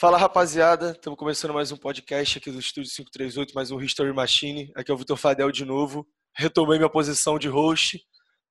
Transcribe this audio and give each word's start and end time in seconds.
Fala 0.00 0.16
rapaziada, 0.16 0.92
estamos 0.92 1.18
começando 1.18 1.52
mais 1.52 1.72
um 1.72 1.76
podcast 1.76 2.38
aqui 2.38 2.52
do 2.52 2.60
Estúdio 2.60 2.88
538, 2.88 3.52
mais 3.52 3.72
um 3.72 3.80
History 3.80 4.12
Machine. 4.12 4.70
Aqui 4.76 4.92
é 4.92 4.94
o 4.94 4.96
Vitor 4.96 5.16
Fadel 5.16 5.50
de 5.50 5.64
novo. 5.64 6.06
Retomei 6.36 6.78
minha 6.78 6.88
posição 6.88 7.36
de 7.36 7.48
host. 7.48 8.00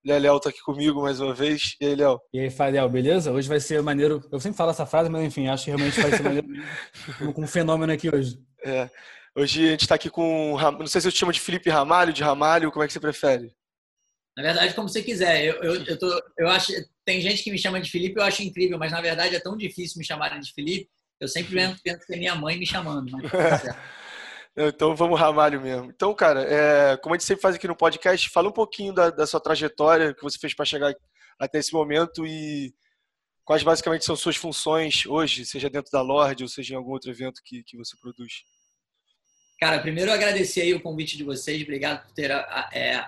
Léo 0.06 0.42
tá 0.42 0.50
aqui 0.50 0.60
comigo 0.60 1.02
mais 1.02 1.22
uma 1.22 1.34
vez. 1.34 1.78
E 1.80 1.86
aí, 1.86 1.96
Léo? 1.96 2.20
E 2.34 2.40
aí, 2.42 2.50
Fadel, 2.50 2.90
beleza? 2.90 3.32
Hoje 3.32 3.48
vai 3.48 3.62
ser 3.62 3.82
maneiro. 3.82 4.22
Eu 4.30 4.42
sempre 4.42 4.58
falo 4.58 4.72
essa 4.72 4.86
frase, 4.86 5.10
mas 5.10 5.24
enfim, 5.24 5.48
acho 5.48 5.64
que 5.64 5.72
realmente 5.72 6.02
vai 6.02 6.12
ser 6.12 6.22
maneiro 6.22 6.48
com 7.34 7.42
um 7.42 7.48
fenômeno 7.48 7.94
aqui 7.94 8.14
hoje. 8.14 8.38
É. 8.66 8.90
Hoje 9.34 9.68
a 9.68 9.72
gente 9.72 9.84
está 9.84 9.96
aqui 9.96 10.10
com. 10.10 10.58
Não 10.78 10.88
sei 10.88 11.00
se 11.00 11.08
eu 11.08 11.14
te 11.14 11.18
chamo 11.18 11.32
de 11.32 11.40
Felipe 11.40 11.70
Ramalho, 11.70 12.12
de 12.12 12.24
Ramalho, 12.24 12.74
como 12.74 12.84
é 12.84 12.88
que 12.88 12.92
você 12.92 13.00
prefere? 13.00 13.56
Na 14.36 14.44
verdade, 14.44 14.74
como 14.74 14.90
você 14.90 15.02
quiser. 15.02 15.46
Eu, 15.46 15.64
eu, 15.64 15.86
eu, 15.86 15.98
tô, 15.98 16.22
eu 16.38 16.50
acho. 16.50 16.74
Tem 17.06 17.22
gente 17.22 17.42
que 17.42 17.52
me 17.52 17.58
chama 17.58 17.80
de 17.80 17.90
Felipe, 17.90 18.20
eu 18.20 18.24
acho 18.26 18.44
incrível, 18.44 18.78
mas 18.78 18.92
na 18.92 19.00
verdade 19.00 19.34
é 19.34 19.40
tão 19.40 19.56
difícil 19.56 19.98
me 19.98 20.06
chamarem 20.06 20.42
de 20.42 20.52
Felipe 20.52 20.90
eu 21.20 21.28
sempre 21.28 21.56
penso 21.84 22.06
que 22.06 22.14
é 22.14 22.18
minha 22.18 22.36
mãe 22.36 22.58
me 22.58 22.66
chamando. 22.66 23.12
Mas 23.34 23.64
tá 23.64 23.78
então 24.58 24.96
vamos 24.96 25.20
Ramalho 25.20 25.62
mesmo. 25.62 25.92
Então, 25.92 26.14
cara, 26.16 26.42
é, 26.42 26.98
como 26.98 27.14
a 27.14 27.18
gente 27.18 27.28
sempre 27.28 27.44
faz 27.44 27.56
aqui 27.56 27.68
no 27.68 27.76
podcast, 27.76 28.28
fala 28.30 28.50
um 28.50 28.54
pouquinho 28.54 28.92
da, 28.92 29.12
da 29.12 29.28
sua 29.28 29.40
trajetória 29.40 30.16
que 30.16 30.24
você 30.24 30.40
fez 30.40 30.56
para 30.56 30.66
chegar 30.66 30.96
até 31.38 31.60
esse 31.60 31.72
momento 31.72 32.26
e 32.26 32.74
quais 33.46 33.62
basicamente 33.62 34.04
são 34.04 34.16
suas 34.16 34.36
funções 34.36 35.06
hoje, 35.06 35.46
seja 35.46 35.70
dentro 35.70 35.92
da 35.92 36.02
Lorde 36.02 36.44
ou 36.44 36.50
seja 36.50 36.74
em 36.74 36.78
algum 36.78 36.92
outro 36.92 37.12
evento 37.12 37.42
que, 37.46 37.64
que 37.64 37.78
você 37.78 37.96
produz. 37.98 38.44
Cara, 39.60 39.80
primeiro 39.80 40.12
agradecer 40.12 40.62
aí 40.62 40.74
o 40.74 40.82
convite 40.82 41.18
de 41.18 41.24
vocês, 41.24 41.62
obrigado 41.62 42.04
por 42.06 42.14
ter 42.14 42.32
é, 42.32 43.06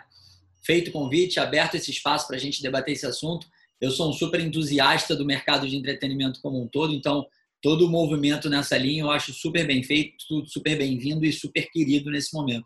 feito 0.64 0.90
o 0.90 0.94
convite, 0.94 1.40
aberto 1.40 1.76
esse 1.76 1.90
espaço 1.90 2.28
para 2.28 2.36
a 2.36 2.40
gente 2.40 2.62
debater 2.62 2.94
esse 2.94 3.08
assunto. 3.08 3.48
Eu 3.82 3.90
sou 3.90 4.10
um 4.10 4.14
super 4.14 4.40
entusiasta 4.40 5.16
do 5.16 5.26
mercado 5.26 5.68
de 5.68 5.76
entretenimento 5.76 6.40
como 6.42 6.62
um 6.62 6.68
todo, 6.68 6.94
então 6.94 7.26
todo 7.62 7.86
o 7.86 7.90
movimento 7.90 8.50
nessa 8.50 8.78
linha 8.78 9.04
eu 9.04 9.12
acho 9.12 9.34
super 9.34 9.66
bem 9.66 9.84
feito, 9.84 10.16
super 10.48 10.78
bem-vindo 10.78 11.26
e 11.26 11.34
super 11.34 11.70
querido 11.72 12.10
nesse 12.12 12.34
momento. 12.34 12.66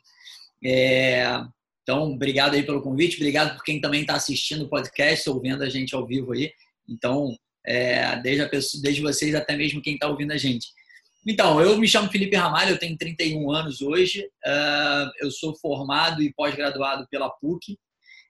É, 0.63 1.43
então, 1.81 2.13
obrigado 2.13 2.53
aí 2.53 2.63
pelo 2.63 2.81
convite, 2.81 3.17
obrigado 3.17 3.55
por 3.55 3.63
quem 3.63 3.81
também 3.81 4.01
está 4.01 4.15
assistindo 4.15 4.63
o 4.63 4.69
podcast 4.69 5.29
ou 5.29 5.41
vendo 5.41 5.63
a 5.63 5.69
gente 5.69 5.93
ao 5.93 6.07
vivo 6.07 6.31
aí. 6.31 6.51
Então, 6.87 7.35
é, 7.65 8.15
desde, 8.21 8.47
pessoa, 8.47 8.81
desde 8.81 9.01
vocês 9.01 9.35
até 9.35 9.55
mesmo 9.55 9.81
quem 9.81 9.95
está 9.95 10.07
ouvindo 10.07 10.31
a 10.31 10.37
gente. 10.37 10.67
Então, 11.25 11.61
eu 11.61 11.77
me 11.77 11.87
chamo 11.87 12.11
Felipe 12.11 12.35
Ramalho, 12.35 12.71
eu 12.71 12.79
tenho 12.79 12.97
31 12.97 13.49
anos 13.49 13.81
hoje, 13.81 14.21
uh, 14.45 15.09
eu 15.21 15.31
sou 15.31 15.55
formado 15.55 16.21
e 16.21 16.33
pós-graduado 16.33 17.07
pela 17.09 17.29
PUC 17.29 17.77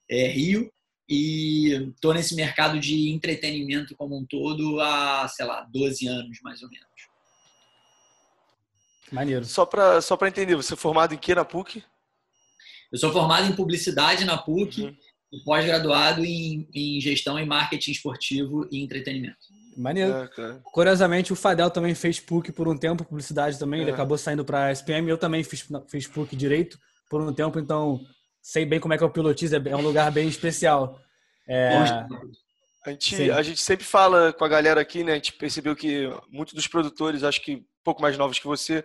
é, 0.09 0.27
Rio, 0.27 0.71
e 1.13 1.91
estou 1.91 2.11
nesse 2.11 2.33
mercado 2.33 2.79
de 2.79 3.11
entretenimento 3.11 3.95
como 3.95 4.17
um 4.17 4.25
todo 4.25 4.79
há, 4.79 5.27
sei 5.27 5.45
lá, 5.45 5.61
12 5.71 6.07
anos 6.07 6.39
mais 6.41 6.63
ou 6.63 6.69
menos. 6.69 6.87
Maneiro. 9.11 9.45
Só 9.45 9.63
para 9.63 10.01
só 10.01 10.17
entender, 10.23 10.55
você 10.55 10.73
é 10.73 10.77
formado 10.77 11.13
em 11.13 11.17
que 11.17 11.35
na 11.35 11.45
PUC? 11.45 11.83
Eu 12.91 12.97
sou 12.97 13.11
formado 13.11 13.47
em 13.47 13.55
publicidade 13.55 14.25
na 14.25 14.39
PUC 14.39 14.81
uhum. 14.81 14.97
e 15.31 15.43
pós-graduado 15.43 16.25
em, 16.25 16.67
em 16.73 16.99
gestão 16.99 17.39
e 17.39 17.45
marketing 17.45 17.91
esportivo 17.91 18.67
e 18.71 18.83
entretenimento. 18.83 19.37
Maneiro. 19.77 20.11
É, 20.11 20.59
Curiosamente, 20.63 21.31
o 21.31 21.35
Fadel 21.35 21.69
também 21.69 21.93
fez 21.93 22.19
PUC 22.19 22.51
por 22.51 22.67
um 22.67 22.75
tempo, 22.77 23.05
publicidade 23.05 23.59
também. 23.59 23.81
É. 23.81 23.83
Ele 23.83 23.91
acabou 23.91 24.17
saindo 24.17 24.43
para 24.43 24.65
a 24.65 24.71
SPM. 24.71 25.07
Eu 25.07 25.17
também 25.17 25.43
fiz, 25.43 25.67
fiz 25.87 26.07
PUC 26.07 26.35
direito 26.35 26.79
por 27.07 27.21
um 27.21 27.31
tempo, 27.31 27.59
então 27.59 28.03
sei 28.43 28.65
bem 28.65 28.79
como 28.79 28.93
é 28.93 28.97
que 28.97 29.03
é 29.03 29.07
o 29.07 29.11
pilotismo, 29.11 29.57
é 29.69 29.75
um 29.75 29.81
lugar 29.81 30.11
bem 30.11 30.27
especial. 30.27 30.99
É... 31.47 31.77
A 32.85 32.89
gente, 32.89 33.31
a 33.31 33.41
gente 33.41 33.61
sempre 33.61 33.85
fala 33.85 34.33
com 34.33 34.43
a 34.43 34.49
galera 34.49 34.81
aqui, 34.81 35.05
né? 35.05 35.13
A 35.13 35.15
gente 35.15 35.31
percebeu 35.31 35.73
que 35.73 36.09
muitos 36.29 36.53
dos 36.53 36.67
produtores, 36.67 37.23
acho 37.23 37.41
que 37.41 37.55
um 37.55 37.65
pouco 37.81 38.01
mais 38.01 38.17
novos 38.17 38.37
que 38.37 38.45
você, 38.45 38.83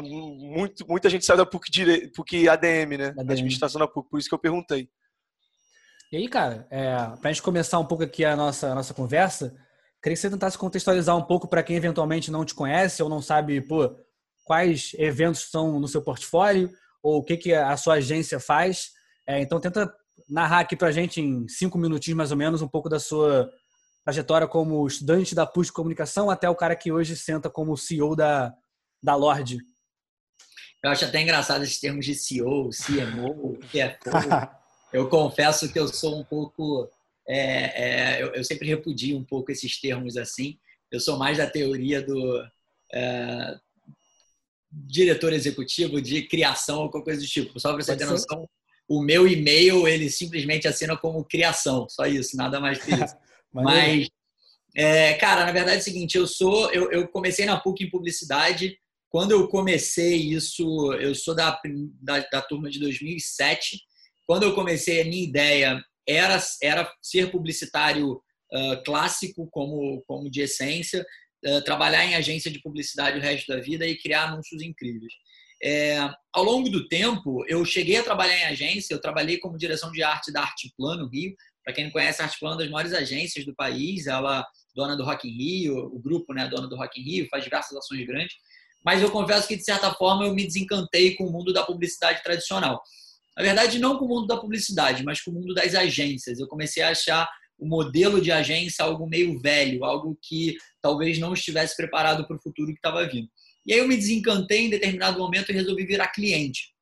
muito, 0.00 0.86
muita 0.88 1.10
gente 1.10 1.24
saiu 1.24 1.38
da 1.38 1.44
PUC, 1.44 1.68
dire... 1.68 2.12
PUC 2.12 2.48
ADM, 2.48 2.96
né? 2.96 3.06
ADM. 3.08 3.32
Administração 3.32 3.80
da 3.80 3.88
PUC, 3.88 4.08
por 4.08 4.20
isso 4.20 4.28
que 4.28 4.34
eu 4.34 4.38
perguntei. 4.38 4.88
E 6.12 6.18
aí, 6.18 6.28
cara, 6.28 6.68
é, 6.70 6.94
para 7.20 7.30
a 7.30 7.32
gente 7.32 7.42
começar 7.42 7.80
um 7.80 7.84
pouco 7.84 8.04
aqui 8.04 8.24
a 8.24 8.36
nossa, 8.36 8.70
a 8.70 8.74
nossa 8.76 8.94
conversa, 8.94 9.52
queria 10.00 10.14
que 10.14 10.20
você 10.20 10.30
tentasse 10.30 10.56
contextualizar 10.56 11.16
um 11.16 11.24
pouco 11.24 11.48
para 11.48 11.64
quem 11.64 11.74
eventualmente 11.74 12.30
não 12.30 12.44
te 12.44 12.54
conhece 12.54 13.02
ou 13.02 13.08
não 13.08 13.20
sabe, 13.20 13.60
pô, 13.60 13.92
quais 14.44 14.92
eventos 14.98 15.42
estão 15.42 15.80
no 15.80 15.88
seu 15.88 16.00
portfólio 16.00 16.70
ou 17.02 17.18
o 17.18 17.24
que, 17.24 17.36
que 17.36 17.52
a 17.52 17.76
sua 17.76 17.94
agência 17.94 18.38
faz. 18.38 18.90
É, 19.26 19.40
então, 19.40 19.60
tenta 19.60 19.92
narrar 20.28 20.60
aqui 20.60 20.76
para 20.76 20.88
a 20.88 20.92
gente, 20.92 21.20
em 21.20 21.46
cinco 21.48 21.78
minutinhos 21.78 22.16
mais 22.16 22.30
ou 22.30 22.36
menos, 22.36 22.62
um 22.62 22.68
pouco 22.68 22.88
da 22.88 23.00
sua 23.00 23.50
trajetória 24.04 24.46
como 24.46 24.86
estudante 24.86 25.34
da 25.34 25.46
PUC 25.46 25.66
de 25.66 25.72
Comunicação 25.72 26.30
até 26.30 26.48
o 26.48 26.56
cara 26.56 26.74
que 26.74 26.90
hoje 26.90 27.16
senta 27.16 27.48
como 27.48 27.76
CEO 27.76 28.16
da, 28.16 28.54
da 29.02 29.14
Lorde. 29.14 29.58
Eu 30.82 30.90
acho 30.90 31.04
até 31.04 31.20
engraçado 31.20 31.62
esses 31.62 31.78
termos 31.78 32.04
de 32.04 32.14
CEO, 32.14 32.70
CMO, 32.70 33.58
CFO. 33.58 34.10
eu 34.92 35.08
confesso 35.08 35.72
que 35.72 35.78
eu 35.78 35.86
sou 35.86 36.18
um 36.18 36.24
pouco. 36.24 36.90
É, 37.28 38.16
é, 38.16 38.22
eu, 38.22 38.34
eu, 38.34 38.42
sempre 38.42 38.66
repudio 38.66 39.16
um 39.16 39.24
pouco 39.24 39.52
esses 39.52 39.80
termos 39.80 40.16
assim. 40.16 40.58
Eu 40.90 40.98
sou 40.98 41.16
mais 41.16 41.38
da 41.38 41.48
teoria 41.48 42.02
do 42.02 42.44
é, 42.92 43.56
diretor 44.72 45.32
executivo 45.32 46.00
de 46.00 46.22
criação 46.22 46.80
ou 46.80 46.90
qualquer 46.90 47.12
coisa 47.12 47.20
do 47.20 47.26
tipo. 47.26 47.60
Só 47.60 47.72
para 47.72 47.82
você 47.82 47.96
ter 47.96 48.06
noção, 48.06 48.48
o 48.88 49.02
meu 49.02 49.28
e-mail 49.28 49.86
ele 49.86 50.10
simplesmente 50.10 50.66
assina 50.66 50.96
como 50.96 51.24
criação, 51.24 51.86
só 51.88 52.06
isso, 52.06 52.36
nada 52.36 52.58
mais 52.58 52.82
que 52.82 52.92
isso. 52.92 53.16
Mas, 53.52 54.08
é, 54.74 55.14
cara, 55.14 55.44
na 55.44 55.52
verdade 55.52 55.76
é 55.76 55.80
o 55.80 55.82
seguinte, 55.82 56.16
eu 56.16 56.26
sou, 56.26 56.72
eu, 56.72 56.90
eu, 56.90 57.06
comecei 57.08 57.44
na 57.44 57.60
PUC 57.60 57.84
em 57.84 57.90
publicidade. 57.90 58.78
Quando 59.10 59.32
eu 59.32 59.46
comecei 59.46 60.16
isso, 60.16 60.94
eu 60.94 61.14
sou 61.14 61.34
da, 61.34 61.60
da, 62.00 62.20
da 62.32 62.40
turma 62.40 62.70
de 62.70 62.78
2007. 62.78 63.78
Quando 64.26 64.44
eu 64.44 64.54
comecei, 64.54 65.02
a 65.02 65.04
minha 65.04 65.22
ideia 65.22 65.84
era, 66.08 66.42
era 66.62 66.90
ser 67.02 67.30
publicitário 67.30 68.12
uh, 68.14 68.82
clássico, 68.84 69.46
como, 69.50 70.02
como 70.06 70.30
de 70.30 70.40
essência, 70.40 71.04
trabalhar 71.64 72.04
em 72.04 72.14
agência 72.14 72.50
de 72.50 72.60
publicidade 72.60 73.18
o 73.18 73.22
resto 73.22 73.52
da 73.52 73.60
vida 73.60 73.86
e 73.86 73.98
criar 73.98 74.24
anúncios 74.24 74.62
incríveis. 74.62 75.12
É, 75.64 75.96
ao 76.32 76.42
longo 76.42 76.68
do 76.68 76.88
tempo, 76.88 77.44
eu 77.46 77.64
cheguei 77.64 77.96
a 77.96 78.02
trabalhar 78.02 78.36
em 78.36 78.44
agência, 78.44 78.92
eu 78.92 79.00
trabalhei 79.00 79.38
como 79.38 79.56
direção 79.56 79.92
de 79.92 80.02
arte 80.02 80.32
da 80.32 80.40
Arte 80.40 80.72
Plano 80.76 81.08
Rio. 81.08 81.34
Para 81.64 81.72
quem 81.72 81.84
não 81.84 81.92
conhece, 81.92 82.20
a 82.20 82.24
Arte 82.24 82.38
Plano 82.40 82.54
é 82.54 82.56
uma 82.56 82.62
das 82.62 82.70
maiores 82.70 82.92
agências 82.92 83.44
do 83.44 83.54
país, 83.54 84.08
ela 84.08 84.44
dona 84.74 84.96
do 84.96 85.04
Rock 85.04 85.28
in 85.28 85.36
Rio, 85.36 85.76
o 85.86 86.00
grupo, 86.00 86.34
né, 86.34 86.48
dona 86.48 86.66
do 86.66 86.76
Rock 86.76 87.00
in 87.00 87.04
Rio, 87.04 87.28
faz 87.30 87.44
diversas 87.44 87.76
ações 87.76 88.04
grandes. 88.04 88.34
Mas 88.84 89.00
eu 89.00 89.10
confesso 89.10 89.46
que, 89.46 89.54
de 89.56 89.64
certa 89.64 89.92
forma, 89.94 90.24
eu 90.24 90.34
me 90.34 90.44
desencantei 90.44 91.14
com 91.14 91.24
o 91.24 91.32
mundo 91.32 91.52
da 91.52 91.62
publicidade 91.62 92.22
tradicional. 92.24 92.82
Na 93.36 93.42
verdade, 93.44 93.78
não 93.78 93.96
com 93.96 94.06
o 94.06 94.08
mundo 94.08 94.26
da 94.26 94.36
publicidade, 94.36 95.04
mas 95.04 95.20
com 95.20 95.30
o 95.30 95.34
mundo 95.34 95.54
das 95.54 95.74
agências. 95.76 96.40
Eu 96.40 96.48
comecei 96.48 96.82
a 96.82 96.90
achar 96.90 97.28
o 97.62 97.68
modelo 97.68 98.20
de 98.20 98.32
agência 98.32 98.84
algo 98.84 99.06
meio 99.06 99.38
velho, 99.38 99.84
algo 99.84 100.18
que 100.20 100.56
talvez 100.80 101.18
não 101.18 101.32
estivesse 101.32 101.76
preparado 101.76 102.26
para 102.26 102.36
o 102.36 102.42
futuro 102.42 102.72
que 102.72 102.78
estava 102.78 103.06
vindo. 103.06 103.28
E 103.64 103.72
aí 103.72 103.78
eu 103.78 103.86
me 103.86 103.96
desencantei 103.96 104.66
em 104.66 104.70
determinado 104.70 105.18
momento 105.18 105.50
e 105.50 105.54
resolvi 105.54 105.86
virar 105.86 106.08
cliente. 106.08 106.72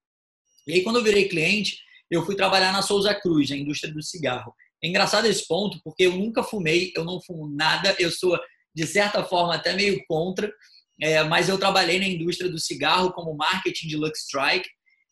E 0.66 0.72
aí 0.72 0.82
quando 0.82 0.96
eu 0.96 1.04
virei 1.04 1.28
cliente, 1.28 1.78
eu 2.10 2.24
fui 2.24 2.34
trabalhar 2.34 2.72
na 2.72 2.80
Souza 2.80 3.14
Cruz, 3.14 3.50
na 3.50 3.56
indústria 3.56 3.92
do 3.92 4.02
cigarro. 4.02 4.54
É 4.82 4.88
engraçado 4.88 5.26
esse 5.26 5.46
ponto, 5.46 5.78
porque 5.84 6.04
eu 6.04 6.16
nunca 6.16 6.42
fumei, 6.42 6.92
eu 6.96 7.04
não 7.04 7.20
fumo 7.20 7.46
nada, 7.54 7.94
eu 7.98 8.10
sou, 8.10 8.38
de 8.74 8.86
certa 8.86 9.22
forma, 9.22 9.54
até 9.54 9.74
meio 9.74 10.02
contra, 10.08 10.50
é, 10.98 11.22
mas 11.24 11.50
eu 11.50 11.58
trabalhei 11.58 11.98
na 11.98 12.08
indústria 12.08 12.50
do 12.50 12.58
cigarro 12.58 13.12
como 13.12 13.36
marketing 13.36 13.86
de 13.86 13.96
Lux 13.96 14.20
Strike 14.22 14.68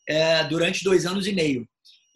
é, 0.07 0.43
durante 0.45 0.83
dois 0.83 1.05
anos 1.05 1.27
e 1.27 1.31
meio. 1.31 1.67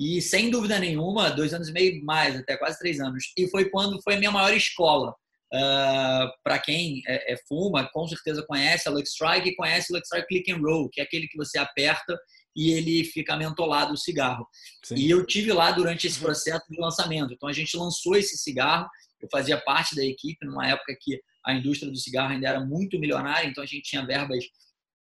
E 0.03 0.21
sem 0.21 0.49
dúvida 0.49 0.77
nenhuma, 0.79 1.29
dois 1.29 1.53
anos 1.53 1.69
e 1.69 1.71
meio 1.71 2.03
mais, 2.03 2.35
até 2.35 2.57
quase 2.57 2.77
três 2.77 2.99
anos. 2.99 3.31
E 3.37 3.47
foi 3.47 3.69
quando 3.69 4.01
foi 4.01 4.15
a 4.15 4.17
minha 4.17 4.31
maior 4.31 4.53
escola. 4.53 5.11
Uh, 5.53 5.55
ah, 5.55 6.33
para 6.43 6.59
quem 6.59 7.01
é, 7.07 7.33
é, 7.33 7.37
fuma, 7.47 7.87
com 7.93 8.05
certeza 8.07 8.43
conhece 8.45 8.89
a 8.89 8.91
Lux 8.91 9.11
Strike 9.11 9.49
e 9.49 9.55
conhece 9.55 9.93
o 9.93 9.95
Lux 9.95 10.07
Strike 10.07 10.27
Click 10.27 10.51
and 10.51 10.57
Roll, 10.57 10.89
que 10.89 10.99
é 10.99 11.03
aquele 11.03 11.27
que 11.27 11.37
você 11.37 11.57
aperta 11.57 12.19
e 12.55 12.71
ele 12.71 13.03
fica 13.05 13.37
mentolado 13.37 13.93
o 13.93 13.97
cigarro. 13.97 14.45
Sim. 14.83 14.95
E 14.95 15.09
eu 15.09 15.25
tive 15.25 15.53
lá 15.53 15.71
durante 15.71 16.07
esse 16.07 16.19
processo 16.19 16.65
de 16.69 16.79
lançamento. 16.81 17.33
Então 17.33 17.47
a 17.47 17.53
gente 17.53 17.77
lançou 17.77 18.15
esse 18.17 18.37
cigarro. 18.37 18.89
Eu 19.21 19.29
fazia 19.31 19.57
parte 19.57 19.95
da 19.95 20.03
equipe 20.03 20.45
numa 20.45 20.67
época 20.67 20.97
que 20.99 21.21
a 21.45 21.53
indústria 21.53 21.89
do 21.89 21.97
cigarro 21.97 22.33
ainda 22.33 22.49
era 22.49 22.59
muito 22.59 22.99
milionária, 22.99 23.47
então 23.47 23.63
a 23.63 23.67
gente 23.67 23.83
tinha 23.83 24.05
verbas 24.05 24.43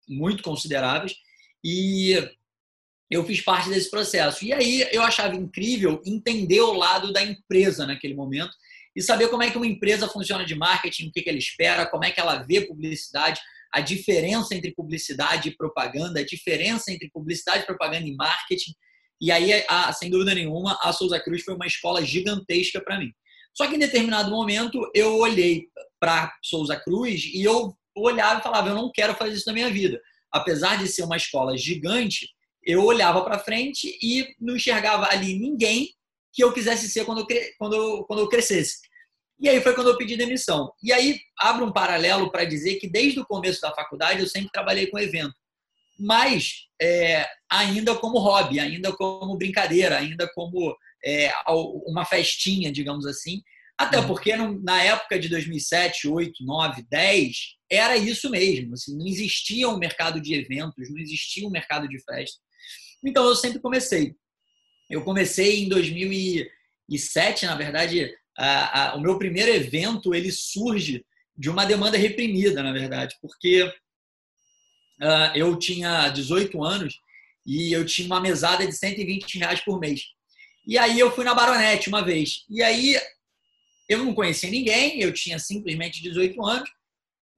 muito 0.08 0.42
consideráveis. 0.44 1.14
E 1.64 2.14
eu 3.12 3.24
fiz 3.26 3.42
parte 3.42 3.68
desse 3.68 3.90
processo. 3.90 4.42
E 4.42 4.54
aí 4.54 4.88
eu 4.90 5.02
achava 5.02 5.36
incrível 5.36 6.00
entender 6.04 6.60
o 6.62 6.72
lado 6.72 7.12
da 7.12 7.22
empresa 7.22 7.86
naquele 7.86 8.14
momento 8.14 8.52
e 8.96 9.02
saber 9.02 9.28
como 9.28 9.42
é 9.42 9.50
que 9.50 9.56
uma 9.58 9.66
empresa 9.66 10.08
funciona 10.08 10.46
de 10.46 10.54
marketing, 10.54 11.08
o 11.08 11.12
que, 11.12 11.20
que 11.20 11.28
ela 11.28 11.38
espera, 11.38 11.86
como 11.86 12.04
é 12.06 12.10
que 12.10 12.18
ela 12.18 12.42
vê 12.42 12.62
publicidade, 12.62 13.38
a 13.70 13.80
diferença 13.80 14.54
entre 14.54 14.72
publicidade 14.72 15.50
e 15.50 15.56
propaganda, 15.56 16.20
a 16.20 16.24
diferença 16.24 16.90
entre 16.90 17.10
publicidade, 17.10 17.66
propaganda 17.66 18.06
e 18.06 18.14
marketing. 18.14 18.72
E 19.20 19.30
aí, 19.30 19.62
a, 19.68 19.92
sem 19.92 20.08
dúvida 20.08 20.34
nenhuma, 20.34 20.78
a 20.82 20.90
Souza 20.90 21.20
Cruz 21.20 21.42
foi 21.42 21.54
uma 21.54 21.66
escola 21.66 22.02
gigantesca 22.02 22.80
para 22.80 22.98
mim. 22.98 23.12
Só 23.54 23.66
que 23.66 23.76
em 23.76 23.78
determinado 23.78 24.30
momento 24.30 24.90
eu 24.94 25.18
olhei 25.18 25.66
para 26.00 26.32
Souza 26.42 26.76
Cruz 26.76 27.24
e 27.26 27.42
eu 27.42 27.76
olhava 27.94 28.40
e 28.40 28.42
falava, 28.42 28.70
eu 28.70 28.74
não 28.74 28.90
quero 28.90 29.14
fazer 29.14 29.34
isso 29.34 29.46
na 29.46 29.52
minha 29.52 29.70
vida. 29.70 30.00
Apesar 30.32 30.78
de 30.78 30.88
ser 30.88 31.02
uma 31.02 31.18
escola 31.18 31.56
gigante, 31.58 32.26
eu 32.64 32.84
olhava 32.84 33.22
para 33.24 33.38
frente 33.38 33.98
e 34.02 34.34
não 34.40 34.56
enxergava 34.56 35.08
ali 35.10 35.38
ninguém 35.38 35.94
que 36.32 36.42
eu 36.42 36.52
quisesse 36.52 36.88
ser 36.88 37.04
quando 37.04 37.20
eu, 37.20 37.26
quando 37.58 37.76
eu, 37.76 38.04
quando 38.04 38.20
eu 38.20 38.28
crescesse. 38.28 38.80
E 39.38 39.48
aí 39.48 39.60
foi 39.60 39.74
quando 39.74 39.88
eu 39.90 39.98
pedi 39.98 40.16
demissão. 40.16 40.72
E 40.82 40.92
aí 40.92 41.18
abro 41.38 41.66
um 41.66 41.72
paralelo 41.72 42.30
para 42.30 42.44
dizer 42.44 42.76
que 42.76 42.88
desde 42.88 43.20
o 43.20 43.26
começo 43.26 43.60
da 43.60 43.74
faculdade 43.74 44.20
eu 44.20 44.28
sempre 44.28 44.50
trabalhei 44.52 44.86
com 44.86 44.98
evento, 44.98 45.34
mas 45.98 46.66
é, 46.80 47.28
ainda 47.50 47.94
como 47.96 48.18
hobby, 48.18 48.60
ainda 48.60 48.92
como 48.92 49.36
brincadeira, 49.36 49.98
ainda 49.98 50.30
como 50.34 50.74
é, 51.04 51.32
uma 51.86 52.04
festinha, 52.04 52.72
digamos 52.72 53.04
assim. 53.04 53.42
Até 53.76 53.98
uhum. 53.98 54.06
porque 54.06 54.36
na 54.36 54.82
época 54.82 55.18
de 55.18 55.28
2007, 55.28 56.06
8, 56.06 56.44
9, 56.44 56.86
10, 56.88 57.36
era 57.68 57.96
isso 57.96 58.30
mesmo. 58.30 58.74
Assim, 58.74 58.96
não 58.96 59.06
existia 59.06 59.68
um 59.68 59.78
mercado 59.78 60.20
de 60.20 60.34
eventos, 60.34 60.88
não 60.88 61.00
existia 61.00 61.46
um 61.46 61.50
mercado 61.50 61.88
de 61.88 61.98
festa. 62.00 62.38
Então 63.04 63.24
eu 63.26 63.34
sempre 63.34 63.58
comecei. 63.58 64.14
Eu 64.88 65.02
comecei 65.02 65.62
em 65.62 65.68
2007, 65.68 67.46
na 67.46 67.54
verdade, 67.54 68.14
a, 68.36 68.90
a, 68.90 68.94
o 68.96 69.00
meu 69.00 69.18
primeiro 69.18 69.50
evento 69.50 70.14
ele 70.14 70.30
surge 70.30 71.04
de 71.36 71.48
uma 71.48 71.64
demanda 71.64 71.96
reprimida, 71.96 72.62
na 72.62 72.72
verdade, 72.72 73.16
porque 73.20 73.62
uh, 73.62 75.34
eu 75.34 75.58
tinha 75.58 76.08
18 76.08 76.62
anos 76.62 77.00
e 77.46 77.72
eu 77.72 77.84
tinha 77.84 78.06
uma 78.06 78.20
mesada 78.20 78.66
de 78.66 78.72
120 78.72 79.38
reais 79.38 79.60
por 79.60 79.80
mês. 79.80 80.02
E 80.66 80.78
aí 80.78 80.98
eu 80.98 81.10
fui 81.12 81.24
na 81.24 81.34
Baronete 81.34 81.88
uma 81.88 82.04
vez. 82.04 82.44
E 82.48 82.62
aí 82.62 82.96
eu 83.88 83.98
não 83.98 84.14
conhecia 84.14 84.50
ninguém, 84.50 85.00
eu 85.00 85.12
tinha 85.12 85.38
simplesmente 85.38 86.02
18 86.02 86.44
anos 86.44 86.70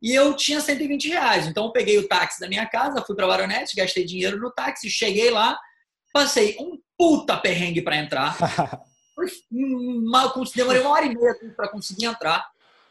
e 0.05 0.15
eu 0.15 0.37
tinha 0.37 0.61
120 0.61 1.09
reais. 1.09 1.47
Então 1.47 1.65
eu 1.65 1.73
peguei 1.73 1.97
o 1.97 2.07
táxi 2.07 2.39
da 2.39 2.47
minha 2.47 2.67
casa, 2.67 3.03
fui 3.03 3.17
para 3.17 3.27
Baronete, 3.27 3.75
gastei 3.75 4.05
dinheiro 4.05 4.39
no 4.39 4.53
táxi, 4.53 4.91
cheguei 4.91 5.31
lá, 5.31 5.59
passei 6.13 6.59
um 6.61 6.79
puta 6.99 7.39
perrengue 7.39 7.81
para 7.81 7.97
entrar. 7.97 8.37
Uma, 9.51 10.35
demorei 10.55 10.81
uma 10.81 10.91
hora 10.91 11.07
e 11.07 11.15
meia 11.15 11.33
para 11.57 11.69
conseguir 11.69 12.07
entrar. 12.07 12.45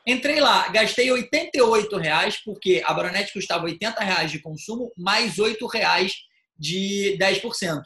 Entrei 0.07 0.39
lá, 0.39 0.69
gastei 0.69 1.12
88 1.12 1.98
reais, 1.98 2.42
porque 2.44 2.81
a 2.86 2.94
Baronete 2.94 3.33
custava 3.33 3.65
80 3.65 4.01
reais 4.01 4.31
de 4.31 4.39
consumo, 4.39 4.89
mais 4.98 5.38
8 5.38 5.68
reais 5.68 6.13
de 6.57 7.18
10%. 7.19 7.81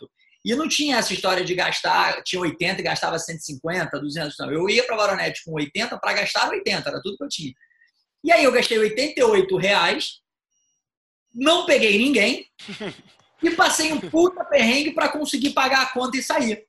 E 0.45 0.55
não 0.55 0.69
tinha 0.69 0.97
essa 0.97 1.13
história 1.13 1.43
de 1.43 1.55
gastar, 1.55 2.21
tinha 2.21 2.39
80 2.39 2.79
e 2.79 2.83
gastava 2.83 3.17
150, 3.17 3.99
200, 3.99 4.35
não. 4.37 4.51
Eu 4.51 4.69
ia 4.69 4.83
para 4.85 4.93
a 4.93 4.99
Baronete 4.99 5.43
com 5.43 5.53
80 5.53 5.97
para 5.97 6.13
gastar 6.13 6.47
80, 6.47 6.87
era 6.87 7.01
tudo 7.01 7.17
que 7.17 7.23
eu 7.23 7.27
tinha. 7.27 7.53
E 8.23 8.31
aí 8.31 8.43
eu 8.43 8.51
gastei 8.51 8.77
88 8.77 9.55
reais, 9.57 10.21
não 11.33 11.65
peguei 11.65 11.97
ninguém 11.97 12.45
e 13.41 13.51
passei 13.51 13.93
um 13.93 13.99
puta 13.99 14.43
perrengue 14.45 14.93
para 14.93 15.09
conseguir 15.09 15.51
pagar 15.51 15.83
a 15.83 15.93
conta 15.93 16.17
e 16.17 16.23
sair. 16.23 16.65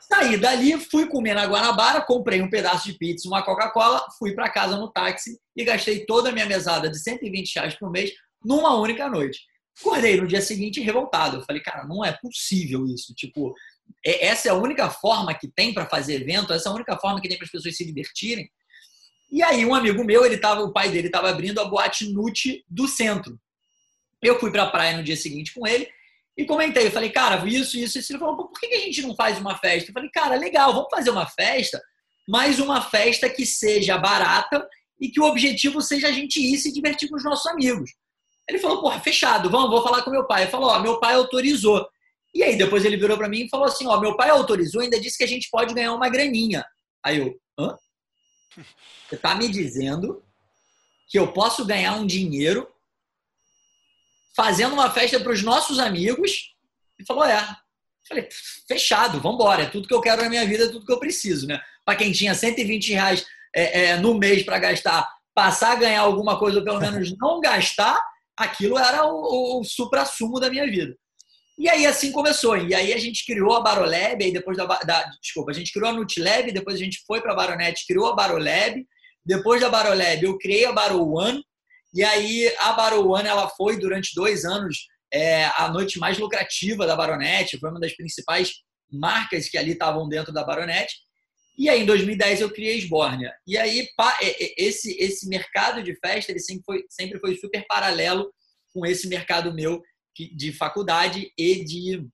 Saí 0.00 0.36
dali, 0.36 0.78
fui 0.78 1.06
comer 1.06 1.34
na 1.34 1.46
Guanabara, 1.46 2.02
comprei 2.02 2.42
um 2.42 2.50
pedaço 2.50 2.90
de 2.90 2.98
pizza, 2.98 3.26
uma 3.26 3.42
Coca-Cola, 3.42 4.04
fui 4.18 4.34
para 4.34 4.50
casa 4.50 4.76
no 4.76 4.92
táxi 4.92 5.38
e 5.56 5.64
gastei 5.64 6.04
toda 6.04 6.28
a 6.28 6.32
minha 6.32 6.46
mesada 6.46 6.90
de 6.90 6.98
120 6.98 7.54
reais 7.54 7.74
por 7.74 7.90
mês 7.90 8.12
numa 8.44 8.78
única 8.78 9.08
noite. 9.08 9.40
Acordei 9.80 10.20
no 10.20 10.26
dia 10.26 10.40
seguinte 10.40 10.80
revoltado. 10.80 11.38
Eu 11.38 11.44
falei, 11.44 11.62
cara, 11.62 11.84
não 11.86 12.04
é 12.04 12.12
possível 12.12 12.84
isso. 12.86 13.14
Tipo, 13.14 13.54
é, 14.04 14.26
essa 14.26 14.48
é 14.48 14.50
a 14.50 14.54
única 14.54 14.88
forma 14.90 15.34
que 15.34 15.48
tem 15.48 15.72
para 15.72 15.88
fazer 15.88 16.20
evento, 16.20 16.52
essa 16.52 16.68
é 16.68 16.72
a 16.72 16.74
única 16.74 16.96
forma 16.98 17.20
que 17.20 17.28
tem 17.28 17.36
para 17.36 17.46
as 17.46 17.50
pessoas 17.50 17.76
se 17.76 17.84
divertirem. 17.84 18.48
E 19.30 19.42
aí 19.42 19.64
um 19.64 19.74
amigo 19.74 20.04
meu, 20.04 20.24
ele 20.24 20.38
tava, 20.38 20.62
o 20.62 20.72
pai 20.72 20.90
dele 20.90 21.08
estava 21.08 21.30
abrindo 21.30 21.60
a 21.60 21.64
boate 21.64 22.12
Nute 22.12 22.64
do 22.68 22.86
centro. 22.86 23.38
Eu 24.22 24.38
fui 24.38 24.50
para 24.50 24.64
a 24.64 24.70
praia 24.70 24.96
no 24.96 25.02
dia 25.02 25.16
seguinte 25.16 25.52
com 25.52 25.66
ele 25.66 25.88
e 26.36 26.44
comentei, 26.44 26.86
eu 26.86 26.90
falei, 26.90 27.10
cara, 27.10 27.46
isso, 27.46 27.78
isso, 27.78 27.98
isso. 27.98 28.12
Ele 28.12 28.18
falou, 28.18 28.36
por 28.36 28.58
que 28.58 28.66
a 28.66 28.80
gente 28.80 29.02
não 29.02 29.14
faz 29.14 29.38
uma 29.38 29.56
festa? 29.56 29.90
Eu 29.90 29.94
falei, 29.94 30.10
cara, 30.10 30.36
legal, 30.36 30.72
vamos 30.72 30.88
fazer 30.90 31.10
uma 31.10 31.26
festa, 31.26 31.80
mas 32.28 32.58
uma 32.58 32.80
festa 32.80 33.28
que 33.28 33.46
seja 33.46 33.98
barata 33.98 34.66
e 35.00 35.08
que 35.08 35.20
o 35.20 35.24
objetivo 35.24 35.80
seja 35.80 36.08
a 36.08 36.12
gente 36.12 36.40
ir 36.40 36.56
se 36.58 36.72
divertir 36.72 37.08
com 37.08 37.16
os 37.16 37.24
nossos 37.24 37.46
amigos. 37.46 37.90
Ele 38.48 38.58
falou, 38.58 38.80
porra, 38.80 39.00
fechado, 39.00 39.48
vamos, 39.50 39.70
vou 39.70 39.82
falar 39.82 40.02
com 40.02 40.10
meu 40.10 40.26
pai. 40.26 40.42
Ele 40.42 40.50
falou, 40.50 40.70
ó, 40.70 40.78
meu 40.80 40.98
pai 40.98 41.14
autorizou. 41.14 41.86
E 42.34 42.42
aí 42.42 42.56
depois 42.56 42.84
ele 42.84 42.96
virou 42.96 43.16
para 43.16 43.28
mim 43.28 43.44
e 43.44 43.48
falou 43.48 43.66
assim, 43.66 43.86
ó, 43.86 43.98
meu 44.00 44.16
pai 44.16 44.30
autorizou, 44.30 44.82
ainda 44.82 45.00
disse 45.00 45.16
que 45.16 45.24
a 45.24 45.28
gente 45.28 45.48
pode 45.50 45.72
ganhar 45.72 45.94
uma 45.94 46.08
graninha. 46.08 46.64
Aí 47.04 47.18
eu, 47.18 47.34
hã? 47.58 47.76
Você 49.08 49.16
tá 49.16 49.34
me 49.34 49.48
dizendo 49.48 50.22
que 51.08 51.18
eu 51.18 51.32
posso 51.32 51.64
ganhar 51.64 51.94
um 51.94 52.06
dinheiro 52.06 52.68
fazendo 54.34 54.72
uma 54.72 54.90
festa 54.90 55.20
para 55.20 55.32
os 55.32 55.42
nossos 55.42 55.78
amigos. 55.78 56.54
E 56.98 57.04
falou: 57.06 57.24
é. 57.24 57.56
Falei, 58.06 58.28
fechado, 58.68 59.18
vamos 59.20 59.36
embora. 59.36 59.62
É 59.62 59.66
tudo 59.66 59.88
que 59.88 59.94
eu 59.94 60.00
quero 60.00 60.22
na 60.22 60.28
minha 60.28 60.46
vida, 60.46 60.64
é 60.64 60.68
tudo 60.68 60.84
que 60.84 60.92
eu 60.92 61.00
preciso, 61.00 61.46
né? 61.46 61.58
Para 61.84 61.96
quem 61.96 62.12
tinha 62.12 62.34
120 62.34 62.92
reais 62.92 63.26
é, 63.54 63.84
é, 63.84 63.96
no 63.96 64.18
mês 64.18 64.42
para 64.42 64.58
gastar, 64.58 65.10
passar 65.34 65.72
a 65.72 65.76
ganhar 65.76 66.02
alguma 66.02 66.38
coisa, 66.38 66.58
ou 66.58 66.64
pelo 66.64 66.80
menos 66.80 67.16
não 67.16 67.40
gastar, 67.40 67.98
aquilo 68.36 68.78
era 68.78 69.06
o, 69.06 69.60
o 69.60 69.64
supra-sumo 69.64 70.38
da 70.38 70.50
minha 70.50 70.66
vida. 70.66 70.94
E 71.56 71.68
aí 71.68 71.86
assim 71.86 72.10
começou. 72.10 72.56
E 72.56 72.74
aí 72.74 72.92
a 72.92 72.98
gente 72.98 73.24
criou 73.24 73.54
a 73.54 73.60
Barolab, 73.60 74.22
aí 74.22 74.32
depois 74.32 74.56
da, 74.56 74.66
da 74.66 75.04
desculpa, 75.22 75.52
a 75.52 75.54
gente 75.54 75.72
criou 75.72 75.88
a 75.88 75.92
Nutilab, 75.92 76.50
depois 76.50 76.76
a 76.76 76.78
gente 76.78 77.02
foi 77.06 77.20
para 77.20 77.32
a 77.32 77.36
Baronet, 77.36 77.84
criou 77.86 78.06
a 78.08 78.14
Barolab. 78.14 78.84
Depois 79.24 79.60
da 79.60 79.70
Barolab, 79.70 80.22
eu 80.22 80.36
criei 80.36 80.66
a 80.66 80.72
Baro 80.72 81.02
One, 81.02 81.42
e 81.94 82.04
aí 82.04 82.52
a 82.58 82.72
Baro 82.72 83.08
One 83.08 83.26
ela 83.26 83.48
foi 83.48 83.78
durante 83.78 84.14
dois 84.14 84.44
anos 84.44 84.86
é, 85.12 85.46
a 85.56 85.68
noite 85.68 85.98
mais 85.98 86.18
lucrativa 86.18 86.86
da 86.86 86.96
Baronet, 86.96 87.56
foi 87.58 87.70
uma 87.70 87.80
das 87.80 87.94
principais 87.94 88.52
marcas 88.92 89.48
que 89.48 89.56
ali 89.56 89.72
estavam 89.72 90.08
dentro 90.08 90.32
da 90.32 90.44
Baronet. 90.44 90.92
E 91.56 91.68
aí 91.68 91.82
em 91.82 91.86
2010 91.86 92.40
eu 92.40 92.50
criei 92.50 92.74
a 92.74 92.78
Esbórnia. 92.78 93.32
E 93.46 93.56
aí 93.56 93.88
esse 94.56 94.96
esse 95.00 95.28
mercado 95.28 95.82
de 95.82 95.94
festa 96.00 96.32
ele 96.32 96.40
sempre 96.40 96.64
foi 96.64 96.84
sempre 96.88 97.20
foi 97.20 97.36
super 97.36 97.64
paralelo 97.68 98.32
com 98.72 98.84
esse 98.84 99.06
mercado 99.06 99.54
meu 99.54 99.80
de 100.16 100.52
faculdade 100.52 101.32
e 101.36 101.64
de 101.64 102.06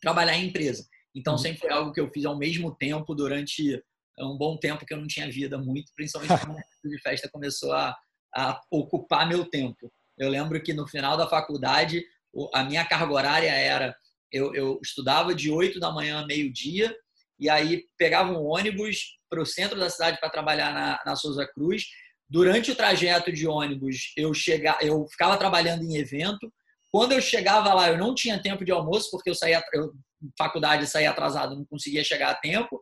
trabalhar 0.00 0.36
em 0.36 0.48
empresa. 0.48 0.86
Então 1.14 1.34
uhum. 1.34 1.38
sempre 1.38 1.60
foi 1.60 1.70
algo 1.70 1.92
que 1.92 2.00
eu 2.00 2.10
fiz 2.10 2.24
ao 2.24 2.38
mesmo 2.38 2.74
tempo 2.74 3.14
durante 3.14 3.82
um 4.18 4.36
bom 4.36 4.56
tempo 4.56 4.86
que 4.86 4.94
eu 4.94 4.98
não 4.98 5.06
tinha 5.06 5.30
vida 5.30 5.58
muito, 5.58 5.92
principalmente 5.94 6.40
quando 6.40 6.54
mercado 6.54 6.90
de 6.90 7.00
festa 7.02 7.28
começou 7.30 7.72
a 7.72 7.94
a 8.36 8.60
ocupar 8.70 9.26
meu 9.26 9.46
tempo. 9.46 9.90
Eu 10.18 10.28
lembro 10.28 10.62
que 10.62 10.74
no 10.74 10.86
final 10.86 11.16
da 11.16 11.26
faculdade, 11.26 12.04
a 12.52 12.62
minha 12.62 12.84
carga 12.84 13.12
horária 13.12 13.50
era: 13.50 13.96
eu, 14.30 14.54
eu 14.54 14.78
estudava 14.82 15.34
de 15.34 15.50
8 15.50 15.80
da 15.80 15.90
manhã 15.90 16.20
a 16.20 16.26
meio-dia, 16.26 16.94
e 17.40 17.48
aí 17.48 17.84
pegava 17.96 18.32
um 18.32 18.44
ônibus 18.44 19.16
para 19.30 19.40
o 19.40 19.46
centro 19.46 19.78
da 19.78 19.88
cidade 19.88 20.20
para 20.20 20.30
trabalhar 20.30 20.72
na, 20.72 21.00
na 21.04 21.16
Souza 21.16 21.46
Cruz. 21.46 21.84
Durante 22.28 22.70
o 22.70 22.76
trajeto 22.76 23.32
de 23.32 23.46
ônibus, 23.46 24.12
eu, 24.16 24.34
chegava, 24.34 24.78
eu 24.82 25.06
ficava 25.08 25.36
trabalhando 25.36 25.82
em 25.82 25.96
evento. 25.96 26.52
Quando 26.96 27.12
eu 27.12 27.20
chegava 27.20 27.74
lá, 27.74 27.90
eu 27.90 27.98
não 27.98 28.14
tinha 28.14 28.40
tempo 28.40 28.64
de 28.64 28.72
almoço, 28.72 29.10
porque 29.10 29.28
eu 29.28 29.34
saía, 29.34 29.62
eu, 29.74 29.92
faculdade 30.38 30.86
saía 30.86 31.10
atrasado, 31.10 31.54
não 31.54 31.66
conseguia 31.66 32.02
chegar 32.02 32.30
a 32.30 32.34
tempo. 32.34 32.80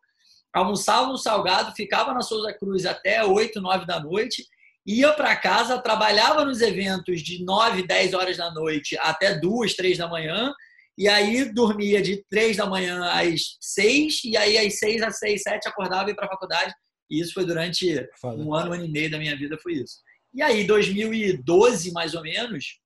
Almoçava 0.54 1.08
no 1.08 1.18
Salgado, 1.18 1.74
ficava 1.74 2.14
na 2.14 2.20
Souza 2.20 2.52
Cruz 2.52 2.86
até 2.86 3.24
8, 3.24 3.60
9 3.60 3.84
da 3.86 3.98
noite 3.98 4.44
ia 4.86 5.12
para 5.12 5.34
casa, 5.34 5.82
trabalhava 5.82 6.44
nos 6.44 6.60
eventos 6.60 7.22
de 7.22 7.44
9, 7.44 7.88
10 7.88 8.14
horas 8.14 8.36
da 8.36 8.52
noite 8.52 8.96
até 9.00 9.36
2, 9.36 9.74
3 9.74 9.98
da 9.98 10.06
manhã, 10.06 10.54
e 10.96 11.08
aí 11.08 11.52
dormia 11.52 12.00
de 12.00 12.24
3 12.30 12.56
da 12.56 12.66
manhã 12.66 13.02
às 13.10 13.56
6, 13.60 14.22
e 14.26 14.36
aí 14.36 14.56
às 14.58 14.78
6 14.78 15.02
às 15.02 15.18
6, 15.18 15.42
7 15.42 15.68
acordava 15.68 16.04
e 16.04 16.12
ia 16.12 16.14
para 16.14 16.26
a 16.26 16.30
faculdade. 16.30 16.72
E 17.10 17.20
isso 17.20 17.34
foi 17.34 17.44
durante 17.44 18.08
Foda. 18.20 18.40
um 18.40 18.54
ano, 18.54 18.70
um 18.70 18.74
ano 18.74 18.84
e 18.84 18.88
meio 18.88 19.10
da 19.10 19.18
minha 19.18 19.36
vida, 19.36 19.58
foi 19.60 19.72
isso. 19.72 19.96
E 20.32 20.40
aí, 20.40 20.64
2012, 20.64 21.90
mais 21.90 22.14
ou 22.14 22.22
menos, 22.22 22.83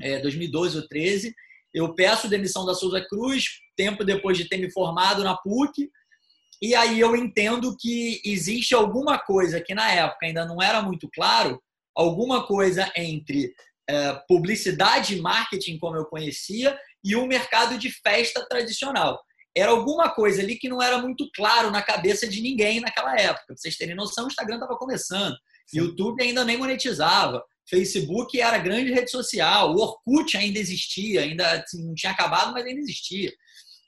é, 0.00 0.18
2012 0.20 0.78
ou 0.78 0.88
13, 0.88 1.34
eu 1.72 1.94
peço 1.94 2.28
demissão 2.28 2.64
da 2.64 2.74
Souza 2.74 3.04
Cruz, 3.08 3.44
tempo 3.76 4.04
depois 4.04 4.38
de 4.38 4.48
ter 4.48 4.58
me 4.58 4.70
formado 4.70 5.24
na 5.24 5.36
PUC, 5.36 5.90
e 6.62 6.74
aí 6.74 7.00
eu 7.00 7.16
entendo 7.16 7.76
que 7.76 8.22
existe 8.24 8.74
alguma 8.74 9.18
coisa 9.18 9.60
que 9.60 9.74
na 9.74 9.90
época 9.90 10.26
ainda 10.26 10.46
não 10.46 10.62
era 10.62 10.80
muito 10.80 11.08
claro, 11.12 11.60
alguma 11.94 12.46
coisa 12.46 12.90
entre 12.96 13.52
é, 13.88 14.14
publicidade 14.28 15.16
e 15.16 15.20
marketing, 15.20 15.78
como 15.78 15.96
eu 15.96 16.06
conhecia, 16.06 16.78
e 17.02 17.14
o 17.16 17.26
mercado 17.26 17.76
de 17.76 17.90
festa 17.90 18.46
tradicional. 18.48 19.20
Era 19.56 19.70
alguma 19.70 20.10
coisa 20.10 20.42
ali 20.42 20.56
que 20.56 20.68
não 20.68 20.82
era 20.82 20.98
muito 20.98 21.30
claro 21.32 21.70
na 21.70 21.82
cabeça 21.82 22.26
de 22.26 22.40
ninguém 22.40 22.80
naquela 22.80 23.14
época. 23.14 23.44
Pra 23.46 23.56
vocês 23.56 23.76
terem 23.76 23.94
noção, 23.94 24.24
o 24.24 24.28
Instagram 24.28 24.56
estava 24.56 24.76
começando, 24.76 25.36
Sim. 25.66 25.78
YouTube 25.78 26.22
ainda 26.22 26.44
nem 26.44 26.56
monetizava, 26.56 27.44
Facebook 27.68 28.40
era 28.40 28.58
grande 28.58 28.92
rede 28.92 29.10
social, 29.10 29.72
o 29.72 29.80
Orkut 29.80 30.36
ainda 30.36 30.58
existia, 30.58 31.22
ainda 31.22 31.50
assim, 31.52 31.84
não 31.86 31.94
tinha 31.94 32.12
acabado, 32.12 32.52
mas 32.52 32.64
ainda 32.64 32.80
existia. 32.80 33.32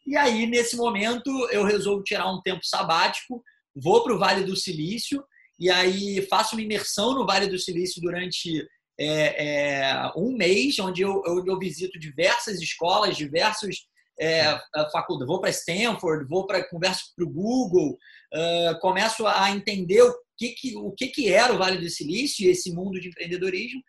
E 0.06 0.16
aí, 0.16 0.46
nesse 0.46 0.76
momento, 0.76 1.30
eu 1.50 1.64
resolvo 1.64 2.02
tirar 2.02 2.30
um 2.32 2.40
tempo 2.40 2.64
sabático, 2.64 3.42
vou 3.74 4.02
para 4.02 4.14
o 4.14 4.18
Vale 4.18 4.44
do 4.44 4.56
Silício, 4.56 5.22
e 5.58 5.70
aí 5.70 6.22
faço 6.28 6.54
uma 6.54 6.62
imersão 6.62 7.14
no 7.14 7.26
Vale 7.26 7.48
do 7.48 7.58
Silício 7.58 8.00
durante 8.00 8.66
é, 8.98 9.82
é, 9.84 10.12
um 10.16 10.34
mês 10.36 10.78
onde 10.78 11.02
eu, 11.02 11.22
eu, 11.26 11.44
eu, 11.44 11.58
visito 11.58 11.98
diversas 11.98 12.60
escolas, 12.60 13.16
diversos 13.16 13.86
é, 14.18 14.58
faculdades. 14.90 15.26
Vou 15.26 15.40
para 15.40 15.50
Stanford, 15.50 16.26
vou 16.28 16.46
para 16.46 16.66
converso 16.68 17.12
para 17.14 17.24
o 17.24 17.30
Google, 17.30 17.98
uh, 18.34 18.80
começo 18.80 19.26
a 19.26 19.50
entender 19.50 20.02
que, 20.36 20.50
que, 20.50 20.76
o 20.76 20.92
que, 20.92 21.06
que 21.08 21.32
era 21.32 21.54
o 21.54 21.58
Vale 21.58 21.78
do 21.78 21.88
Silício 21.88 22.44
e 22.44 22.50
esse 22.50 22.72
mundo 22.72 23.00
de 23.00 23.08
empreendedorismo. 23.08 23.82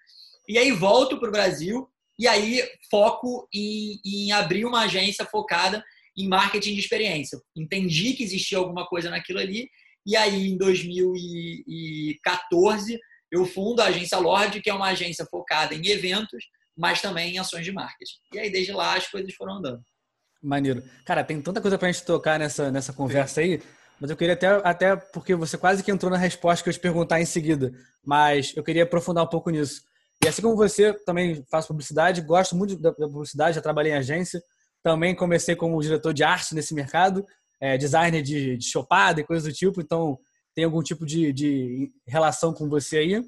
E 0.47 0.57
aí 0.57 0.71
volto 0.71 1.19
para 1.19 1.29
o 1.29 1.31
Brasil 1.31 1.87
e 2.17 2.27
aí 2.27 2.67
foco 2.89 3.47
em, 3.53 3.99
em 4.05 4.31
abrir 4.31 4.65
uma 4.65 4.85
agência 4.85 5.25
focada 5.25 5.83
em 6.17 6.27
marketing 6.27 6.73
de 6.73 6.79
experiência. 6.79 7.39
Entendi 7.55 8.13
que 8.13 8.23
existia 8.23 8.57
alguma 8.57 8.87
coisa 8.87 9.07
naquilo 9.09 9.39
ali 9.39 9.69
e 10.05 10.15
aí 10.15 10.47
em 10.47 10.57
2014 10.57 12.97
eu 13.29 13.45
fundo 13.45 13.81
a 13.81 13.87
agência 13.87 14.17
Lorde, 14.17 14.61
que 14.61 14.69
é 14.69 14.73
uma 14.73 14.87
agência 14.87 15.25
focada 15.25 15.75
em 15.75 15.85
eventos, 15.87 16.45
mas 16.75 17.01
também 17.01 17.35
em 17.35 17.39
ações 17.39 17.65
de 17.65 17.73
marketing. 17.73 18.15
E 18.33 18.39
aí 18.39 18.49
desde 18.49 18.71
lá 18.71 18.95
as 18.95 19.05
coisas 19.07 19.35
foram 19.35 19.57
andando. 19.57 19.83
Maneiro. 20.41 20.81
Cara, 21.03 21.23
tem 21.23 21.41
tanta 21.41 21.59
coisa 21.59 21.77
pra 21.77 21.91
gente 21.91 22.05
tocar 22.05 22.39
nessa, 22.39 22.71
nessa 22.71 22.93
conversa 22.93 23.41
aí, 23.41 23.61
mas 23.99 24.09
eu 24.09 24.17
queria 24.17 24.33
até, 24.33 24.47
até 24.47 24.95
porque 24.95 25.35
você 25.35 25.57
quase 25.57 25.83
que 25.83 25.91
entrou 25.91 26.11
na 26.11 26.17
resposta 26.17 26.63
que 26.63 26.69
eu 26.69 26.73
te 26.73 26.79
perguntar 26.79 27.19
em 27.19 27.25
seguida, 27.25 27.71
mas 28.05 28.53
eu 28.55 28.63
queria 28.63 28.83
aprofundar 28.83 29.23
um 29.23 29.29
pouco 29.29 29.49
nisso. 29.49 29.81
E 30.23 30.27
assim 30.27 30.41
como 30.41 30.55
você, 30.55 30.93
também 31.05 31.43
faço 31.49 31.67
publicidade, 31.67 32.21
gosto 32.21 32.55
muito 32.55 32.75
da 32.75 32.91
publicidade, 32.91 33.55
já 33.55 33.61
trabalhei 33.61 33.91
em 33.91 33.97
agência, 33.97 34.41
também 34.83 35.15
comecei 35.15 35.55
como 35.55 35.81
diretor 35.81 36.13
de 36.13 36.23
arte 36.23 36.55
nesse 36.55 36.73
mercado, 36.73 37.25
é, 37.59 37.77
designer 37.77 38.21
de, 38.21 38.57
de 38.57 38.65
chopada 38.65 39.19
e 39.19 39.23
coisas 39.23 39.47
do 39.47 39.55
tipo, 39.55 39.81
então 39.81 40.17
tem 40.55 40.65
algum 40.65 40.81
tipo 40.81 41.05
de, 41.05 41.31
de 41.33 41.91
relação 42.07 42.53
com 42.53 42.67
você 42.67 42.97
aí. 42.97 43.23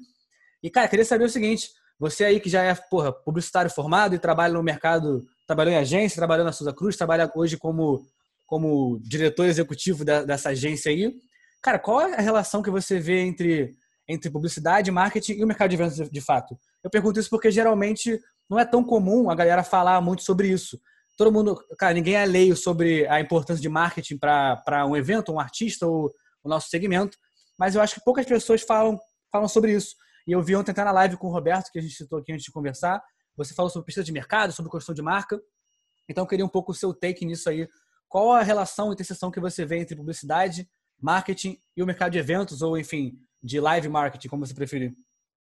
E, 0.62 0.70
cara, 0.70 0.88
queria 0.88 1.04
saber 1.04 1.24
o 1.24 1.28
seguinte, 1.28 1.70
você 1.98 2.24
aí 2.24 2.40
que 2.40 2.48
já 2.48 2.62
é, 2.62 2.74
porra, 2.74 3.12
publicitário 3.12 3.70
formado 3.70 4.14
e 4.14 4.18
trabalha 4.18 4.54
no 4.54 4.62
mercado, 4.62 5.24
trabalhou 5.46 5.72
em 5.72 5.76
agência, 5.76 6.16
trabalhou 6.16 6.44
na 6.44 6.52
Souza 6.52 6.72
Cruz, 6.72 6.96
trabalha 6.96 7.30
hoje 7.34 7.56
como, 7.56 8.06
como 8.50 8.98
diretor 9.04 9.46
executivo 9.46 10.04
da, 10.04 10.24
dessa 10.24 10.48
agência 10.48 10.90
aí. 10.90 11.14
Cara, 11.62 11.78
qual 11.78 12.00
é 12.00 12.16
a 12.16 12.20
relação 12.20 12.60
que 12.60 12.68
você 12.68 12.98
vê 12.98 13.20
entre, 13.20 13.76
entre 14.08 14.28
publicidade, 14.28 14.90
marketing 14.90 15.34
e 15.34 15.44
o 15.44 15.46
mercado 15.46 15.70
de 15.70 15.76
vendas 15.76 15.96
de 15.96 16.20
fato? 16.20 16.58
Eu 16.82 16.90
pergunto 16.90 17.20
isso 17.20 17.30
porque 17.30 17.48
geralmente 17.48 18.20
não 18.48 18.58
é 18.58 18.64
tão 18.64 18.82
comum 18.82 19.30
a 19.30 19.36
galera 19.36 19.62
falar 19.62 20.00
muito 20.00 20.24
sobre 20.24 20.48
isso. 20.48 20.80
Todo 21.16 21.30
mundo, 21.30 21.64
cara, 21.78 21.94
ninguém 21.94 22.16
é 22.16 22.26
leio 22.26 22.56
sobre 22.56 23.06
a 23.06 23.20
importância 23.20 23.62
de 23.62 23.68
marketing 23.68 24.18
para 24.18 24.84
um 24.84 24.96
evento, 24.96 25.30
um 25.30 25.38
artista 25.38 25.86
ou 25.86 26.12
o 26.42 26.48
nosso 26.48 26.68
segmento, 26.70 27.16
mas 27.56 27.76
eu 27.76 27.80
acho 27.80 27.94
que 27.94 28.04
poucas 28.04 28.26
pessoas 28.26 28.62
falam, 28.62 28.98
falam 29.30 29.46
sobre 29.46 29.72
isso. 29.72 29.94
E 30.26 30.32
eu 30.32 30.42
vi 30.42 30.56
ontem 30.56 30.72
até 30.72 30.82
na 30.82 30.90
live 30.90 31.16
com 31.16 31.28
o 31.28 31.30
Roberto, 31.30 31.70
que 31.70 31.78
a 31.78 31.82
gente 31.82 31.94
citou 31.94 32.18
aqui 32.18 32.32
antes 32.32 32.44
de 32.44 32.50
conversar, 32.50 33.00
você 33.36 33.54
falou 33.54 33.70
sobre 33.70 33.86
pesquisa 33.86 34.04
de 34.04 34.10
mercado, 34.10 34.52
sobre 34.52 34.72
construção 34.72 34.94
de 34.94 35.02
marca. 35.02 35.40
Então 36.08 36.24
eu 36.24 36.26
queria 36.28 36.44
um 36.44 36.48
pouco 36.48 36.72
o 36.72 36.74
seu 36.74 36.92
take 36.92 37.24
nisso 37.24 37.48
aí. 37.48 37.68
Qual 38.10 38.32
a 38.32 38.42
relação, 38.42 38.92
interseção 38.92 39.30
que 39.30 39.38
você 39.38 39.64
vê 39.64 39.78
entre 39.78 39.94
publicidade, 39.94 40.68
marketing 41.00 41.56
e 41.76 41.82
o 41.82 41.86
mercado 41.86 42.10
de 42.10 42.18
eventos, 42.18 42.60
ou 42.60 42.76
enfim, 42.76 43.16
de 43.40 43.60
live 43.60 43.88
marketing, 43.88 44.26
como 44.26 44.44
você 44.44 44.52
preferir? 44.52 44.92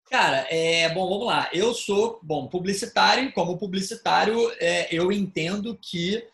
Cara, 0.08 0.46
é, 0.48 0.88
bom, 0.94 1.08
vamos 1.08 1.26
lá. 1.26 1.50
Eu 1.52 1.74
sou, 1.74 2.20
bom, 2.22 2.46
publicitário, 2.46 3.32
como 3.32 3.58
publicitário, 3.58 4.38
é, 4.60 4.86
eu 4.94 5.10
entendo 5.10 5.76
que 5.82 6.24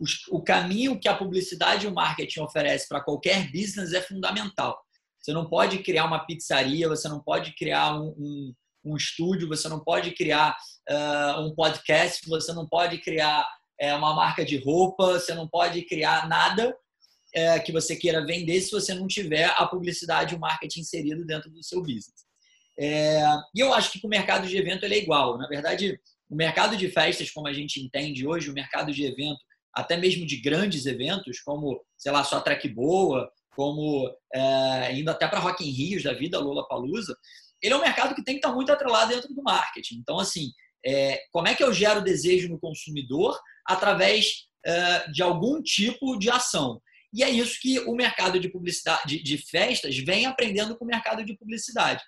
os, 0.00 0.26
o 0.30 0.42
caminho 0.42 0.98
que 0.98 1.08
a 1.08 1.16
publicidade 1.16 1.86
e 1.86 1.88
o 1.88 1.94
marketing 1.94 2.40
oferece 2.40 2.88
para 2.88 3.00
qualquer 3.00 3.48
business 3.52 3.92
é 3.92 4.02
fundamental. 4.02 4.76
Você 5.20 5.32
não 5.32 5.48
pode 5.48 5.78
criar 5.78 6.06
uma 6.06 6.26
pizzaria, 6.26 6.88
você 6.88 7.08
não 7.08 7.20
pode 7.20 7.54
criar 7.54 7.94
um, 7.94 8.08
um, 8.18 8.54
um 8.84 8.96
estúdio, 8.96 9.46
você 9.46 9.68
não 9.68 9.78
pode 9.78 10.10
criar 10.10 10.56
uh, 10.90 11.40
um 11.40 11.54
podcast, 11.54 12.28
você 12.28 12.52
não 12.52 12.66
pode 12.66 12.98
criar 12.98 13.46
uh, 13.82 13.96
uma 13.96 14.14
marca 14.14 14.44
de 14.44 14.56
roupa, 14.56 15.14
você 15.14 15.34
não 15.34 15.48
pode 15.48 15.82
criar 15.82 16.28
nada 16.28 16.70
uh, 16.70 17.64
que 17.64 17.72
você 17.72 17.96
queira 17.96 18.24
vender 18.24 18.60
se 18.60 18.70
você 18.70 18.94
não 18.94 19.06
tiver 19.06 19.46
a 19.56 19.66
publicidade 19.66 20.34
e 20.34 20.36
o 20.36 20.40
marketing 20.40 20.80
inserido 20.80 21.24
dentro 21.24 21.50
do 21.50 21.62
seu 21.62 21.80
business. 21.80 22.28
É, 22.80 23.20
e 23.54 23.58
eu 23.60 23.74
acho 23.74 23.90
que 23.90 24.06
o 24.06 24.08
mercado 24.08 24.46
de 24.46 24.56
evento 24.56 24.84
ele 24.84 24.94
é 24.94 24.98
igual. 24.98 25.36
Na 25.36 25.48
verdade, 25.48 25.98
o 26.30 26.36
mercado 26.36 26.76
de 26.76 26.88
festas, 26.88 27.30
como 27.30 27.48
a 27.48 27.52
gente 27.52 27.80
entende 27.80 28.26
hoje, 28.26 28.50
o 28.50 28.54
mercado 28.54 28.92
de 28.92 29.04
evento, 29.04 29.40
até 29.74 29.96
mesmo 29.96 30.24
de 30.24 30.36
grandes 30.36 30.86
eventos, 30.86 31.40
como, 31.40 31.80
sei 31.96 32.12
lá, 32.12 32.22
só 32.22 32.40
Track 32.40 32.68
Boa, 32.68 33.28
como 33.56 34.08
é, 34.32 34.94
indo 34.94 35.10
até 35.10 35.26
para 35.26 35.40
Rock 35.40 35.68
in 35.68 35.72
Rio 35.72 36.02
da 36.02 36.12
vida, 36.12 36.38
Lola 36.38 36.68
Palusa, 36.68 37.16
ele 37.60 37.74
é 37.74 37.76
um 37.76 37.82
mercado 37.82 38.14
que 38.14 38.22
tem 38.22 38.34
que 38.34 38.38
estar 38.38 38.54
muito 38.54 38.70
atrelado 38.70 39.12
dentro 39.12 39.34
do 39.34 39.42
marketing. 39.42 39.96
Então, 39.96 40.18
assim, 40.18 40.52
é, 40.86 41.20
como 41.32 41.48
é 41.48 41.54
que 41.56 41.64
eu 41.64 41.72
gero 41.72 42.00
desejo 42.00 42.48
no 42.48 42.60
consumidor 42.60 43.36
através 43.68 44.46
é, 44.64 45.10
de 45.10 45.22
algum 45.22 45.62
tipo 45.62 46.18
de 46.18 46.30
ação? 46.30 46.80
E 47.12 47.22
é 47.22 47.30
isso 47.30 47.58
que 47.60 47.78
o 47.80 47.94
mercado 47.94 48.38
de 48.38 48.48
publicidade, 48.48 49.02
de, 49.06 49.22
de 49.22 49.38
festas, 49.38 49.96
vem 49.98 50.26
aprendendo 50.26 50.76
com 50.76 50.84
o 50.84 50.88
mercado 50.88 51.24
de 51.24 51.36
publicidade. 51.36 52.02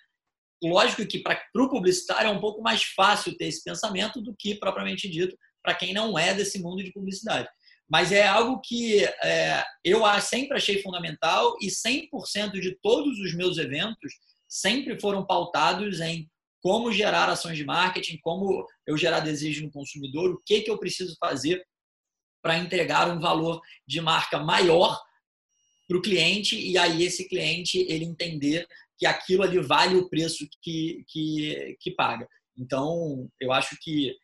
Lógico 0.63 1.07
que 1.07 1.21
para 1.21 1.41
o 1.57 1.71
publicitário 1.71 2.29
é 2.29 2.31
um 2.31 2.41
pouco 2.41 2.61
mais 2.61 2.83
fácil 2.83 3.37
ter 3.37 3.47
esse 3.47 3.65
pensamento 3.65 4.21
do 4.21 4.35
que, 4.39 4.55
propriamente 4.55 5.09
dito, 5.09 5.37
para 5.63 5.75
quem 5.75 5.95
não 5.95 6.19
é 6.19 6.35
desse 6.35 6.59
mundo 6.59 6.83
de 6.83 6.93
publicidade. 6.93 7.49
Mas 7.89 8.13
é 8.13 8.27
algo 8.27 8.61
que 8.61 9.05
é, 9.05 9.65
eu 9.85 10.03
sempre 10.21 10.57
achei 10.57 10.83
fundamental 10.83 11.57
e 11.61 11.69
100% 11.69 12.61
de 12.61 12.79
todos 12.83 13.19
os 13.19 13.35
meus 13.35 13.59
eventos 13.59 14.13
sempre 14.49 15.01
foram 15.01 15.27
pautados 15.27 16.01
em 16.01 16.29
como 16.61 16.93
gerar 16.93 17.29
ações 17.29 17.57
de 17.57 17.65
marketing, 17.65 18.19
como 18.23 18.67
eu 18.87 18.97
gerar 18.97 19.21
desejo 19.21 19.65
no 19.65 19.71
consumidor, 19.71 20.31
o 20.31 20.43
que, 20.45 20.61
que 20.61 20.71
eu 20.71 20.79
preciso 20.79 21.17
fazer 21.19 21.65
para 22.43 22.59
entregar 22.59 23.11
um 23.11 23.21
valor 23.21 23.61
de 23.87 24.01
marca 24.01 24.39
maior 24.39 24.99
para 25.89 25.97
o 25.97 26.03
cliente 26.03 26.59
e 26.59 26.79
aí 26.79 27.03
esse 27.03 27.29
cliente 27.29 27.79
ele 27.89 28.05
entender 28.05 28.67
que 28.99 29.07
aquilo 29.07 29.43
ali 29.43 29.59
vale 29.59 29.97
o 29.97 30.09
preço 30.09 30.47
que, 30.63 31.05
que, 31.09 31.77
que 31.81 31.91
paga. 31.93 32.29
Então, 32.57 33.29
eu 33.41 33.53
acho 33.53 33.77
que 33.81 34.15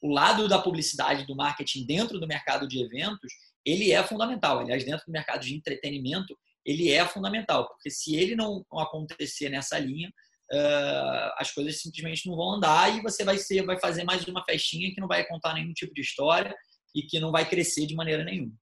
o 0.00 0.08
lado 0.08 0.48
da 0.48 0.58
publicidade, 0.58 1.26
do 1.26 1.34
marketing 1.34 1.86
dentro 1.86 2.20
do 2.20 2.26
mercado 2.26 2.68
de 2.68 2.82
eventos, 2.82 3.32
ele 3.64 3.90
é 3.90 4.02
fundamental. 4.02 4.60
Aliás, 4.60 4.84
dentro 4.84 5.04
do 5.06 5.12
mercado 5.12 5.40
de 5.40 5.54
entretenimento, 5.54 6.38
ele 6.64 6.90
é 6.90 7.04
fundamental, 7.06 7.68
porque 7.68 7.90
se 7.90 8.14
ele 8.14 8.34
não 8.36 8.64
acontecer 8.72 9.48
nessa 9.48 9.78
linha, 9.78 10.12
uh, 10.54 11.32
as 11.36 11.50
coisas 11.50 11.80
simplesmente 11.80 12.28
não 12.28 12.36
vão 12.36 12.54
andar 12.54 12.96
e 12.96 13.02
você 13.02 13.24
vai 13.24 13.38
ser, 13.38 13.64
vai 13.64 13.78
fazer 13.78 14.04
mais 14.04 14.26
uma 14.26 14.44
festinha 14.44 14.92
que 14.94 15.00
não 15.00 15.08
vai 15.08 15.24
contar 15.26 15.54
nenhum 15.54 15.72
tipo 15.72 15.92
de 15.92 16.00
história 16.00 16.54
e 16.94 17.02
que 17.02 17.18
não 17.18 17.32
vai 17.32 17.48
crescer 17.48 17.86
de 17.86 17.94
maneira 17.94 18.22
nenhuma. 18.22 18.52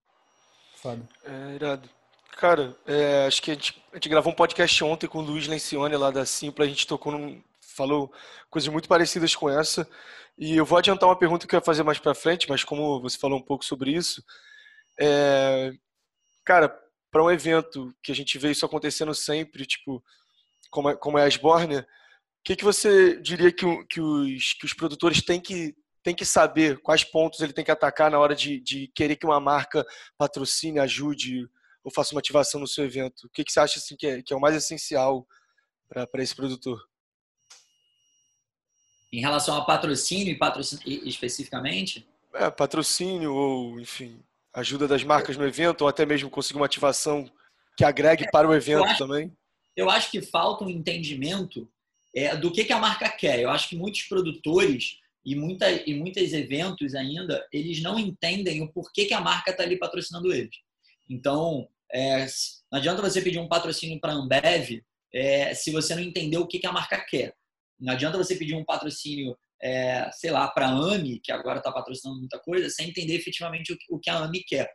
Foda. 0.76 1.06
É, 1.25 1.54
irado. 1.54 1.88
Cara, 2.37 2.75
é, 2.87 3.26
acho 3.26 3.42
que 3.42 3.50
a 3.50 3.54
gente, 3.54 3.82
a 3.92 3.96
gente, 3.96 4.08
gravou 4.08 4.32
um 4.32 4.37
podcast 4.37 4.82
ontem 4.82 5.06
com 5.06 5.18
o 5.18 5.22
Luiz 5.22 5.46
Lencioni 5.46 5.96
lá 5.96 6.11
da 6.11 6.25
Simpla, 6.25 6.64
a 6.64 6.68
gente 6.68 6.87
tocou 6.87 7.12
num, 7.12 7.42
falou 7.76 8.12
coisas 8.50 8.68
muito 8.72 8.88
parecidas 8.88 9.37
com 9.37 9.50
essa. 9.50 9.88
E 10.38 10.56
eu 10.56 10.64
vou 10.64 10.78
adiantar 10.78 11.08
uma 11.08 11.18
pergunta 11.18 11.46
que 11.46 11.54
eu 11.54 11.58
ia 11.58 11.64
fazer 11.64 11.82
mais 11.82 11.99
para 11.99 12.14
frente, 12.14 12.49
mas 12.49 12.64
como 12.64 13.00
você 13.00 13.18
falou 13.18 13.38
um 13.38 13.42
pouco 13.42 13.64
sobre 13.64 13.92
isso, 13.92 14.25
é, 14.99 15.72
cara, 16.44 16.75
para 17.11 17.22
um 17.22 17.30
evento 17.30 17.94
que 18.02 18.11
a 18.11 18.14
gente 18.14 18.38
vê 18.38 18.50
isso 18.50 18.64
acontecendo 18.64 19.14
sempre, 19.14 19.66
tipo, 19.66 20.02
como 20.71 20.90
é, 20.90 20.97
como 20.97 21.19
é 21.19 21.25
a 21.25 21.31
Sborne, 21.31 21.78
o 21.78 21.85
que, 22.45 22.57
que 22.57 22.64
você 22.64 23.21
diria 23.21 23.52
que, 23.52 23.64
que, 23.87 24.00
os, 24.00 24.54
que 24.54 24.64
os 24.64 24.75
produtores 24.75 25.23
têm 25.23 25.40
que, 25.40 25.76
têm 26.02 26.14
que 26.14 26.25
saber, 26.25 26.81
quais 26.81 27.04
pontos 27.04 27.40
ele 27.40 27.52
tem 27.52 27.64
que 27.64 27.71
atacar 27.71 28.11
na 28.11 28.19
hora 28.19 28.35
de, 28.35 28.61
de 28.61 28.88
querer 28.95 29.16
que 29.16 29.26
uma 29.26 29.38
marca 29.38 29.87
patrocine, 30.19 30.78
ajude 30.78 31.49
ou 31.85 31.92
faça 31.92 32.14
uma 32.14 32.21
ativação 32.21 32.61
no 32.61 32.66
seu 32.66 32.85
evento? 32.85 33.26
O 33.26 33.31
que, 33.31 33.45
que 33.45 33.52
você 33.52 33.61
acha 33.61 33.78
assim, 33.78 33.97
que, 33.97 34.07
é, 34.07 34.23
que 34.23 34.33
é 34.33 34.37
o 34.37 34.40
mais 34.40 34.57
essencial 34.57 35.26
para 35.88 36.23
esse 36.23 36.35
produtor? 36.35 36.81
Em 39.12 39.21
relação 39.21 39.57
a 39.57 39.64
patrocínio 39.64 40.33
e 40.33 40.38
patrocínio 40.38 40.83
especificamente? 41.07 42.09
É, 42.35 42.50
patrocínio 42.50 43.35
ou, 43.35 43.78
enfim, 43.78 44.25
ajuda 44.54 44.88
das 44.88 45.04
marcas 45.04 45.37
no 45.37 45.47
evento 45.47 45.83
ou 45.83 45.88
até 45.88 46.07
mesmo 46.07 46.31
conseguir 46.31 46.59
uma 46.59 46.66
ativação 46.66 47.31
que 47.76 47.85
agregue 47.85 48.25
é, 48.25 48.31
para 48.31 48.49
o 48.49 48.54
evento 48.54 48.85
acho, 48.85 48.99
também? 48.99 49.37
Eu 49.76 49.88
acho 49.90 50.10
que 50.10 50.20
falta 50.20 50.64
um 50.64 50.70
entendimento 50.70 51.68
é, 52.14 52.36
do 52.36 52.52
que, 52.52 52.64
que 52.64 52.72
a 52.72 52.78
marca 52.78 53.08
quer. 53.08 53.40
Eu 53.40 53.50
acho 53.50 53.68
que 53.68 53.76
muitos 53.76 54.02
produtores 54.02 54.98
e, 55.24 55.34
muita, 55.34 55.70
e 55.70 55.94
muitos 55.94 56.32
eventos 56.32 56.94
ainda, 56.94 57.46
eles 57.52 57.80
não 57.80 57.98
entendem 57.98 58.62
o 58.62 58.72
porquê 58.72 59.06
que 59.06 59.14
a 59.14 59.20
marca 59.20 59.50
está 59.50 59.62
ali 59.62 59.78
patrocinando 59.78 60.32
eles. 60.32 60.56
Então, 61.08 61.68
é, 61.92 62.26
não 62.70 62.78
adianta 62.78 63.02
você 63.02 63.20
pedir 63.20 63.38
um 63.38 63.48
patrocínio 63.48 64.00
para 64.00 64.12
a 64.12 64.16
Ambev 64.16 64.82
é, 65.14 65.54
se 65.54 65.70
você 65.70 65.94
não 65.94 66.02
entender 66.02 66.38
o 66.38 66.46
que, 66.46 66.58
que 66.58 66.66
a 66.66 66.72
marca 66.72 66.98
quer. 67.08 67.34
Não 67.78 67.92
adianta 67.92 68.18
você 68.18 68.34
pedir 68.36 68.54
um 68.54 68.64
patrocínio, 68.64 69.36
é, 69.60 70.10
sei 70.12 70.30
lá, 70.30 70.48
para 70.48 70.68
a 70.68 70.70
AMI, 70.70 71.20
que 71.20 71.32
agora 71.32 71.58
está 71.58 71.70
patrocinando 71.70 72.20
muita 72.20 72.38
coisa, 72.38 72.68
sem 72.70 72.88
entender 72.88 73.14
efetivamente 73.14 73.76
o, 73.90 73.98
que 73.98 74.08
a 74.08 74.18
AMI 74.18 74.42
quer. 74.44 74.72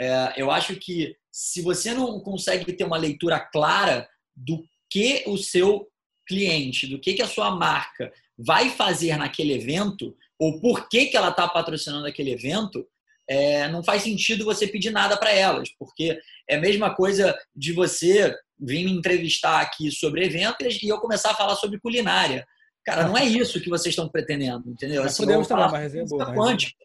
É, 0.00 0.34
eu 0.36 0.50
acho 0.50 0.76
que 0.76 1.16
se 1.30 1.62
você 1.62 1.92
não 1.92 2.20
consegue 2.20 2.72
ter 2.72 2.84
uma 2.84 2.96
leitura 2.96 3.38
clara 3.38 4.08
do 4.36 4.64
que 4.90 5.24
o 5.26 5.36
seu 5.36 5.88
cliente, 6.26 6.86
do 6.86 6.98
que, 6.98 7.14
que 7.14 7.22
a 7.22 7.28
sua 7.28 7.50
marca 7.50 8.12
vai 8.36 8.70
fazer 8.70 9.16
naquele 9.16 9.52
evento, 9.52 10.16
ou 10.38 10.60
por 10.60 10.88
que, 10.88 11.06
que 11.06 11.16
ela 11.16 11.30
está 11.30 11.46
patrocinando 11.46 12.06
aquele 12.06 12.32
evento, 12.32 12.86
é, 13.28 13.68
não 13.68 13.82
faz 13.82 14.02
sentido 14.02 14.44
você 14.44 14.66
pedir 14.66 14.90
nada 14.90 15.16
para 15.16 15.32
elas, 15.32 15.70
porque 15.78 16.18
é 16.48 16.56
a 16.56 16.60
mesma 16.60 16.94
coisa 16.94 17.36
de 17.54 17.72
você 17.72 18.36
vir 18.58 18.84
me 18.84 18.92
entrevistar 18.92 19.60
aqui 19.60 19.90
sobre 19.90 20.24
eventos 20.24 20.82
e 20.82 20.88
eu 20.88 20.98
começar 20.98 21.30
a 21.30 21.34
falar 21.34 21.56
sobre 21.56 21.80
culinária. 21.80 22.46
Cara, 22.84 23.06
não 23.06 23.16
é 23.16 23.24
isso 23.24 23.60
que 23.60 23.70
vocês 23.70 23.92
estão 23.92 24.08
pretendendo, 24.08 24.70
entendeu? 24.70 25.02
Assim, 25.02 25.22
podemos 25.24 25.48
também, 25.48 25.64
uma 25.66 25.78
resenha 25.78 26.04
boa. 26.04 26.34
Quântica. 26.34 26.84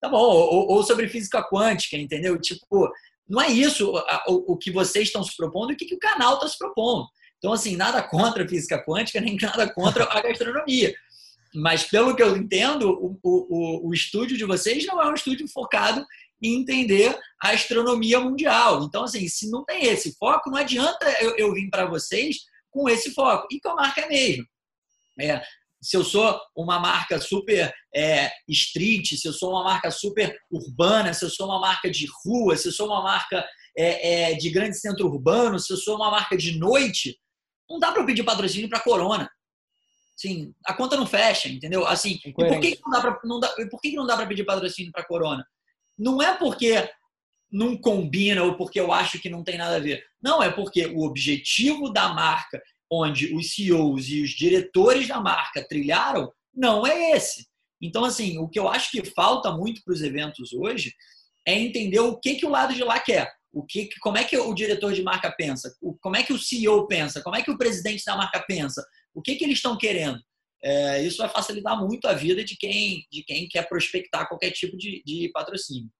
Tá 0.00 0.08
bom, 0.08 0.18
ou, 0.18 0.68
ou, 0.68 0.82
sobre 0.82 1.08
física 1.08 1.42
quântica, 1.48 1.96
entendeu? 1.96 2.40
Tipo, 2.40 2.90
não 3.28 3.40
é 3.40 3.48
isso 3.48 3.92
o, 4.26 4.56
que 4.56 4.70
vocês 4.70 5.08
estão 5.08 5.22
se 5.22 5.36
propondo 5.36 5.70
e 5.70 5.74
o 5.74 5.76
que, 5.76 5.86
que 5.86 5.94
o 5.94 5.98
canal 5.98 6.34
está 6.34 6.48
se 6.48 6.58
propondo. 6.58 7.06
Então, 7.38 7.52
assim, 7.52 7.76
nada 7.76 8.02
contra 8.02 8.44
a 8.44 8.48
física 8.48 8.82
quântica, 8.84 9.20
nem 9.20 9.36
nada 9.40 9.72
contra 9.72 10.04
a 10.04 10.20
gastronomia. 10.20 10.94
Mas, 11.54 11.84
pelo 11.84 12.14
que 12.14 12.22
eu 12.22 12.36
entendo, 12.36 12.90
o, 12.90 13.18
o, 13.22 13.88
o 13.88 13.94
estúdio 13.94 14.36
de 14.36 14.44
vocês 14.44 14.86
não 14.86 15.02
é 15.02 15.08
um 15.08 15.14
estúdio 15.14 15.46
focado 15.48 16.06
em 16.42 16.60
entender 16.60 17.16
a 17.42 17.50
astronomia 17.50 18.18
mundial. 18.18 18.84
Então, 18.84 19.04
assim, 19.04 19.28
se 19.28 19.50
não 19.50 19.64
tem 19.64 19.86
esse 19.86 20.16
foco, 20.16 20.50
não 20.50 20.58
adianta 20.58 21.04
eu, 21.20 21.36
eu 21.36 21.52
vir 21.52 21.68
para 21.70 21.86
vocês 21.86 22.38
com 22.70 22.88
esse 22.88 23.12
foco. 23.12 23.46
E 23.50 23.60
com 23.60 23.70
a 23.70 23.76
marca 23.76 24.06
mesmo. 24.08 24.44
É, 25.20 25.42
se 25.82 25.96
eu 25.96 26.04
sou 26.04 26.40
uma 26.56 26.78
marca 26.78 27.18
super 27.20 27.74
é, 27.94 28.30
street, 28.48 29.14
se 29.16 29.26
eu 29.26 29.32
sou 29.32 29.50
uma 29.50 29.64
marca 29.64 29.90
super 29.90 30.38
urbana, 30.50 31.12
se 31.12 31.24
eu 31.24 31.30
sou 31.30 31.46
uma 31.46 31.58
marca 31.58 31.90
de 31.90 32.06
rua, 32.24 32.56
se 32.56 32.68
eu 32.68 32.72
sou 32.72 32.86
uma 32.86 33.02
marca 33.02 33.44
é, 33.76 34.30
é, 34.30 34.34
de 34.34 34.48
grande 34.50 34.78
centro 34.78 35.08
urbano, 35.08 35.58
se 35.58 35.72
eu 35.72 35.76
sou 35.76 35.96
uma 35.96 36.10
marca 36.10 36.36
de 36.36 36.56
noite, 36.56 37.18
não 37.68 37.80
dá 37.80 37.90
para 37.90 38.04
pedir 38.04 38.22
patrocínio 38.22 38.68
para 38.68 38.80
Corona. 38.80 39.28
Sim, 40.16 40.54
a 40.64 40.72
conta 40.72 40.96
não 40.96 41.06
fecha, 41.06 41.48
entendeu? 41.48 41.84
Assim, 41.86 42.18
e 42.24 42.32
por 42.32 42.60
que, 42.60 42.76
que 42.76 42.82
não 42.84 42.90
dá 42.92 43.00
para 43.00 43.20
não 43.24 43.40
dá, 43.40 43.48
por 43.68 43.80
que, 43.80 43.90
que 43.90 43.96
não 43.96 44.06
dá 44.06 44.16
para 44.16 44.26
pedir 44.26 44.44
patrocínio 44.44 44.92
para 44.92 45.04
Corona? 45.04 45.44
Não 45.98 46.22
é 46.22 46.36
porque 46.36 46.88
não 47.50 47.76
combina 47.76 48.44
ou 48.44 48.56
porque 48.56 48.78
eu 48.78 48.92
acho 48.92 49.18
que 49.18 49.28
não 49.28 49.42
tem 49.42 49.58
nada 49.58 49.76
a 49.76 49.80
ver. 49.80 50.04
Não, 50.22 50.42
é 50.42 50.50
porque 50.50 50.86
o 50.86 51.02
objetivo 51.02 51.92
da 51.92 52.10
marca 52.10 52.62
onde 52.94 53.34
os 53.34 53.54
CEOs 53.54 54.06
e 54.08 54.22
os 54.22 54.30
diretores 54.30 55.08
da 55.08 55.18
marca 55.18 55.66
trilharam, 55.66 56.30
não 56.54 56.86
é 56.86 57.12
esse. 57.12 57.46
Então, 57.80 58.04
assim, 58.04 58.36
o 58.36 58.46
que 58.46 58.58
eu 58.58 58.68
acho 58.68 58.90
que 58.90 59.02
falta 59.02 59.50
muito 59.50 59.82
para 59.82 59.94
os 59.94 60.02
eventos 60.02 60.52
hoje 60.52 60.92
é 61.48 61.58
entender 61.58 62.00
o 62.00 62.20
que, 62.20 62.34
que 62.34 62.44
o 62.44 62.50
lado 62.50 62.74
de 62.74 62.84
lá 62.84 63.00
quer. 63.00 63.32
O 63.50 63.64
que, 63.64 63.88
como 64.00 64.18
é 64.18 64.24
que 64.24 64.36
o 64.36 64.54
diretor 64.54 64.92
de 64.92 65.02
marca 65.02 65.32
pensa? 65.32 65.74
Como 66.02 66.16
é 66.16 66.22
que 66.22 66.34
o 66.34 66.38
CEO 66.38 66.86
pensa? 66.86 67.22
Como 67.22 67.34
é 67.34 67.42
que 67.42 67.50
o 67.50 67.56
presidente 67.56 68.04
da 68.04 68.14
marca 68.14 68.44
pensa? 68.46 68.84
O 69.14 69.22
que, 69.22 69.36
que 69.36 69.44
eles 69.44 69.56
estão 69.56 69.76
querendo? 69.76 70.20
É, 70.62 71.02
isso 71.02 71.18
vai 71.18 71.30
facilitar 71.30 71.78
muito 71.78 72.06
a 72.06 72.12
vida 72.12 72.44
de 72.44 72.56
quem, 72.56 73.06
de 73.10 73.24
quem 73.24 73.48
quer 73.48 73.68
prospectar 73.68 74.28
qualquer 74.28 74.50
tipo 74.50 74.76
de, 74.76 75.02
de 75.04 75.30
patrocínio. 75.32 75.90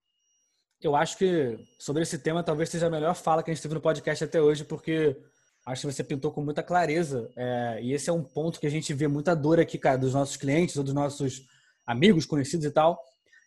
Eu 0.81 0.95
acho 0.95 1.17
que 1.17 1.59
sobre 1.79 2.03
esse 2.03 2.19
tema 2.19 2.43
talvez 2.43 2.69
seja 2.69 2.87
a 2.87 2.91
melhor 2.91 3.15
fala 3.15 3.43
que 3.43 3.51
a 3.51 3.55
gente 3.55 3.63
teve 3.63 3.75
no 3.75 3.81
podcast 3.81 4.25
até 4.25 4.41
hoje, 4.41 4.65
porque 4.65 5.17
Acho 5.65 5.87
que 5.87 5.93
você 5.93 6.03
pintou 6.03 6.33
com 6.33 6.43
muita 6.43 6.63
clareza. 6.63 7.31
É, 7.37 7.79
e 7.83 7.93
esse 7.93 8.11
é 8.11 8.13
um 8.13 8.23
ponto 8.23 8.59
que 8.59 8.67
a 8.67 8.71
gente 8.71 8.93
vê 8.93 9.07
muita 9.07 9.35
dor 9.35 9.61
aqui, 9.61 9.79
cara, 9.79 9.97
dos 9.97 10.13
nossos 10.13 10.37
clientes 10.37 10.77
ou 10.77 10.83
dos 10.83 10.95
nossos 10.95 11.43
amigos, 11.87 12.27
conhecidos 12.27 12.67
e 12.67 12.71
tal. 12.71 13.01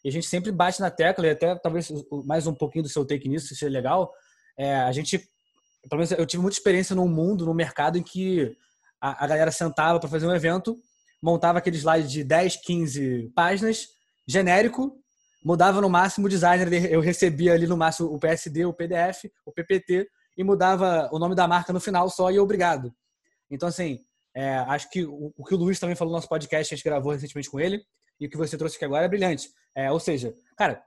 E 0.03 0.09
a 0.09 0.11
gente 0.11 0.27
sempre 0.27 0.51
bate 0.51 0.79
na 0.79 0.89
tecla, 0.89 1.27
e 1.27 1.31
até 1.31 1.55
talvez 1.55 1.91
mais 2.25 2.47
um 2.47 2.53
pouquinho 2.53 2.83
do 2.83 2.89
seu 2.89 3.05
take 3.05 3.27
nisso, 3.27 3.47
seja 3.47 3.69
legal. 3.69 4.13
É, 4.57 4.75
a 4.75 4.91
gente, 4.91 5.17
pelo 5.89 5.99
menos 5.99 6.11
eu 6.11 6.25
tive 6.25 6.41
muita 6.41 6.57
experiência 6.57 6.95
no 6.95 7.07
mundo, 7.07 7.45
no 7.45 7.53
mercado, 7.53 7.97
em 7.97 8.03
que 8.03 8.55
a, 9.01 9.25
a 9.25 9.27
galera 9.27 9.51
sentava 9.51 9.99
para 9.99 10.09
fazer 10.09 10.27
um 10.27 10.35
evento, 10.35 10.77
montava 11.21 11.57
aquele 11.57 11.77
slide 11.77 12.07
de 12.07 12.23
10, 12.23 12.57
15 12.57 13.31
páginas, 13.35 13.87
genérico, 14.27 14.95
mudava 15.43 15.81
no 15.81 15.89
máximo 15.89 16.27
o 16.27 16.29
designer, 16.29 16.71
eu 16.91 17.01
recebia 17.01 17.53
ali 17.53 17.67
no 17.67 17.75
máximo 17.75 18.13
o 18.13 18.19
PSD, 18.19 18.65
o 18.65 18.73
PDF, 18.73 19.25
o 19.45 19.51
PPT, 19.51 20.07
e 20.37 20.43
mudava 20.43 21.09
o 21.11 21.19
nome 21.19 21.35
da 21.35 21.47
marca 21.47 21.71
no 21.71 21.79
final 21.79 22.09
só 22.09 22.31
e 22.31 22.39
obrigado. 22.39 22.93
Então, 23.49 23.69
assim, 23.69 23.99
é, 24.33 24.55
acho 24.57 24.89
que 24.89 25.05
o, 25.05 25.33
o, 25.37 25.43
que 25.43 25.53
o 25.53 25.57
Luiz 25.57 25.79
também 25.79 25.95
falou 25.95 26.11
no 26.11 26.17
nosso 26.17 26.27
podcast, 26.27 26.73
a 26.73 26.77
gente 26.77 26.83
gravou 26.83 27.11
recentemente 27.11 27.49
com 27.49 27.59
ele, 27.59 27.81
e 28.19 28.27
o 28.27 28.29
que 28.29 28.37
você 28.37 28.57
trouxe 28.57 28.75
aqui 28.75 28.85
agora 28.85 29.05
é 29.05 29.09
brilhante. 29.09 29.49
É, 29.73 29.91
ou 29.91 29.99
seja, 29.99 30.33
cara, 30.57 30.83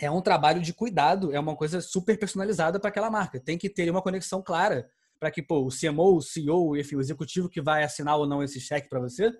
é 0.00 0.10
um 0.10 0.20
trabalho 0.20 0.60
de 0.60 0.72
cuidado, 0.72 1.32
é 1.32 1.38
uma 1.38 1.56
coisa 1.56 1.80
super 1.80 2.18
personalizada 2.18 2.80
para 2.80 2.88
aquela 2.88 3.10
marca. 3.10 3.40
Tem 3.40 3.58
que 3.58 3.68
ter 3.68 3.90
uma 3.90 4.02
conexão 4.02 4.42
clara 4.42 4.88
para 5.18 5.30
que 5.30 5.42
pô, 5.42 5.66
o 5.66 5.68
CMO, 5.68 6.16
o 6.16 6.22
CEO, 6.22 6.76
enfim, 6.76 6.96
o 6.96 7.00
executivo 7.00 7.48
que 7.48 7.60
vai 7.60 7.84
assinar 7.84 8.16
ou 8.16 8.26
não 8.26 8.42
esse 8.42 8.58
cheque 8.58 8.88
para 8.88 9.00
você, 9.00 9.30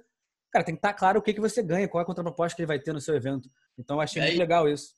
cara, 0.52 0.64
tem 0.64 0.74
que 0.74 0.78
estar 0.78 0.92
tá 0.92 0.98
claro 0.98 1.18
o 1.18 1.22
que, 1.22 1.32
que 1.32 1.40
você 1.40 1.62
ganha, 1.62 1.88
qual 1.88 2.00
é 2.00 2.02
a 2.02 2.06
contraproposta 2.06 2.54
que 2.54 2.62
ele 2.62 2.66
vai 2.66 2.78
ter 2.78 2.92
no 2.92 3.00
seu 3.00 3.14
evento. 3.14 3.48
Então, 3.78 3.96
eu 3.96 4.00
achei 4.00 4.20
é 4.20 4.26
muito 4.26 4.38
legal 4.38 4.68
isso. 4.68 4.92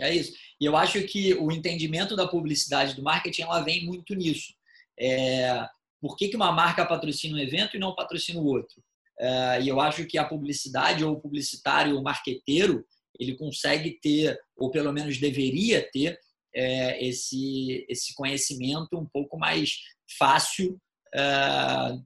É 0.00 0.14
isso. 0.14 0.32
E 0.60 0.64
eu 0.64 0.76
acho 0.76 1.02
que 1.04 1.34
o 1.34 1.50
entendimento 1.50 2.16
da 2.16 2.26
publicidade 2.26 2.94
do 2.94 3.02
marketing 3.02 3.42
ela 3.42 3.60
vem 3.60 3.84
muito 3.84 4.14
nisso. 4.14 4.54
É, 4.98 5.66
por 6.00 6.16
que, 6.16 6.28
que 6.28 6.36
uma 6.36 6.52
marca 6.52 6.86
patrocina 6.86 7.36
um 7.36 7.40
evento 7.40 7.76
e 7.76 7.80
não 7.80 7.94
patrocina 7.94 8.40
o 8.40 8.46
outro? 8.46 8.82
É, 9.18 9.62
e 9.62 9.68
eu 9.68 9.80
acho 9.80 10.06
que 10.06 10.18
a 10.18 10.24
publicidade 10.24 11.04
ou 11.04 11.14
o 11.14 11.20
publicitário 11.20 11.96
ou 11.96 12.02
marqueteiro 12.02 12.84
ele 13.18 13.36
consegue 13.36 13.98
ter, 14.00 14.38
ou 14.56 14.70
pelo 14.70 14.92
menos 14.92 15.18
deveria 15.18 15.88
ter, 15.92 16.18
é, 16.54 17.04
esse, 17.04 17.86
esse 17.88 18.14
conhecimento 18.14 18.98
um 18.98 19.06
pouco 19.06 19.38
mais 19.38 19.78
fácil, 20.18 20.80
é, 21.14 21.20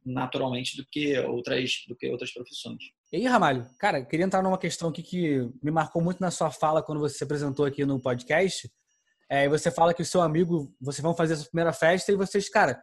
naturalmente, 0.05 0.77
do 0.77 0.87
que, 0.87 1.19
outras, 1.21 1.85
do 1.89 1.97
que 1.97 2.09
outras 2.09 2.33
profissões. 2.33 2.83
E 3.13 3.19
aí, 3.19 3.27
Ramalho, 3.27 3.65
cara, 3.79 4.05
queria 4.05 4.27
entrar 4.27 4.43
numa 4.43 4.59
questão 4.59 4.89
aqui 4.89 5.01
que 5.01 5.49
me 5.63 5.71
marcou 5.71 6.03
muito 6.03 6.21
na 6.21 6.31
sua 6.31 6.51
fala 6.51 6.83
quando 6.83 6.99
você 6.99 7.19
se 7.19 7.23
apresentou 7.23 7.65
aqui 7.65 7.85
no 7.87 8.01
podcast. 8.01 8.69
É, 9.31 9.49
você 9.49 9.71
fala 9.71 9.95
que 9.95 10.03
o 10.03 10.05
seu 10.05 10.21
amigo, 10.21 10.75
vocês 10.81 11.03
vão 11.03 11.15
fazer 11.15 11.35
essa 11.35 11.45
primeira 11.45 11.73
festa 11.73 12.11
e 12.11 12.17
vocês, 12.17 12.49
cara, 12.49 12.83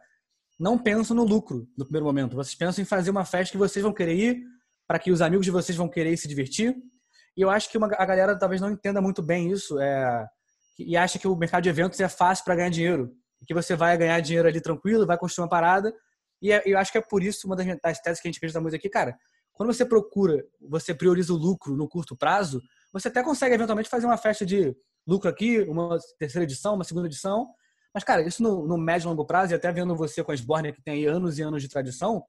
não 0.58 0.78
pensam 0.78 1.14
no 1.14 1.24
lucro 1.24 1.68
no 1.76 1.84
primeiro 1.84 2.06
momento. 2.06 2.36
Vocês 2.36 2.54
pensam 2.54 2.80
em 2.80 2.86
fazer 2.86 3.10
uma 3.10 3.26
festa 3.26 3.52
que 3.52 3.58
vocês 3.58 3.82
vão 3.82 3.92
querer 3.92 4.14
ir, 4.14 4.42
para 4.86 4.98
que 4.98 5.10
os 5.12 5.20
amigos 5.20 5.44
de 5.44 5.50
vocês 5.50 5.76
vão 5.76 5.90
querer 5.90 6.16
se 6.16 6.26
divertir. 6.26 6.74
E 7.36 7.42
eu 7.42 7.50
acho 7.50 7.70
que 7.70 7.76
uma, 7.76 7.86
a 7.86 8.06
galera 8.06 8.38
talvez 8.38 8.62
não 8.62 8.70
entenda 8.70 9.02
muito 9.02 9.22
bem 9.22 9.50
isso 9.50 9.78
é, 9.78 10.26
e 10.78 10.96
acha 10.96 11.18
que 11.18 11.28
o 11.28 11.36
mercado 11.36 11.64
de 11.64 11.68
eventos 11.68 12.00
é 12.00 12.08
fácil 12.08 12.46
para 12.46 12.56
ganhar 12.56 12.70
dinheiro. 12.70 13.12
Que 13.46 13.52
você 13.52 13.76
vai 13.76 13.94
ganhar 13.98 14.18
dinheiro 14.20 14.48
ali 14.48 14.58
tranquilo, 14.58 15.06
vai 15.06 15.18
construir 15.18 15.44
uma 15.44 15.50
parada. 15.50 15.92
E 16.40 16.50
é, 16.50 16.62
eu 16.64 16.78
acho 16.78 16.90
que 16.90 16.96
é 16.96 17.02
por 17.02 17.22
isso, 17.22 17.46
uma 17.46 17.54
das, 17.54 17.66
das 17.82 18.00
teses 18.00 18.22
que 18.22 18.28
a 18.28 18.30
gente 18.30 18.38
acredita 18.38 18.58
muito 18.58 18.74
aqui, 18.74 18.88
cara, 18.88 19.14
quando 19.54 19.72
você 19.72 19.84
procura, 19.84 20.44
você 20.60 20.92
prioriza 20.92 21.32
o 21.32 21.36
lucro 21.36 21.76
no 21.76 21.88
curto 21.88 22.16
prazo, 22.16 22.60
você 22.92 23.08
até 23.08 23.22
consegue 23.22 23.54
eventualmente 23.54 23.88
fazer 23.88 24.06
uma 24.06 24.16
festa 24.16 24.44
de 24.44 24.76
lucro 25.06 25.28
aqui, 25.28 25.60
uma 25.62 25.98
terceira 26.18 26.44
edição, 26.44 26.74
uma 26.74 26.84
segunda 26.84 27.06
edição. 27.06 27.48
Mas, 27.94 28.02
cara, 28.02 28.22
isso 28.22 28.42
no, 28.42 28.66
no 28.66 28.76
médio 28.76 29.06
e 29.06 29.08
longo 29.08 29.24
prazo, 29.24 29.52
e 29.52 29.54
até 29.54 29.70
vendo 29.70 29.94
você 29.94 30.22
com 30.22 30.32
a 30.32 30.36
Sborne, 30.36 30.72
que 30.72 30.82
tem 30.82 31.06
anos 31.06 31.38
e 31.38 31.42
anos 31.42 31.62
de 31.62 31.68
tradição, 31.68 32.24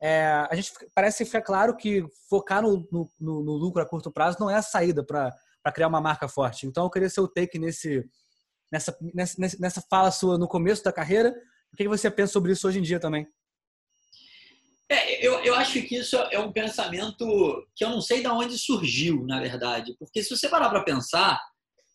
é, 0.00 0.46
a 0.50 0.54
gente 0.54 0.72
parece 0.94 1.24
ficar 1.24 1.42
claro 1.42 1.76
que 1.76 2.04
focar 2.28 2.62
no, 2.62 2.88
no, 2.90 3.08
no, 3.20 3.52
lucro 3.52 3.82
a 3.82 3.86
curto 3.86 4.10
prazo 4.10 4.36
não 4.40 4.50
é 4.50 4.56
a 4.56 4.62
saída 4.62 5.04
para 5.04 5.32
criar 5.72 5.88
uma 5.88 6.00
marca 6.00 6.28
forte. 6.28 6.66
Então, 6.66 6.84
eu 6.84 6.90
queria 6.90 7.10
seu 7.10 7.26
take 7.26 7.58
nesse, 7.58 8.04
nessa, 8.70 8.96
nessa, 9.14 9.56
nessa 9.58 9.80
fala 9.82 10.10
sua 10.10 10.38
no 10.38 10.46
começo 10.46 10.82
da 10.84 10.92
carreira. 10.92 11.34
O 11.72 11.76
que 11.76 11.88
você 11.88 12.10
pensa 12.10 12.32
sobre 12.32 12.52
isso 12.52 12.66
hoje 12.68 12.78
em 12.78 12.82
dia 12.82 13.00
também? 13.00 13.26
É, 14.92 15.26
eu, 15.26 15.42
eu 15.42 15.54
acho 15.54 15.80
que 15.82 15.96
isso 15.96 16.16
é 16.30 16.38
um 16.38 16.52
pensamento 16.52 17.66
que 17.74 17.82
eu 17.82 17.88
não 17.88 18.00
sei 18.02 18.20
de 18.20 18.28
onde 18.28 18.58
surgiu, 18.58 19.24
na 19.24 19.40
verdade. 19.40 19.96
Porque 19.98 20.22
se 20.22 20.36
você 20.36 20.48
parar 20.48 20.68
para 20.68 20.84
pensar, 20.84 21.40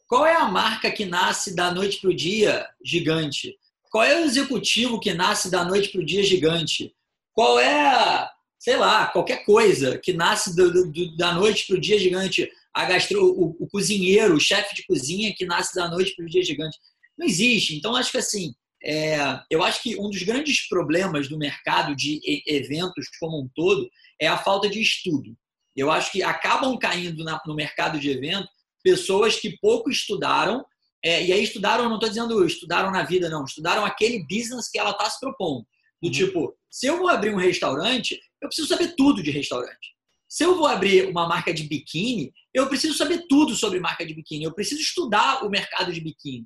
qual 0.07 0.25
é 0.25 0.35
a 0.35 0.45
marca 0.45 0.89
que 0.89 1.05
nasce 1.05 1.55
da 1.55 1.71
noite 1.71 2.01
para 2.01 2.09
o 2.09 2.15
dia 2.15 2.67
gigante? 2.83 3.55
Qual 3.91 4.03
é 4.03 4.19
o 4.19 4.25
executivo 4.25 4.99
que 4.99 5.13
nasce 5.13 5.51
da 5.51 5.63
noite 5.63 5.89
para 5.89 6.01
o 6.01 6.05
dia 6.05 6.23
gigante? 6.23 6.91
Qual 7.33 7.59
é, 7.59 8.27
sei 8.57 8.77
lá, 8.77 9.07
qualquer 9.07 9.45
coisa 9.45 9.99
que 9.99 10.13
nasce 10.13 10.55
do, 10.55 10.91
do, 10.91 11.15
da 11.15 11.33
noite 11.33 11.67
para 11.67 11.75
o 11.75 11.79
dia 11.79 11.99
gigante? 11.99 12.49
A 12.73 12.85
gastro, 12.85 13.23
o, 13.23 13.55
o 13.59 13.67
cozinheiro, 13.69 14.35
o 14.35 14.39
chefe 14.39 14.75
de 14.75 14.83
cozinha 14.85 15.33
que 15.37 15.45
nasce 15.45 15.75
da 15.75 15.87
noite 15.87 16.15
para 16.15 16.25
o 16.25 16.29
dia 16.29 16.43
gigante. 16.43 16.77
Não 17.15 17.27
existe. 17.27 17.75
Então, 17.75 17.95
acho 17.95 18.11
que 18.11 18.17
assim, 18.17 18.55
é, 18.87 19.41
eu 19.51 19.61
acho 19.63 19.83
que 19.83 19.99
um 19.99 20.09
dos 20.09 20.23
grandes 20.23 20.65
problemas 20.69 21.27
do 21.27 21.37
mercado 21.37 21.93
de 21.93 22.21
eventos 22.47 23.07
como 23.19 23.41
um 23.41 23.49
todo 23.53 23.89
é 24.19 24.27
a 24.27 24.37
falta 24.37 24.69
de 24.69 24.81
estudo. 24.81 25.35
Eu 25.75 25.91
acho 25.91 26.11
que 26.11 26.23
acabam 26.23 26.77
caindo 26.79 27.23
na, 27.23 27.41
no 27.45 27.53
mercado 27.53 27.99
de 27.99 28.09
eventos 28.09 28.49
pessoas 28.81 29.35
que 29.35 29.57
pouco 29.57 29.89
estudaram, 29.89 30.65
é, 31.03 31.25
e 31.25 31.33
aí 31.33 31.43
estudaram, 31.43 31.89
não 31.89 31.95
estou 31.95 32.07
dizendo 32.07 32.45
estudaram 32.45 32.89
na 32.89 33.03
vida, 33.03 33.29
não, 33.29 33.43
estudaram 33.43 33.83
aquele 33.83 34.25
business 34.25 34.69
que 34.69 34.79
ela 34.79 34.91
está 34.91 35.09
se 35.09 35.19
propondo. 35.19 35.67
Do 36.01 36.07
uhum. 36.07 36.11
tipo, 36.11 36.57
se 36.71 36.87
eu 36.87 36.97
vou 36.97 37.09
abrir 37.09 37.33
um 37.33 37.37
restaurante, 37.37 38.17
eu 38.41 38.47
preciso 38.47 38.69
saber 38.69 38.95
tudo 38.95 39.21
de 39.21 39.31
restaurante. 39.31 39.95
Se 40.29 40.43
eu 40.43 40.55
vou 40.55 40.65
abrir 40.65 41.09
uma 41.09 41.27
marca 41.27 41.53
de 41.53 41.63
biquíni, 41.63 42.31
eu 42.53 42.67
preciso 42.67 42.97
saber 42.97 43.25
tudo 43.27 43.53
sobre 43.53 43.79
marca 43.79 44.05
de 44.05 44.13
biquíni. 44.13 44.45
Eu 44.45 44.53
preciso 44.53 44.81
estudar 44.81 45.43
o 45.43 45.49
mercado 45.49 45.91
de 45.91 45.99
biquíni. 45.99 46.45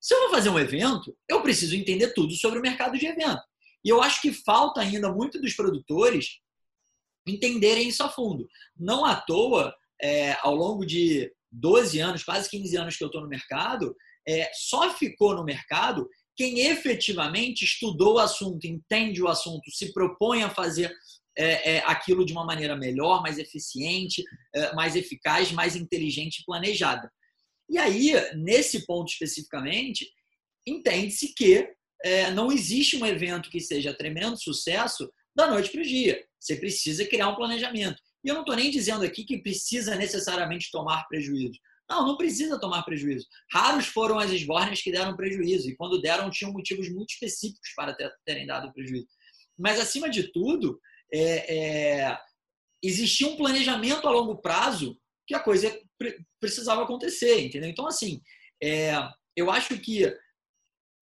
Se 0.00 0.14
eu 0.14 0.20
vou 0.20 0.30
fazer 0.30 0.50
um 0.50 0.58
evento, 0.58 1.16
eu 1.28 1.42
preciso 1.42 1.74
entender 1.74 2.12
tudo 2.14 2.34
sobre 2.34 2.58
o 2.58 2.62
mercado 2.62 2.98
de 2.98 3.06
evento. 3.06 3.42
E 3.84 3.88
eu 3.88 4.02
acho 4.02 4.20
que 4.20 4.32
falta 4.32 4.80
ainda 4.80 5.12
muito 5.12 5.40
dos 5.40 5.54
produtores 5.54 6.38
entenderem 7.26 7.88
isso 7.88 8.02
a 8.02 8.08
fundo. 8.08 8.48
Não 8.76 9.04
à 9.04 9.16
toa, 9.16 9.74
é, 10.00 10.36
ao 10.40 10.54
longo 10.54 10.84
de 10.84 11.32
12 11.50 11.98
anos, 11.98 12.24
quase 12.24 12.48
15 12.48 12.76
anos 12.76 12.96
que 12.96 13.04
eu 13.04 13.08
estou 13.08 13.22
no 13.22 13.28
mercado, 13.28 13.94
é, 14.26 14.50
só 14.54 14.94
ficou 14.94 15.34
no 15.34 15.44
mercado 15.44 16.08
quem 16.36 16.60
efetivamente 16.60 17.64
estudou 17.64 18.14
o 18.14 18.18
assunto, 18.18 18.64
entende 18.64 19.20
o 19.20 19.28
assunto, 19.28 19.70
se 19.72 19.92
propõe 19.92 20.44
a 20.44 20.50
fazer 20.50 20.94
é, 21.36 21.76
é, 21.76 21.78
aquilo 21.84 22.24
de 22.24 22.32
uma 22.32 22.44
maneira 22.44 22.76
melhor, 22.76 23.22
mais 23.22 23.38
eficiente, 23.38 24.22
é, 24.54 24.72
mais 24.74 24.94
eficaz, 24.94 25.50
mais 25.50 25.74
inteligente 25.74 26.38
e 26.38 26.44
planejada. 26.44 27.10
E 27.68 27.78
aí, 27.78 28.12
nesse 28.36 28.86
ponto 28.86 29.10
especificamente, 29.10 30.08
entende-se 30.66 31.34
que 31.34 31.68
é, 32.02 32.30
não 32.30 32.50
existe 32.50 32.96
um 32.96 33.06
evento 33.06 33.50
que 33.50 33.60
seja 33.60 33.94
tremendo 33.94 34.40
sucesso 34.40 35.10
da 35.34 35.48
noite 35.48 35.70
para 35.70 35.80
o 35.80 35.84
dia. 35.84 36.24
Você 36.38 36.56
precisa 36.56 37.04
criar 37.06 37.28
um 37.28 37.36
planejamento. 37.36 38.00
E 38.24 38.28
eu 38.28 38.34
não 38.34 38.42
estou 38.42 38.56
nem 38.56 38.70
dizendo 38.70 39.04
aqui 39.04 39.24
que 39.24 39.42
precisa 39.42 39.94
necessariamente 39.94 40.70
tomar 40.70 41.06
prejuízo. 41.08 41.58
Não, 41.88 42.06
não 42.06 42.16
precisa 42.16 42.60
tomar 42.60 42.82
prejuízo. 42.82 43.26
Raros 43.50 43.86
foram 43.86 44.18
as 44.18 44.30
esbórnias 44.30 44.82
que 44.82 44.92
deram 44.92 45.16
prejuízo. 45.16 45.70
E 45.70 45.76
quando 45.76 46.00
deram, 46.00 46.30
tinham 46.30 46.52
motivos 46.52 46.88
muito 46.90 47.10
específicos 47.10 47.70
para 47.74 47.96
terem 48.26 48.46
dado 48.46 48.72
prejuízo. 48.72 49.06
Mas, 49.58 49.80
acima 49.80 50.08
de 50.10 50.30
tudo, 50.32 50.78
é, 51.12 52.02
é, 52.02 52.18
existia 52.82 53.26
um 53.26 53.36
planejamento 53.36 54.06
a 54.06 54.10
longo 54.10 54.36
prazo 54.36 54.98
que 55.26 55.34
a 55.34 55.40
coisa 55.40 55.74
precisava 56.40 56.82
acontecer, 56.82 57.40
entendeu? 57.40 57.68
Então, 57.68 57.86
assim, 57.86 58.20
é, 58.62 58.92
eu 59.36 59.50
acho 59.50 59.78
que 59.78 60.12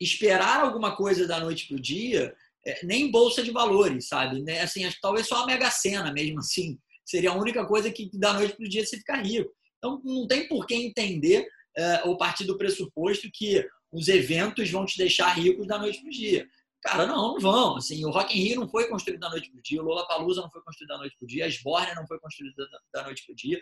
esperar 0.01 0.61
alguma 0.61 0.95
coisa 0.97 1.27
da 1.27 1.41
noite 1.41 1.69
para 1.69 1.77
o 1.77 1.81
dia, 1.81 2.35
é, 2.67 2.85
nem 2.85 3.11
bolsa 3.11 3.43
de 3.43 3.51
valores, 3.51 4.09
sabe? 4.09 4.43
Né? 4.43 4.61
Assim, 4.61 4.89
talvez 5.01 5.27
só 5.27 5.43
a 5.43 5.47
Mega 5.47 5.71
Sena 5.71 6.13
mesmo 6.13 6.41
assim, 6.41 6.79
seria 7.05 7.31
a 7.31 7.37
única 7.37 7.65
coisa 7.67 7.91
que 7.91 8.11
da 8.19 8.35
noite 8.35 8.57
para 8.57 8.67
o 8.67 8.69
dia 8.69 8.85
você 8.85 8.99
ficar 8.99 9.23
rico. 9.23 9.51
Então, 9.79 10.01
não 10.05 10.27
tem 10.27 10.49
por 10.49 10.67
que 10.67 10.75
entender 10.75 11.47
é, 11.77 12.03
ou 12.05 12.17
partir 12.17 12.45
do 12.45 12.59
pressuposto 12.59 13.31
que 13.33 13.67
os 13.93 14.09
eventos 14.09 14.71
vão 14.71 14.85
te 14.85 14.99
deixar 14.99 15.29
ricos 15.29 15.67
da 15.67 15.79
noite 15.79 16.01
para 16.01 16.09
o 16.09 16.13
dia. 16.13 16.49
Cara, 16.83 17.07
não, 17.07 17.17
não 17.17 17.41
vão. 17.41 17.77
Assim, 17.77 18.05
o 18.05 18.11
Rock 18.11 18.37
in 18.37 18.43
Rio 18.43 18.61
não 18.61 18.69
foi 18.69 18.89
construído 18.89 19.21
da 19.21 19.31
noite 19.31 19.51
para 19.51 19.59
o 19.59 19.63
dia, 19.63 19.81
o 19.81 19.85
Lollapalooza 19.85 20.43
não 20.43 20.51
foi 20.51 20.63
construído 20.63 20.89
da 20.89 20.99
noite 20.99 21.17
para 21.19 21.25
o 21.25 21.29
dia, 21.29 21.47
a 21.47 21.49
Sbornia 21.49 21.95
não 21.95 22.07
foi 22.07 22.19
construída 22.19 22.69
da 22.93 23.05
noite 23.05 23.25
para 23.25 23.33
o 23.33 23.37
dia. 23.37 23.61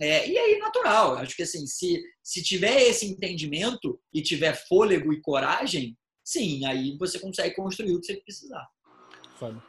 É, 0.00 0.26
e 0.26 0.38
aí, 0.38 0.58
natural. 0.58 1.18
Acho 1.18 1.36
que 1.36 1.42
assim, 1.42 1.66
se, 1.66 2.02
se 2.22 2.42
tiver 2.42 2.82
esse 2.82 3.06
entendimento 3.06 4.00
e 4.12 4.22
tiver 4.22 4.54
fôlego 4.66 5.12
e 5.12 5.20
coragem, 5.20 5.96
sim, 6.24 6.64
aí 6.64 6.96
você 6.98 7.18
consegue 7.18 7.54
construir 7.54 7.94
o 7.94 8.00
que 8.00 8.06
você 8.06 8.16
precisar. 8.16 8.66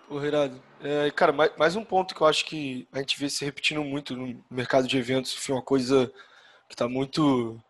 Ô, 0.09 0.17
Renato, 0.17 0.61
é, 0.81 1.09
cara, 1.11 1.31
mais, 1.31 1.51
mais, 1.57 1.75
um 1.75 1.83
ponto 1.83 2.13
que 2.13 2.21
eu 2.21 2.27
acho 2.27 2.45
que 2.45 2.87
a 2.91 2.99
gente 2.99 3.17
vê 3.17 3.29
se 3.29 3.45
repetindo 3.45 3.83
muito 3.83 4.15
no 4.15 4.43
mercado 4.49 4.87
de 4.87 4.97
eventos, 4.97 5.33
enfim, 5.33 5.53
uma 5.53 5.61
coisa 5.61 6.11
que 6.67 6.73
está 6.73 6.89
muito 6.89 7.61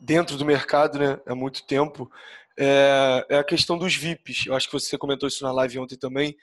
dentro 0.00 0.36
do 0.36 0.46
mercado, 0.46 0.98
né, 0.98 1.20
há 1.26 1.34
muito 1.34 1.66
tempo, 1.66 2.10
é, 2.58 3.26
é, 3.28 3.38
a 3.38 3.44
questão 3.44 3.76
dos 3.76 3.94
VIPs. 3.94 4.46
Eu 4.46 4.54
acho 4.54 4.66
que 4.66 4.72
você 4.72 4.96
comentou 4.96 5.28
isso 5.28 5.44
na 5.44 5.52
live 5.52 5.78
ontem 5.78 5.96
também, 5.96 6.34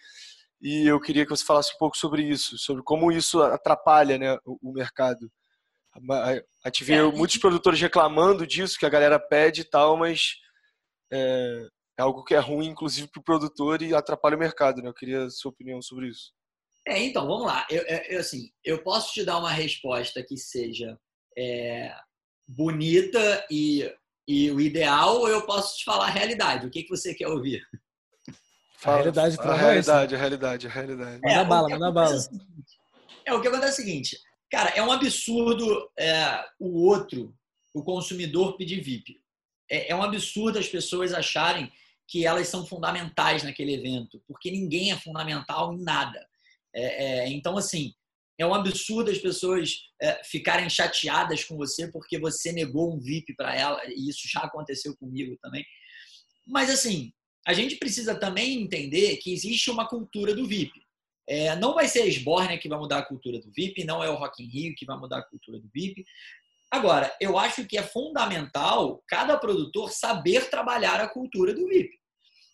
e 0.61 0.87
eu 0.87 0.99
queria 0.99 1.25
que 1.25 1.31
você 1.31 1.43
falasse 1.43 1.73
um 1.73 1.77
pouco 1.77 1.97
sobre 1.97 2.23
isso, 2.23 2.57
sobre 2.59 2.83
como 2.83 3.11
isso 3.11 3.41
atrapalha 3.41 4.17
né, 4.17 4.37
o, 4.45 4.69
o 4.69 4.73
mercado. 4.73 5.31
A, 5.95 6.67
gente 6.67 6.84
vê 6.84 6.93
é, 6.93 7.03
muitos 7.03 7.38
produtores 7.38 7.79
reclamando 7.79 8.47
disso, 8.47 8.77
que 8.79 8.86
a 8.86 8.89
galera 8.89 9.19
pede 9.19 9.62
e 9.62 9.63
tal, 9.63 9.95
mas 9.95 10.36
é, 11.12 11.67
é 11.99 12.01
algo 12.01 12.23
que 12.23 12.34
é 12.34 12.39
ruim, 12.39 12.67
inclusive, 12.67 13.08
para 13.08 13.19
o 13.19 13.23
produtor 13.23 13.82
e 13.82 13.93
atrapalha 13.93 14.36
o 14.36 14.39
mercado. 14.39 14.82
Né? 14.82 14.89
Eu 14.89 14.93
queria 14.93 15.25
a 15.25 15.29
sua 15.29 15.51
opinião 15.51 15.82
sobre 15.82 16.10
isso. 16.10 16.32
É, 16.88 17.01
então, 17.01 17.25
vamos 17.27 17.45
lá. 17.45 17.65
Eu, 17.69 17.84
eu, 17.84 18.19
assim, 18.19 18.49
eu 18.63 18.84
posso 18.84 19.13
te 19.13 19.23
dar 19.23 19.38
uma 19.38 19.51
resposta 19.51 20.23
que 20.23 20.36
seja 20.36 20.97
é, 21.38 21.93
bonita 22.47 23.45
e, 23.49 23.89
e 24.27 24.51
o 24.51 24.60
ideal, 24.60 25.17
ou 25.17 25.29
eu 25.29 25.45
posso 25.45 25.77
te 25.77 25.86
falar 25.86 26.08
a 26.08 26.12
realidade. 26.12 26.67
O 26.67 26.69
que, 26.69 26.84
que 26.84 26.89
você 26.89 27.13
quer 27.13 27.27
ouvir? 27.27 27.62
a 28.84 28.95
realidade 28.95 29.38
a 29.39 29.53
realidade, 29.53 30.15
a 30.15 30.17
realidade, 30.17 30.67
a 30.67 30.69
realidade. 30.69 31.21
É, 31.23 31.36
manda 31.36 31.45
bala, 31.45 31.69
manda 31.69 31.91
bala. 31.91 32.15
É, 33.25 33.29
é, 33.29 33.34
o 33.34 33.41
que 33.41 33.47
acontece 33.47 33.79
é 33.79 33.84
o 33.84 33.86
seguinte, 33.86 34.17
cara, 34.53 34.69
é 34.75 34.83
um 34.83 34.91
absurdo 34.91 35.91
é, 35.97 36.45
o 36.59 36.83
outro, 36.85 37.35
o 37.73 37.83
consumidor 37.83 38.55
pedir 38.55 38.83
VIP. 38.83 39.19
É, 39.67 39.89
é 39.89 39.95
um 39.95 40.03
absurdo 40.03 40.59
as 40.59 40.67
pessoas 40.67 41.11
acharem 41.11 41.71
que 42.07 42.23
elas 42.23 42.49
são 42.49 42.63
fundamentais 42.63 43.41
naquele 43.41 43.73
evento, 43.73 44.21
porque 44.27 44.51
ninguém 44.51 44.91
é 44.91 44.95
fundamental 44.95 45.73
em 45.73 45.81
nada. 45.81 46.23
É, 46.71 46.83
é, 46.83 47.29
então, 47.29 47.57
assim, 47.57 47.95
é 48.37 48.45
um 48.45 48.53
absurdo 48.53 49.09
as 49.09 49.17
pessoas 49.17 49.71
é, 49.99 50.23
ficarem 50.23 50.69
chateadas 50.69 51.43
com 51.43 51.57
você 51.57 51.91
porque 51.91 52.19
você 52.19 52.51
negou 52.51 52.93
um 52.93 52.99
VIP 52.99 53.33
para 53.35 53.55
ela, 53.55 53.81
e 53.87 54.07
isso 54.07 54.27
já 54.31 54.41
aconteceu 54.41 54.95
comigo 54.97 55.35
também. 55.41 55.65
Mas, 56.45 56.69
assim, 56.69 57.11
a 57.47 57.53
gente 57.53 57.77
precisa 57.77 58.13
também 58.13 58.61
entender 58.61 59.17
que 59.17 59.33
existe 59.33 59.71
uma 59.71 59.87
cultura 59.87 60.35
do 60.35 60.45
VIP. 60.45 60.82
É, 61.27 61.55
não 61.55 61.73
vai 61.73 61.88
ser 61.88 62.01
a 62.01 62.07
Sborne 62.07 62.57
que 62.57 62.67
vai 62.67 62.77
mudar 62.77 62.99
a 62.99 63.05
cultura 63.05 63.39
do 63.39 63.51
VIP, 63.51 63.83
não 63.86 64.03
é 64.03 64.09
o 64.09 64.15
Rock 64.15 64.43
in 64.43 64.47
Rio 64.47 64.75
que 64.75 64.86
vai 64.86 64.97
mudar 64.97 65.19
a 65.19 65.23
cultura 65.23 65.59
do 65.59 65.69
VIP. 65.73 66.05
Agora, 66.69 67.15
eu 67.21 67.38
acho 67.38 67.65
que 67.65 67.77
é 67.77 67.83
fundamental 67.83 69.03
cada 69.07 69.38
produtor 69.38 69.91
saber 69.91 70.49
trabalhar 70.49 70.99
a 70.99 71.07
cultura 71.07 71.53
do 71.53 71.67
VIP. 71.67 71.91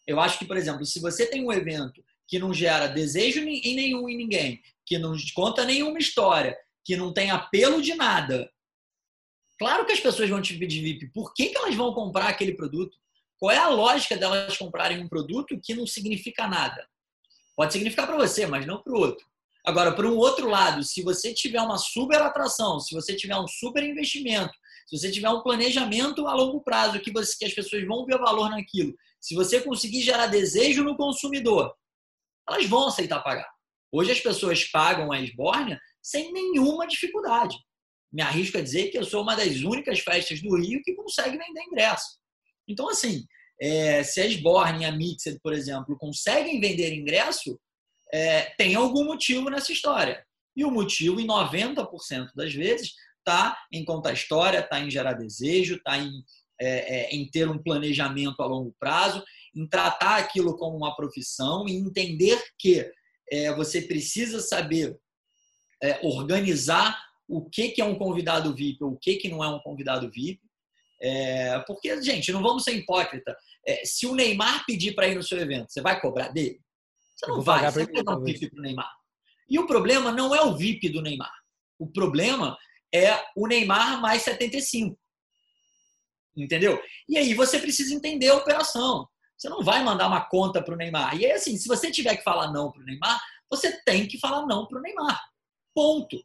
Eu 0.05 0.19
acho 0.19 0.37
que, 0.37 0.45
por 0.45 0.57
exemplo, 0.57 0.85
se 0.85 0.99
você 0.99 1.25
tem 1.25 1.43
um 1.45 1.53
evento 1.53 2.03
que 2.27 2.37
não 2.37 2.53
gera 2.53 2.87
desejo 2.87 3.39
em 3.39 3.75
nenhum 3.75 4.09
em 4.09 4.17
ninguém, 4.17 4.61
que 4.85 4.99
não 4.99 5.15
conta 5.33 5.63
nenhuma 5.65 5.97
história, 5.97 6.57
que 6.83 6.97
não 6.97 7.13
tem 7.13 7.31
apelo 7.31 7.81
de 7.81 7.95
nada, 7.95 8.51
claro 9.57 9.85
que 9.85 9.93
as 9.93 9.99
pessoas 9.99 10.29
vão 10.29 10.41
te 10.41 10.57
pedir 10.57 10.81
VIP. 10.81 11.11
Por 11.13 11.33
que, 11.33 11.47
que 11.47 11.57
elas 11.57 11.75
vão 11.75 11.93
comprar 11.93 12.27
aquele 12.27 12.55
produto? 12.55 12.97
Qual 13.37 13.51
é 13.51 13.57
a 13.57 13.69
lógica 13.69 14.17
delas 14.17 14.57
comprarem 14.57 14.99
um 14.99 15.07
produto 15.07 15.59
que 15.63 15.73
não 15.73 15.87
significa 15.87 16.47
nada? 16.47 16.87
Pode 17.59 17.73
significar 17.73 18.07
para 18.07 18.15
você, 18.15 18.47
mas 18.47 18.65
não 18.65 18.81
para 18.81 18.93
o 18.93 18.97
outro. 18.97 19.27
Agora, 19.65 19.91
para 19.91 20.07
um 20.07 20.15
outro 20.15 20.47
lado, 20.47 20.81
se 20.81 21.03
você 21.03 21.33
tiver 21.33 21.59
uma 21.59 21.77
super 21.77 22.21
atração, 22.21 22.79
se 22.79 22.95
você 22.95 23.13
tiver 23.13 23.35
um 23.35 23.49
super 23.49 23.83
investimento, 23.83 24.53
se 24.87 24.97
você 24.97 25.11
tiver 25.11 25.29
um 25.29 25.43
planejamento 25.43 26.25
a 26.25 26.33
longo 26.33 26.61
prazo 26.61 27.01
que, 27.01 27.11
você, 27.11 27.37
que 27.37 27.43
as 27.43 27.53
pessoas 27.53 27.85
vão 27.85 28.05
ver 28.05 28.17
valor 28.17 28.49
naquilo, 28.49 28.95
se 29.19 29.35
você 29.35 29.59
conseguir 29.59 30.01
gerar 30.01 30.27
desejo 30.27 30.85
no 30.85 30.95
consumidor, 30.95 31.75
elas 32.47 32.65
vão 32.65 32.87
aceitar 32.87 33.19
pagar. 33.19 33.49
Hoje 33.91 34.13
as 34.13 34.21
pessoas 34.21 34.63
pagam 34.63 35.11
a 35.11 35.19
esbórnia 35.19 35.81
sem 36.01 36.31
nenhuma 36.31 36.87
dificuldade. 36.87 37.57
Me 38.09 38.21
arrisco 38.21 38.57
a 38.57 38.61
dizer 38.61 38.87
que 38.87 38.97
eu 38.97 39.03
sou 39.03 39.21
uma 39.21 39.35
das 39.35 39.57
únicas 39.63 39.99
festas 39.99 40.41
do 40.41 40.55
Rio 40.55 40.81
que 40.81 40.95
consegue 40.95 41.37
vender 41.37 41.63
ingresso. 41.63 42.19
Então, 42.65 42.87
assim, 42.87 43.25
é, 43.61 44.03
se 44.03 44.21
a 44.21 44.29
Sborn 44.29 44.81
e 44.81 44.85
a 44.85 44.91
Mixed, 44.91 45.39
por 45.41 45.53
exemplo, 45.53 45.97
conseguem 45.97 46.59
vender 46.59 46.93
ingresso, 46.93 47.59
é, 48.11 48.53
tem 48.57 48.75
algum 48.75 49.05
motivo 49.05 49.49
nessa 49.49 49.71
história. 49.71 50.25
E 50.55 50.63
o 50.63 50.71
motivo, 50.71 51.19
em 51.19 51.27
90% 51.27 52.29
das 52.35 52.53
vezes, 52.53 52.93
está 53.19 53.57
em 53.71 53.83
contar 53.85 54.13
história, 54.13 54.59
está 54.59 54.79
em 54.79 54.89
gerar 54.89 55.13
desejo, 55.13 55.75
está 55.75 55.97
em, 55.97 56.23
é, 56.59 56.67
é, 56.67 57.09
em 57.15 57.29
ter 57.29 57.49
um 57.49 57.61
planejamento 57.61 58.41
a 58.41 58.45
longo 58.45 58.75
prazo, 58.79 59.23
em 59.55 59.67
tratar 59.67 60.17
aquilo 60.17 60.57
como 60.57 60.77
uma 60.77 60.95
profissão 60.95 61.67
e 61.67 61.75
entender 61.75 62.41
que 62.57 62.89
é, 63.31 63.53
você 63.55 63.81
precisa 63.81 64.39
saber 64.39 64.97
é, 65.81 65.99
organizar 66.03 66.99
o 67.27 67.47
que, 67.47 67.69
que 67.69 67.81
é 67.81 67.85
um 67.85 67.95
convidado 67.95 68.53
VIP 68.55 68.83
ou 68.83 68.93
o 68.93 68.97
que, 68.97 69.15
que 69.17 69.29
não 69.29 69.43
é 69.43 69.47
um 69.47 69.59
convidado 69.59 70.09
VIP, 70.09 70.41
é, 71.01 71.59
porque, 71.65 72.01
gente, 72.01 72.31
não 72.31 72.41
vamos 72.41 72.63
ser 72.63 72.73
hipócrita. 72.73 73.35
É, 73.65 73.85
se 73.85 74.05
o 74.05 74.15
Neymar 74.15 74.65
pedir 74.65 74.93
para 74.93 75.07
ir 75.07 75.15
no 75.15 75.23
seu 75.23 75.39
evento, 75.39 75.71
você 75.71 75.81
vai 75.81 75.99
cobrar 75.99 76.29
dele? 76.29 76.59
Você 77.15 77.27
não 77.27 77.41
vai, 77.41 77.69
você 77.71 77.85
vai 77.85 78.03
dar 78.03 78.17
um 78.17 78.23
VIP 78.23 78.49
para 78.49 78.59
o 78.59 78.61
Neymar. 78.61 78.91
E 79.49 79.59
o 79.59 79.65
problema 79.65 80.11
não 80.11 80.35
é 80.35 80.41
o 80.41 80.55
VIP 80.55 80.89
do 80.89 81.01
Neymar. 81.01 81.33
O 81.77 81.87
problema 81.87 82.57
é 82.93 83.13
o 83.35 83.47
Neymar 83.47 84.01
mais 84.01 84.21
75. 84.23 84.97
Entendeu? 86.35 86.81
E 87.07 87.17
aí 87.17 87.33
você 87.33 87.59
precisa 87.59 87.93
entender 87.93 88.29
a 88.29 88.35
operação. 88.35 89.07
Você 89.37 89.49
não 89.49 89.63
vai 89.63 89.83
mandar 89.83 90.07
uma 90.07 90.21
conta 90.21 90.61
para 90.61 90.73
o 90.73 90.77
Neymar. 90.77 91.17
E 91.17 91.25
aí, 91.25 91.31
assim, 91.31 91.57
se 91.57 91.67
você 91.67 91.89
tiver 91.89 92.17
que 92.17 92.23
falar 92.23 92.51
não 92.51 92.71
para 92.71 92.81
o 92.81 92.85
Neymar, 92.85 93.21
você 93.49 93.81
tem 93.83 94.07
que 94.07 94.19
falar 94.19 94.45
não 94.45 94.67
para 94.67 94.79
o 94.79 94.81
Neymar. 94.81 95.21
Ponto. 95.73 96.17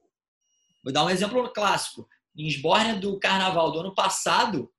Vou 0.83 0.93
dar 0.93 1.05
um 1.05 1.11
exemplo 1.11 1.49
clássico 1.53 2.09
em 2.37 2.47
Esbórnia 2.47 2.97
do 2.97 3.19
carnaval 3.19 3.73
do 3.73 3.81
ano 3.81 3.95
passado, 3.95 4.71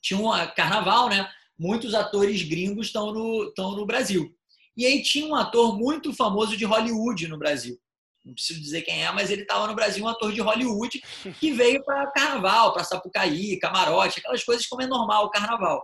tinha 0.00 0.18
um 0.18 0.30
carnaval, 0.54 1.08
né? 1.08 1.28
Muitos 1.58 1.94
atores 1.94 2.42
gringos 2.42 2.86
estão 2.86 3.12
no, 3.12 3.48
estão 3.48 3.76
no 3.76 3.84
Brasil. 3.84 4.34
E 4.76 4.86
aí 4.86 5.02
tinha 5.02 5.26
um 5.26 5.34
ator 5.34 5.76
muito 5.76 6.14
famoso 6.14 6.56
de 6.56 6.64
Hollywood 6.64 7.28
no 7.28 7.38
Brasil. 7.38 7.78
Não 8.24 8.34
preciso 8.34 8.60
dizer 8.60 8.82
quem 8.82 9.04
é, 9.04 9.10
mas 9.12 9.30
ele 9.30 9.42
estava 9.42 9.66
no 9.66 9.74
Brasil, 9.74 10.04
um 10.04 10.08
ator 10.08 10.32
de 10.32 10.40
Hollywood 10.40 11.00
que 11.38 11.52
veio 11.52 11.82
para 11.84 12.10
carnaval, 12.12 12.72
para 12.72 12.84
Sapucaí, 12.84 13.58
camarote, 13.58 14.20
aquelas 14.20 14.44
coisas 14.44 14.66
como 14.66 14.82
é 14.82 14.86
normal 14.86 15.26
o 15.26 15.30
carnaval. 15.30 15.82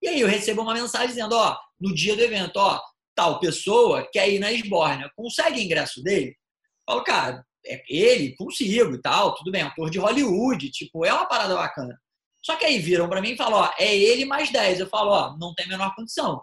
E 0.00 0.08
aí 0.08 0.20
eu 0.20 0.28
recebo 0.28 0.62
uma 0.62 0.74
mensagem 0.74 1.08
dizendo, 1.08 1.34
ó, 1.36 1.56
no 1.80 1.94
dia 1.94 2.16
do 2.16 2.22
evento, 2.22 2.56
ó, 2.56 2.80
tal 3.14 3.38
pessoa 3.38 4.08
quer 4.12 4.28
ir 4.28 4.38
na 4.38 4.52
Esbórnia, 4.52 5.10
consegue 5.14 5.62
ingresso 5.62 6.02
dele? 6.02 6.36
falo, 6.84 7.04
cara, 7.04 7.46
é 7.66 7.82
ele, 7.88 8.34
consigo 8.36 8.94
e 8.94 9.00
tal, 9.00 9.34
tudo 9.34 9.50
bem, 9.50 9.62
ator 9.62 9.90
de 9.90 9.98
Hollywood, 9.98 10.70
tipo, 10.70 11.04
é 11.04 11.12
uma 11.12 11.26
parada 11.26 11.54
bacana. 11.54 11.98
Só 12.44 12.56
que 12.56 12.64
aí 12.64 12.78
viram 12.78 13.08
para 13.08 13.20
mim 13.20 13.30
e 13.30 13.36
falam, 13.36 13.60
ó, 13.60 13.70
é 13.78 13.96
ele 13.96 14.24
mais 14.24 14.50
10. 14.50 14.80
Eu 14.80 14.88
falo, 14.88 15.10
ó, 15.10 15.36
não 15.38 15.54
tem 15.54 15.66
a 15.66 15.68
menor 15.68 15.94
condição. 15.94 16.42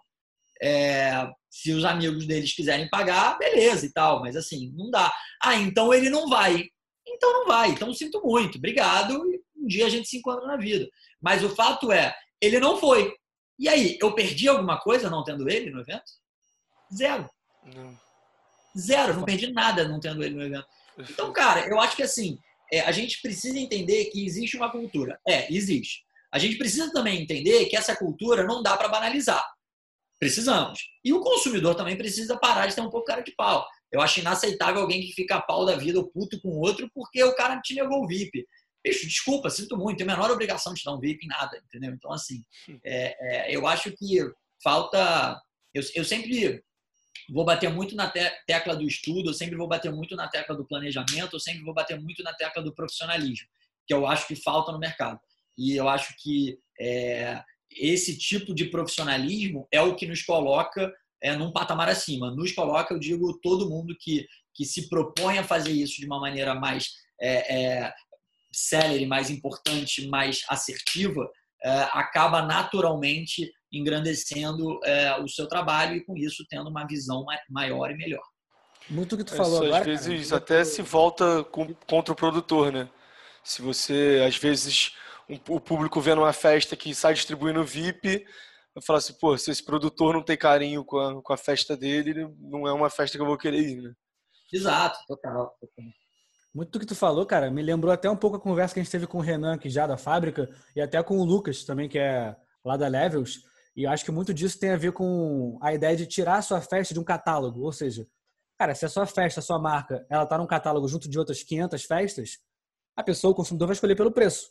É, 0.62 1.30
se 1.50 1.72
os 1.74 1.84
amigos 1.84 2.26
deles 2.26 2.54
quiserem 2.54 2.90
pagar, 2.90 3.38
beleza 3.38 3.86
e 3.86 3.92
tal, 3.92 4.22
mas 4.22 4.36
assim, 4.36 4.72
não 4.76 4.90
dá. 4.90 5.14
Ah, 5.42 5.56
então 5.56 5.94
ele 5.94 6.10
não 6.10 6.30
vai. 6.30 6.66
Então 7.06 7.34
não 7.34 7.48
vai. 7.48 7.72
Então 7.72 7.94
sinto 7.94 8.22
muito, 8.24 8.58
obrigado. 8.58 9.22
Um 9.58 9.68
dia 9.68 9.88
a 9.88 9.90
gente 9.90 10.08
se 10.08 10.18
encontra 10.18 10.48
na 10.48 10.56
vida. 10.56 10.88
Mas 11.22 11.44
o 11.44 11.50
fato 11.50 11.92
é, 11.92 12.16
ele 12.42 12.60
não 12.60 12.78
foi. 12.78 13.14
E 13.58 13.68
aí, 13.68 13.98
eu 14.02 14.16
perdi 14.16 14.48
alguma 14.48 14.80
coisa 14.80 15.10
não 15.10 15.22
tendo 15.22 15.50
ele 15.50 15.70
no 15.70 15.82
evento? 15.82 16.10
Zero. 16.96 17.30
Não. 17.76 18.00
Zero, 18.78 19.16
não 19.16 19.26
perdi 19.26 19.52
nada 19.52 19.86
não 19.86 20.00
tendo 20.00 20.24
ele 20.24 20.36
no 20.36 20.44
evento. 20.44 20.66
Então, 21.10 21.32
cara, 21.32 21.68
eu 21.68 21.80
acho 21.80 21.96
que 21.96 22.04
assim, 22.04 22.38
é, 22.72 22.82
a 22.82 22.92
gente 22.92 23.22
precisa 23.22 23.58
entender 23.58 24.06
que 24.06 24.26
existe 24.26 24.58
uma 24.58 24.72
cultura. 24.72 25.20
É, 25.28 25.54
existe. 25.54 26.04
A 26.32 26.38
gente 26.38 26.58
precisa 26.58 26.92
também 26.92 27.22
entender 27.22 27.66
que 27.66 27.76
essa 27.76 27.96
cultura 27.96 28.44
não 28.44 28.62
dá 28.62 28.78
para 28.78 28.88
banalizar. 28.88 29.44
Precisamos. 30.20 30.80
E 31.04 31.14
o 31.14 31.22
consumidor 31.22 31.76
também 31.76 31.98
precisa 31.98 32.38
parar 32.38 32.68
de 32.68 32.76
ter 32.76 32.82
um 32.82 32.90
pouco 32.90 33.08
cara 33.08 33.22
de 33.22 33.32
pau. 33.32 33.66
Eu 33.92 34.02
acho 34.02 34.20
inaceitável 34.20 34.82
alguém 34.82 35.02
que 35.02 35.14
fica 35.14 35.38
a 35.38 35.42
pau 35.42 35.66
da 35.66 35.76
vida 35.76 35.98
ou 35.98 36.08
puto 36.08 36.40
com 36.42 36.50
o 36.50 36.60
outro 36.60 36.90
porque 36.94 37.24
o 37.24 37.36
cara 37.36 37.60
te 37.62 37.74
negou 37.74 38.04
o 38.04 38.08
VIP. 38.08 38.46
Bicho, 38.84 39.08
desculpa, 39.08 39.50
sinto 39.50 39.76
muito, 39.76 39.98
tem 39.98 40.08
a 40.08 40.16
menor 40.16 40.32
obrigação 40.32 40.74
de 40.74 40.84
dar 40.84 40.94
um 40.94 41.00
VIP 41.00 41.26
em 41.26 41.30
nada, 41.30 41.62
entendeu? 41.66 41.94
Então, 41.94 42.12
assim, 42.14 42.44
é, 42.86 43.48
é, 43.50 43.56
eu 43.56 43.66
acho 43.66 43.92
que 43.92 44.20
falta. 44.64 45.42
Eu, 45.74 45.84
eu 45.96 46.06
sempre 46.06 46.64
vou 47.32 47.46
bater 47.46 47.70
muito 47.72 47.96
na 47.96 48.12
tecla 48.48 48.76
do 48.76 48.88
estudo, 48.88 49.30
eu 49.30 49.34
sempre 49.34 49.56
vou 49.56 49.68
bater 49.68 49.92
muito 49.92 50.16
na 50.16 50.28
tecla 50.28 50.56
do 50.56 50.66
planejamento, 50.66 51.34
eu 51.34 51.40
sempre 51.40 51.64
vou 51.64 51.74
bater 51.74 52.00
muito 52.00 52.24
na 52.24 52.34
tecla 52.34 52.64
do 52.64 52.74
profissionalismo, 52.74 53.48
que 53.88 53.94
eu 53.94 54.08
acho 54.08 54.28
que 54.28 54.36
falta 54.36 54.72
no 54.72 54.80
mercado. 54.80 55.20
E 55.58 55.76
eu 55.76 55.90
acho 55.90 56.16
que 56.22 56.58
é, 56.80 57.44
esse 57.72 58.18
tipo 58.18 58.54
de 58.54 58.66
profissionalismo 58.66 59.68
é 59.72 59.82
o 59.82 59.96
que 59.96 60.08
nos 60.08 60.22
coloca 60.24 60.92
é, 61.22 61.36
num 61.36 61.52
patamar 61.52 61.90
acima. 61.90 62.32
Nos 62.32 62.52
coloca, 62.52 62.94
eu 62.94 63.00
digo, 63.00 63.40
todo 63.42 63.70
mundo 63.70 63.96
que, 64.00 64.26
que 64.54 64.66
se 64.66 64.90
propõe 64.90 65.38
a 65.38 65.44
fazer 65.44 65.72
isso 65.72 66.00
de 66.00 66.06
uma 66.06 66.20
maneira 66.20 66.56
mais 66.56 66.92
é, 67.22 67.56
é, 67.56 67.94
célere, 68.52 69.06
mais 69.06 69.30
importante, 69.30 70.08
mais 70.08 70.44
assertiva, 70.50 71.30
é, 71.62 71.70
acaba 71.92 72.42
naturalmente 72.42 73.52
engrandecendo 73.72 74.80
é, 74.84 75.16
o 75.22 75.28
seu 75.28 75.48
trabalho 75.48 75.96
e 75.96 76.04
com 76.04 76.18
isso 76.18 76.46
tendo 76.50 76.70
uma 76.70 76.86
visão 76.86 77.26
maior 77.50 77.92
e 77.92 77.98
melhor. 77.98 78.24
Muito 78.90 79.14
o 79.14 79.18
que 79.18 79.24
tu 79.24 79.36
falou 79.36 79.64
agora. 79.64 79.80
Às 79.80 80.06
vezes 80.06 80.30
cara, 80.30 80.42
até 80.42 80.64
se 80.64 80.82
volta 80.82 81.44
com, 81.46 81.74
contra 81.88 82.12
o 82.12 82.16
produtor, 82.16 82.72
né? 82.72 82.90
Se 83.44 83.62
você, 83.62 84.24
às 84.28 84.36
vezes, 84.36 84.96
um, 85.30 85.40
o 85.56 85.60
público 85.60 86.02
vendo 86.02 86.22
uma 86.22 86.34
festa 86.34 86.76
que 86.76 86.94
sai 86.96 87.14
distribuindo 87.14 87.64
VIP, 87.64 88.26
vai 88.74 88.84
falar 88.84 89.00
assim, 89.00 89.14
pô, 89.20 89.38
se 89.38 89.52
esse 89.52 89.64
produtor 89.64 90.14
não 90.14 90.24
tem 90.24 90.38
carinho 90.38 90.84
com 90.84 90.98
a, 90.98 91.22
com 91.22 91.34
a 91.34 91.38
festa 91.38 91.78
dele, 91.78 92.28
não 92.40 92.68
é 92.68 92.74
uma 92.74 92.90
festa 92.90 93.18
que 93.18 93.22
eu 93.22 93.28
vou 93.28 93.38
querer 93.38 93.60
ir, 93.60 93.82
né? 93.82 93.94
Exato, 94.52 94.98
total. 95.08 95.56
total. 95.60 95.86
Muito 96.54 96.72
do 96.72 96.80
que 96.80 96.86
tu 96.86 96.96
falou, 96.96 97.26
cara, 97.28 97.52
me 97.52 97.62
lembrou 97.62 97.94
até 97.94 98.10
um 98.10 98.18
pouco 98.18 98.38
a 98.38 98.42
conversa 98.42 98.74
que 98.74 98.80
a 98.80 98.84
gente 98.84 98.92
teve 98.92 99.06
com 99.06 99.20
o 99.20 99.22
Renan 99.22 99.54
aqui 99.54 99.70
já 99.70 99.86
da 99.86 99.98
fábrica 99.98 100.50
e 100.76 100.82
até 100.82 101.02
com 101.04 101.20
o 101.20 101.24
Lucas 101.24 101.64
também, 101.64 101.88
que 101.88 102.00
é 102.00 102.36
lá 102.66 102.76
da 102.76 102.88
Levels, 102.88 103.44
e 103.76 103.84
eu 103.84 103.92
acho 103.92 104.04
que 104.04 104.12
muito 104.12 104.34
disso 104.34 104.60
tem 104.60 104.72
a 104.72 104.78
ver 104.78 104.92
com 104.92 105.58
a 105.62 105.74
ideia 105.74 105.96
de 105.96 106.06
tirar 106.06 106.38
a 106.38 106.42
sua 106.42 106.62
festa 106.62 106.94
de 106.94 107.00
um 107.00 107.04
catálogo. 107.04 107.62
Ou 107.62 107.72
seja, 107.72 108.08
cara, 108.58 108.76
se 108.76 108.86
a 108.86 108.90
sua 108.90 109.06
festa, 109.06 109.40
a 109.40 109.44
sua 109.44 109.60
marca, 109.60 110.06
ela 110.10 110.26
tá 110.26 110.38
num 110.38 110.48
catálogo 110.48 110.88
junto 110.88 111.10
de 111.10 111.18
outras 111.18 111.44
500 111.44 111.84
festas, 111.84 112.38
a 112.96 113.04
pessoa, 113.04 113.32
o 113.32 113.36
consumidor, 113.36 113.68
vai 113.68 113.74
escolher 113.74 113.96
pelo 113.96 114.12
preço. 114.12 114.50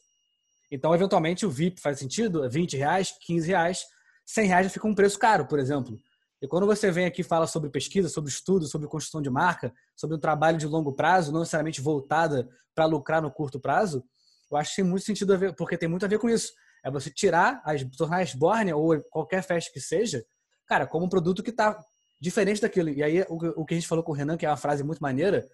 Então, 0.70 0.94
eventualmente, 0.94 1.44
o 1.44 1.50
VIP 1.50 1.80
faz 1.80 1.98
sentido, 1.98 2.48
20 2.48 2.76
reais, 2.76 3.14
15 3.20 3.48
reais, 3.48 3.84
100 4.24 4.46
reais 4.46 4.66
já 4.66 4.70
fica 4.70 4.86
um 4.86 4.94
preço 4.94 5.18
caro, 5.18 5.46
por 5.46 5.58
exemplo. 5.58 5.98
E 6.40 6.46
quando 6.46 6.66
você 6.66 6.90
vem 6.90 7.04
aqui 7.04 7.22
e 7.22 7.24
fala 7.24 7.46
sobre 7.46 7.68
pesquisa, 7.68 8.08
sobre 8.08 8.30
estudo, 8.30 8.66
sobre 8.66 8.86
construção 8.86 9.20
de 9.20 9.28
marca, 9.28 9.72
sobre 9.96 10.16
um 10.16 10.20
trabalho 10.20 10.56
de 10.56 10.66
longo 10.66 10.92
prazo, 10.92 11.32
não 11.32 11.40
necessariamente 11.40 11.80
voltada 11.80 12.48
para 12.74 12.84
lucrar 12.84 13.20
no 13.20 13.30
curto 13.30 13.58
prazo, 13.58 14.04
eu 14.50 14.56
acho 14.56 14.70
que 14.70 14.76
tem 14.76 14.84
muito 14.84 15.04
sentido 15.04 15.32
a 15.34 15.36
ver, 15.36 15.54
porque 15.54 15.76
tem 15.76 15.88
muito 15.88 16.04
a 16.04 16.08
ver 16.08 16.18
com 16.18 16.28
isso. 16.28 16.52
É 16.84 16.90
você 16.90 17.10
tirar, 17.10 17.60
as, 17.64 17.82
tornar 17.96 18.18
a 18.18 18.26
Sborne 18.26 18.72
ou 18.72 19.00
qualquer 19.10 19.42
festa 19.42 19.70
que 19.72 19.80
seja, 19.80 20.24
cara, 20.66 20.86
como 20.86 21.06
um 21.06 21.08
produto 21.08 21.42
que 21.42 21.50
está 21.50 21.78
diferente 22.20 22.60
daquilo. 22.60 22.88
E 22.90 23.02
aí, 23.02 23.22
o, 23.28 23.62
o, 23.62 23.64
que 23.64 23.74
a 23.74 23.76
gente 23.76 23.88
falou 23.88 24.04
com 24.04 24.12
o 24.12 24.14
Renan, 24.14 24.36
que 24.36 24.46
é 24.46 24.50
uma 24.50 24.56
frase 24.56 24.82
muito 24.82 25.00
maneira, 25.00 25.46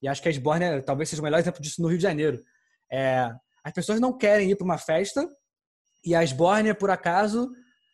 e 0.00 0.08
acho 0.08 0.22
que 0.22 0.28
a 0.28 0.32
Sborne 0.32 0.82
talvez 0.82 1.08
seja 1.08 1.22
o 1.22 1.24
melhor 1.24 1.38
exemplo 1.38 1.62
disso 1.62 1.80
no 1.80 1.88
Rio 1.88 1.98
de 1.98 2.02
Janeiro. 2.02 2.42
É, 2.90 3.32
as 3.64 3.72
pessoas 3.72 4.00
não 4.00 4.16
querem 4.16 4.50
ir 4.50 4.56
para 4.56 4.64
uma 4.64 4.78
festa 4.78 5.26
e 6.04 6.14
a 6.14 6.26
Sborne, 6.26 6.74
por 6.74 6.90
acaso, 6.90 7.48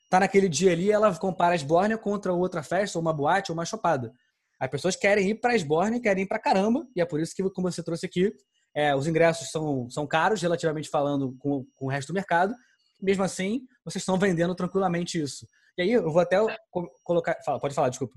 tá 0.09 0.18
naquele 0.20 0.48
dia 0.48 0.72
ali, 0.72 0.90
ela 0.90 1.14
compara 1.16 1.55
a 1.55 1.59
Sborne 1.59 1.96
contra 1.98 2.33
outra 2.33 2.62
festa, 2.62 2.98
ou 2.98 3.03
uma 3.03 3.12
boate, 3.12 3.53
ou 3.53 3.55
uma 3.57 3.66
chopada. 3.66 4.12
As 4.59 4.70
pessoas 4.70 4.96
querem 4.96 5.31
ir 5.31 5.35
para 5.37 5.53
a 5.53 5.59
Sborne, 5.59 6.01
querem 6.01 6.24
ir 6.24 6.27
para 6.27 6.38
caramba, 6.38 6.87
e 6.96 7.01
é 7.01 7.05
por 7.05 7.20
isso 7.20 7.35
que, 7.35 7.42
como 7.51 7.70
você 7.70 7.83
trouxe 7.83 8.07
aqui, 8.07 8.33
é, 8.74 8.94
os 8.94 9.07
ingressos 9.07 9.51
são, 9.51 9.88
são 9.90 10.07
caros, 10.07 10.40
relativamente 10.40 10.88
falando, 10.88 11.37
com, 11.38 11.64
com 11.74 11.87
o 11.87 11.88
resto 11.88 12.09
do 12.09 12.14
mercado, 12.14 12.55
mesmo 13.01 13.23
assim, 13.23 13.61
vocês 13.85 14.03
estão 14.03 14.19
vendendo 14.19 14.55
tranquilamente 14.55 15.21
isso. 15.21 15.47
E 15.77 15.83
aí, 15.83 15.93
eu 15.93 16.11
vou 16.11 16.21
até 16.21 16.39
colocar. 17.05 17.37
Fala, 17.45 17.61
pode 17.61 17.75
falar, 17.75 17.89
desculpa. 17.89 18.15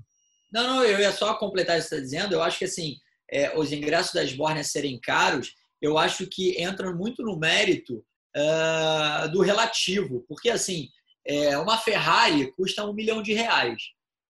Não, 0.52 0.66
não, 0.66 0.84
eu 0.84 0.98
ia 0.98 1.12
só 1.12 1.34
completar 1.34 1.78
isso 1.78 1.88
que 1.88 1.96
você 1.96 2.02
está 2.02 2.18
dizendo. 2.18 2.34
Eu 2.34 2.42
acho 2.42 2.58
que 2.58 2.64
assim, 2.64 2.96
é, 3.30 3.56
os 3.58 3.72
ingressos 3.72 4.12
das 4.12 4.32
Bornes 4.32 4.70
serem 4.70 5.00
caros, 5.00 5.54
eu 5.80 5.96
acho 5.96 6.26
que 6.26 6.60
entra 6.62 6.92
muito 6.92 7.22
no 7.22 7.38
mérito 7.38 8.04
uh, 8.36 9.28
do 9.30 9.40
relativo. 9.40 10.24
Porque, 10.28 10.50
assim, 10.50 10.88
é, 11.26 11.56
uma 11.56 11.78
Ferrari 11.78 12.52
custa 12.52 12.84
um 12.84 12.92
milhão 12.92 13.22
de 13.22 13.32
reais. 13.32 13.82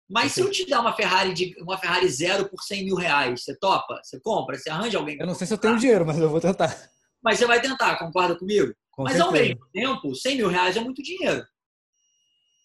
Mas 0.08 0.32
se 0.32 0.40
eu 0.40 0.50
te 0.50 0.66
dar 0.66 0.80
uma 0.80 0.92
Ferrari 0.92 1.32
de 1.32 1.54
uma 1.62 1.78
Ferrari 1.78 2.08
zero 2.08 2.48
por 2.48 2.60
100 2.60 2.84
mil 2.84 2.96
reais, 2.96 3.44
você 3.44 3.56
topa? 3.56 4.00
Você 4.02 4.18
compra? 4.20 4.58
Você 4.58 4.68
arranja 4.68 4.98
alguém? 4.98 5.16
Eu 5.18 5.26
não 5.26 5.36
sei 5.36 5.46
se 5.46 5.54
eu 5.54 5.58
tenho 5.58 5.78
dinheiro, 5.78 6.04
mas 6.04 6.18
eu 6.18 6.28
vou 6.28 6.40
tentar. 6.40 6.90
Mas 7.22 7.38
você 7.38 7.46
vai 7.46 7.60
tentar, 7.60 7.96
concorda 7.96 8.36
comigo? 8.36 8.74
Com 9.00 9.04
Mas, 9.04 9.16
certeza. 9.16 9.24
ao 9.24 9.32
mesmo 9.32 9.66
tempo, 9.72 10.14
100 10.14 10.36
mil 10.36 10.48
reais 10.48 10.76
é 10.76 10.80
muito 10.80 11.02
dinheiro. 11.02 11.42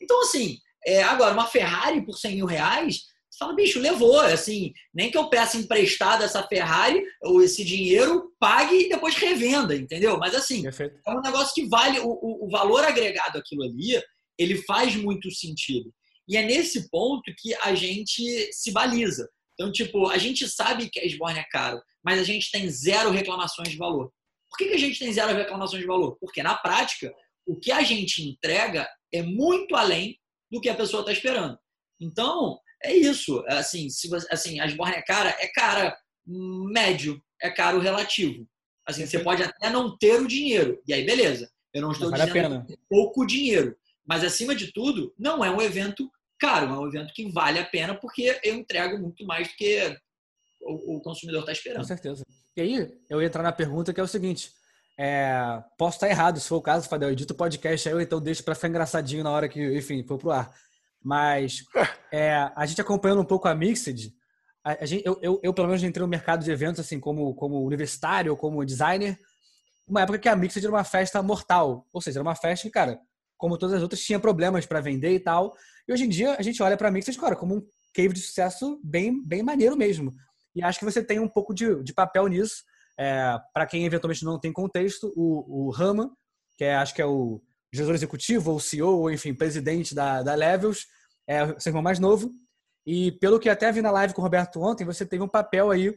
Então, 0.01 0.21
assim, 0.21 0.57
é, 0.85 1.01
agora, 1.01 1.33
uma 1.33 1.47
Ferrari 1.47 2.05
por 2.05 2.17
100 2.17 2.35
mil 2.35 2.45
reais, 2.45 3.03
você 3.29 3.39
fala, 3.39 3.55
bicho, 3.55 3.79
levou. 3.79 4.19
Assim, 4.19 4.73
nem 4.93 5.09
que 5.09 5.17
eu 5.17 5.29
peça 5.29 5.55
emprestado 5.55 6.25
essa 6.25 6.43
Ferrari, 6.43 7.01
ou 7.23 7.41
esse 7.41 7.63
dinheiro, 7.63 8.33
pague 8.37 8.75
e 8.75 8.89
depois 8.89 9.15
revenda, 9.15 9.73
entendeu? 9.77 10.17
Mas, 10.17 10.35
assim, 10.35 10.63
Perfeito. 10.63 10.99
é 11.07 11.11
um 11.11 11.21
negócio 11.21 11.53
que 11.53 11.69
vale, 11.69 12.01
o, 12.01 12.09
o, 12.09 12.47
o 12.47 12.49
valor 12.49 12.83
agregado 12.83 13.37
aquilo 13.37 13.63
ali, 13.63 13.97
ele 14.37 14.61
faz 14.63 14.93
muito 14.97 15.31
sentido. 15.31 15.89
E 16.27 16.35
é 16.35 16.43
nesse 16.43 16.89
ponto 16.89 17.31
que 17.37 17.55
a 17.61 17.73
gente 17.73 18.51
se 18.51 18.71
baliza. 18.73 19.29
Então, 19.53 19.71
tipo, 19.71 20.09
a 20.09 20.17
gente 20.17 20.49
sabe 20.49 20.89
que 20.89 20.99
a 20.99 21.05
Esborne 21.05 21.39
é 21.39 21.45
caro, 21.49 21.81
mas 22.03 22.19
a 22.19 22.23
gente 22.23 22.51
tem 22.51 22.69
zero 22.69 23.09
reclamações 23.09 23.69
de 23.69 23.77
valor. 23.77 24.11
Por 24.49 24.57
que, 24.57 24.67
que 24.67 24.75
a 24.75 24.79
gente 24.79 24.99
tem 24.99 25.11
zero 25.11 25.35
reclamações 25.35 25.81
de 25.81 25.87
valor? 25.87 26.17
Porque 26.19 26.41
na 26.41 26.55
prática, 26.55 27.13
o 27.45 27.59
que 27.59 27.71
a 27.71 27.81
gente 27.81 28.21
entrega 28.21 28.87
é 29.11 29.21
muito 29.21 29.75
além 29.75 30.19
do 30.51 30.61
que 30.61 30.69
a 30.69 30.75
pessoa 30.75 31.01
está 31.01 31.11
esperando. 31.11 31.57
Então, 31.99 32.59
é 32.83 32.93
isso. 32.93 33.43
Assim, 33.47 33.89
se 33.89 34.07
você, 34.07 34.27
assim, 34.31 34.59
a 34.59 34.65
é 34.65 35.01
cara, 35.01 35.29
é 35.39 35.47
cara 35.47 35.97
médio, 36.25 37.21
é 37.41 37.49
caro 37.49 37.79
relativo. 37.79 38.47
Assim, 38.87 39.05
você 39.05 39.19
pode 39.19 39.41
até 39.43 39.69
não 39.69 39.97
ter 39.97 40.21
o 40.21 40.27
dinheiro. 40.27 40.81
E 40.87 40.93
aí, 40.93 41.05
beleza. 41.05 41.49
Eu 41.73 41.81
não 41.81 41.91
estou 41.91 42.09
vale 42.09 42.25
dizendo 42.25 42.65
que 42.65 42.77
pouco 42.89 43.25
dinheiro. 43.25 43.75
Mas, 44.05 44.23
acima 44.23 44.55
de 44.55 44.71
tudo, 44.71 45.13
não 45.17 45.43
é 45.43 45.49
um 45.49 45.61
evento 45.61 46.09
caro. 46.39 46.67
É 46.67 46.79
um 46.79 46.87
evento 46.87 47.13
que 47.13 47.31
vale 47.31 47.59
a 47.59 47.65
pena 47.65 47.95
porque 47.95 48.39
eu 48.43 48.55
entrego 48.55 48.99
muito 48.99 49.25
mais 49.25 49.47
do 49.47 49.55
que 49.55 49.97
o, 50.61 51.01
consumidor 51.01 51.41
está 51.41 51.51
esperando. 51.51 51.81
Com 51.81 51.87
certeza. 51.87 52.23
E 52.55 52.61
aí, 52.61 52.97
eu 53.09 53.21
ia 53.21 53.27
entrar 53.27 53.43
na 53.43 53.51
pergunta 53.51 53.93
que 53.93 53.99
é 53.99 54.03
o 54.03 54.07
seguinte. 54.07 54.51
É, 54.97 55.61
posso 55.77 55.97
estar 55.97 56.09
errado, 56.09 56.39
se 56.39 56.47
for 56.47 56.55
o 56.55 56.61
caso, 56.61 56.87
Fadel, 56.87 57.11
edito 57.11 57.33
o 57.33 57.37
podcast 57.37 57.87
aí, 57.87 57.93
ou 57.93 57.99
então 57.99 58.21
deixo 58.21 58.43
para 58.43 58.55
ficar 58.55 58.69
engraçadinho 58.69 59.23
na 59.23 59.31
hora 59.31 59.49
que, 59.49 59.61
enfim, 59.77 60.03
for 60.03 60.17
pro 60.17 60.31
ar. 60.31 60.53
Mas 61.03 61.63
é, 62.11 62.49
a 62.55 62.65
gente 62.65 62.79
acompanhando 62.79 63.21
um 63.21 63.25
pouco 63.25 63.47
a 63.47 63.53
Mixed, 63.53 64.13
a, 64.63 64.83
a 64.83 64.85
gente, 64.85 65.05
eu, 65.05 65.19
eu, 65.21 65.39
eu, 65.43 65.53
pelo 65.53 65.67
menos 65.67 65.83
entrei 65.83 66.01
no 66.01 66.07
mercado 66.07 66.43
de 66.43 66.51
eventos 66.51 66.79
assim 66.79 66.99
como, 66.99 67.35
como 67.35 67.61
universitário 67.61 68.31
ou 68.31 68.37
como 68.37 68.65
designer, 68.65 69.19
uma 69.87 70.01
época 70.01 70.17
que 70.17 70.29
a 70.29 70.35
Mixed 70.35 70.65
era 70.65 70.73
uma 70.73 70.83
festa 70.83 71.21
mortal. 71.21 71.85
Ou 71.91 72.01
seja, 72.01 72.19
era 72.19 72.23
uma 72.23 72.35
festa 72.35 72.65
que, 72.65 72.71
cara, 72.71 72.99
como 73.37 73.57
todas 73.57 73.75
as 73.75 73.81
outras, 73.83 74.01
tinha 74.01 74.19
problemas 74.19 74.65
para 74.65 74.79
vender 74.79 75.13
e 75.13 75.19
tal. 75.19 75.53
E 75.87 75.93
hoje 75.93 76.05
em 76.05 76.09
dia 76.09 76.35
a 76.39 76.41
gente 76.41 76.63
olha 76.63 76.77
para 76.77 76.87
a 76.87 76.91
Mixed, 76.91 77.19
cara, 77.19 77.35
como 77.35 77.57
um 77.57 77.67
cave 77.93 78.13
de 78.13 78.21
sucesso 78.21 78.79
bem, 78.83 79.21
bem 79.25 79.43
maneiro 79.43 79.75
mesmo. 79.75 80.11
E 80.55 80.63
acho 80.63 80.79
que 80.79 80.85
você 80.85 81.03
tem 81.03 81.19
um 81.19 81.27
pouco 81.27 81.53
de, 81.53 81.83
de 81.83 81.93
papel 81.93 82.27
nisso. 82.27 82.63
É, 82.97 83.37
para 83.53 83.65
quem 83.65 83.85
eventualmente 83.85 84.23
não 84.23 84.39
tem 84.39 84.53
contexto, 84.53 85.11
o, 85.15 85.67
o 85.67 85.69
Rama, 85.69 86.15
que 86.57 86.63
é, 86.63 86.75
acho 86.75 86.93
que 86.93 87.01
é 87.01 87.05
o 87.05 87.41
gestor 87.73 87.93
executivo, 87.93 88.51
ou 88.51 88.59
CEO, 88.59 88.99
ou 88.99 89.11
enfim, 89.11 89.33
presidente 89.33 89.93
da, 89.93 90.23
da 90.23 90.33
Levels, 90.33 90.87
é 91.27 91.59
seu 91.59 91.71
irmão 91.71 91.83
mais 91.83 91.99
novo. 91.99 92.31
E 92.85 93.11
pelo 93.13 93.39
que 93.39 93.49
até 93.49 93.71
vi 93.71 93.81
na 93.81 93.91
live 93.91 94.13
com 94.13 94.21
o 94.21 94.23
Roberto 94.23 94.61
ontem, 94.61 94.85
você 94.85 95.05
teve 95.05 95.23
um 95.23 95.27
papel 95.27 95.71
aí 95.71 95.93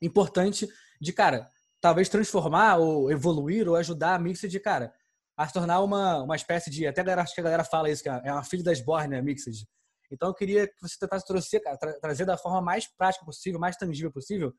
importante 0.00 0.68
de, 1.00 1.12
cara, 1.12 1.48
talvez 1.80 2.08
transformar 2.08 2.76
ou 2.76 3.10
evoluir 3.10 3.68
ou 3.68 3.76
ajudar 3.76 4.14
a 4.14 4.18
Mixed 4.18 4.58
cara, 4.60 4.92
a 5.36 5.46
se 5.46 5.52
tornar 5.52 5.80
uma, 5.80 6.22
uma 6.22 6.36
espécie 6.36 6.70
de. 6.70 6.86
Até 6.86 7.02
galera, 7.02 7.22
acho 7.22 7.34
que 7.34 7.40
a 7.40 7.44
galera 7.44 7.64
fala 7.64 7.90
isso, 7.90 8.02
que 8.02 8.08
é 8.08 8.32
uma 8.32 8.44
filha 8.44 8.62
das 8.62 8.80
Born, 8.80 9.08
né, 9.08 9.20
Mixed. 9.20 9.66
Então 10.14 10.28
eu 10.28 10.34
queria 10.34 10.66
que 10.66 10.74
você 10.80 10.96
tentasse 10.98 11.26
trazer, 11.26 11.60
tra 11.60 12.00
trazer 12.00 12.24
da 12.24 12.36
forma 12.36 12.60
mais 12.60 12.86
prática 12.86 13.24
possível, 13.24 13.58
mais 13.58 13.76
tangível 13.76 14.12
possível, 14.12 14.52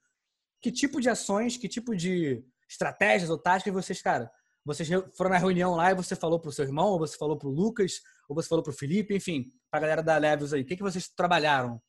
que 0.61 0.71
tipo 0.71 0.99
de 0.99 1.09
ações, 1.09 1.57
que 1.57 1.67
tipo 1.67 1.95
de 1.95 2.43
estratégias 2.69 3.29
ou 3.29 3.37
táticas 3.37 3.73
vocês, 3.73 4.01
cara, 4.01 4.31
vocês 4.65 4.87
foram 5.15 5.31
na 5.31 5.37
reunião 5.37 5.75
lá 5.75 5.91
e 5.91 5.95
você 5.95 6.15
falou 6.15 6.39
pro 6.39 6.51
seu 6.51 6.65
irmão, 6.65 6.87
ou 6.87 6.99
você 6.99 7.17
falou 7.17 7.37
pro 7.37 7.49
Lucas, 7.49 7.99
ou 8.29 8.35
você 8.35 8.47
falou 8.47 8.63
pro 8.63 8.73
Felipe, 8.73 9.15
enfim, 9.15 9.51
pra 9.69 9.81
galera 9.81 10.01
da 10.01 10.17
Levels 10.17 10.53
aí. 10.53 10.61
O 10.61 10.65
que, 10.65 10.77
que 10.77 10.83
vocês 10.83 11.09
trabalharam? 11.09 11.81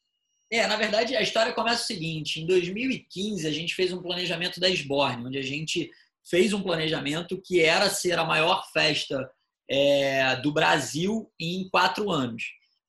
É, 0.50 0.66
na 0.66 0.76
verdade, 0.76 1.16
a 1.16 1.22
história 1.22 1.52
começa 1.52 1.82
o 1.82 1.86
seguinte: 1.86 2.40
em 2.40 2.46
2015, 2.46 3.46
a 3.46 3.50
gente 3.50 3.74
fez 3.74 3.92
um 3.92 4.02
planejamento 4.02 4.60
da 4.60 4.68
Sborn, 4.68 5.26
onde 5.26 5.38
a 5.38 5.42
gente 5.42 5.90
fez 6.28 6.52
um 6.52 6.62
planejamento 6.62 7.40
que 7.40 7.60
era 7.60 7.88
ser 7.88 8.18
a 8.18 8.24
maior 8.24 8.64
festa 8.72 9.30
é, 9.70 10.36
do 10.36 10.52
Brasil 10.52 11.30
em 11.40 11.68
quatro 11.68 12.10
anos. 12.10 12.42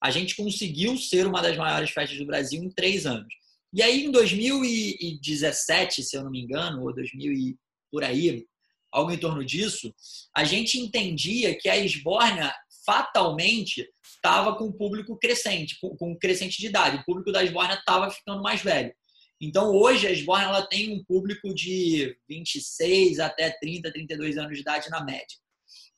A 0.06 0.12
gente 0.12 0.36
conseguiu 0.36 0.96
ser 1.00 1.26
uma 1.26 1.42
das 1.42 1.58
maiores 1.58 1.90
festas 1.90 2.16
do 2.20 2.28
Brasil 2.28 2.64
em 2.64 2.70
três 2.70 3.08
anos. 3.08 3.34
E 3.74 3.82
aí, 3.82 4.06
em 4.06 4.12
2017, 4.12 6.04
se 6.04 6.16
eu 6.16 6.24
não 6.24 6.30
me 6.30 6.42
engano, 6.42 6.84
ou 6.84 6.94
2000 6.94 7.34
e 7.34 7.58
por 7.92 8.04
aí, 8.04 8.46
algo 8.92 9.12
em 9.12 9.18
torno 9.18 9.44
disso, 9.44 9.92
a 10.38 10.44
gente 10.44 10.78
entendia 10.78 11.58
que 11.58 11.68
a 11.68 11.76
Esbórnia 11.76 12.54
fatalmente 12.86 13.84
estava 14.06 14.56
com 14.56 14.66
um 14.66 14.72
público 14.72 15.18
crescente, 15.18 15.76
com 15.80 16.16
crescente 16.16 16.60
de 16.60 16.68
idade. 16.68 16.98
O 16.98 17.04
público 17.04 17.32
da 17.32 17.44
Esbórnia 17.44 17.74
estava 17.74 18.12
ficando 18.12 18.44
mais 18.44 18.62
velho. 18.62 18.94
Então, 19.42 19.72
hoje, 19.72 20.06
a 20.06 20.12
Esbórnia 20.12 20.50
ela 20.50 20.68
tem 20.68 20.94
um 20.94 21.04
público 21.04 21.52
de 21.52 22.16
26 22.30 23.20
até 23.20 23.50
30, 23.60 23.92
32 23.92 24.38
anos 24.38 24.54
de 24.54 24.62
idade 24.62 24.88
na 24.92 25.04
média. 25.04 25.36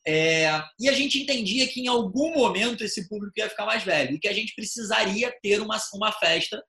É, 0.09 0.63
e 0.79 0.87
a 0.87 0.93
gente 0.93 1.21
entendia 1.21 1.67
que 1.67 1.81
em 1.81 1.87
algum 1.87 2.33
momento 2.33 2.81
esse 2.81 3.09
público 3.09 3.33
ia 3.37 3.49
ficar 3.49 3.65
mais 3.65 3.83
velho 3.83 4.15
e 4.15 4.19
que 4.19 4.27
a 4.29 4.33
gente 4.33 4.55
precisaria 4.55 5.35
ter 5.43 5.59
uma, 5.59 5.77
uma 5.93 6.13
festa, 6.13 6.63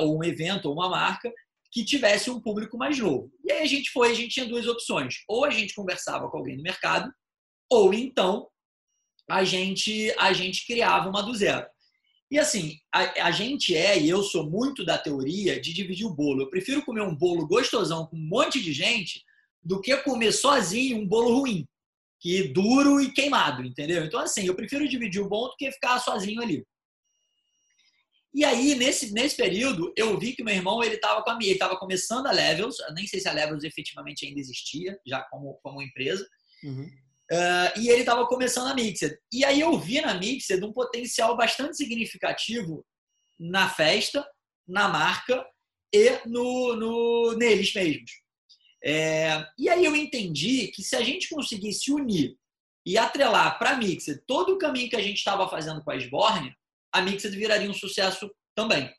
ou 0.00 0.18
um 0.18 0.24
evento, 0.24 0.66
ou 0.66 0.74
uma 0.74 0.88
marca 0.88 1.32
que 1.70 1.84
tivesse 1.84 2.30
um 2.30 2.40
público 2.40 2.76
mais 2.76 2.98
novo. 2.98 3.30
E 3.44 3.52
aí 3.52 3.62
a 3.62 3.66
gente 3.66 3.90
foi, 3.90 4.10
a 4.10 4.14
gente 4.14 4.34
tinha 4.34 4.46
duas 4.46 4.66
opções. 4.66 5.22
Ou 5.28 5.44
a 5.44 5.50
gente 5.50 5.74
conversava 5.74 6.28
com 6.28 6.38
alguém 6.38 6.56
no 6.56 6.62
mercado, 6.62 7.12
ou 7.70 7.92
então 7.92 8.48
a 9.30 9.44
gente, 9.44 10.12
a 10.18 10.32
gente 10.32 10.66
criava 10.66 11.08
uma 11.08 11.22
do 11.22 11.34
zero. 11.34 11.66
E 12.30 12.38
assim, 12.38 12.76
a, 12.92 13.26
a, 13.26 13.30
gente 13.30 13.74
é, 13.76 13.98
e 13.98 14.08
eu 14.08 14.22
sou 14.22 14.48
muito 14.48 14.84
da 14.84 14.98
teoria 14.98 15.60
de 15.60 15.72
dividir 15.72 16.06
o 16.06 16.14
bolo. 16.14 16.42
Eu 16.42 16.50
prefiro 16.50 16.84
comer 16.84 17.02
um 17.02 17.14
bolo 17.14 17.46
gostosão 17.46 18.06
com 18.06 18.16
um 18.16 18.28
monte 18.28 18.60
de 18.60 18.72
gente 18.72 19.22
do 19.62 19.80
que 19.80 19.96
comer 19.98 20.32
sozinho 20.32 20.98
um 20.98 21.06
bolo 21.06 21.40
ruim, 21.40 21.66
que 22.20 22.48
duro 22.48 23.00
e 23.00 23.12
queimado, 23.12 23.64
entendeu? 23.64 24.04
Então, 24.04 24.20
assim, 24.20 24.46
eu 24.46 24.54
prefiro 24.54 24.88
dividir 24.88 25.20
o 25.20 25.28
bom 25.28 25.48
do 25.48 25.56
que 25.56 25.70
ficar 25.70 25.98
sozinho 26.00 26.42
ali. 26.42 26.64
E 28.34 28.44
aí, 28.44 28.74
nesse, 28.74 29.12
nesse 29.12 29.36
período, 29.36 29.92
eu 29.96 30.18
vi 30.18 30.34
que 30.34 30.44
meu 30.44 30.54
irmão 30.54 30.82
ele 30.82 30.96
estava 30.96 31.22
com 31.22 31.30
a 31.30 31.36
minha, 31.36 31.50
ele 31.50 31.56
estava 31.56 31.76
começando 31.76 32.26
a 32.26 32.32
Levels, 32.32 32.76
nem 32.94 33.06
sei 33.06 33.20
se 33.20 33.28
a 33.28 33.32
Levels 33.32 33.64
efetivamente 33.64 34.26
ainda 34.26 34.38
existia, 34.38 34.98
já 35.06 35.22
como, 35.30 35.58
como 35.62 35.82
empresa. 35.82 36.26
Uhum. 36.62 36.88
Uh, 37.30 37.80
e 37.80 37.88
ele 37.88 38.00
estava 38.00 38.26
começando 38.26 38.68
a 38.68 38.74
Mixed. 38.74 39.16
E 39.32 39.44
aí 39.44 39.60
eu 39.60 39.78
vi 39.78 40.00
na 40.00 40.14
Mixed 40.14 40.62
um 40.64 40.72
potencial 40.72 41.36
bastante 41.36 41.76
significativo 41.76 42.84
na 43.38 43.68
festa, 43.68 44.26
na 44.66 44.88
marca 44.88 45.44
e 45.92 46.20
no, 46.26 46.76
no 46.76 47.36
neles 47.36 47.72
mesmos. 47.74 48.10
É, 48.84 49.44
e 49.58 49.68
aí 49.68 49.84
eu 49.84 49.96
entendi 49.96 50.68
que 50.68 50.82
se 50.82 50.94
a 50.94 51.02
gente 51.02 51.28
conseguisse 51.28 51.92
unir 51.92 52.36
e 52.86 52.96
atrelar 52.96 53.58
para 53.58 53.70
a 53.70 53.76
Mixed 53.76 54.22
todo 54.26 54.54
o 54.54 54.58
caminho 54.58 54.88
que 54.88 54.96
a 54.96 55.02
gente 55.02 55.18
estava 55.18 55.48
fazendo 55.48 55.82
com 55.82 55.90
a 55.90 55.98
Sborne, 55.98 56.54
a 56.92 57.02
Mixed 57.02 57.36
viraria 57.36 57.70
um 57.70 57.74
sucesso 57.74 58.30
também. 58.54 58.90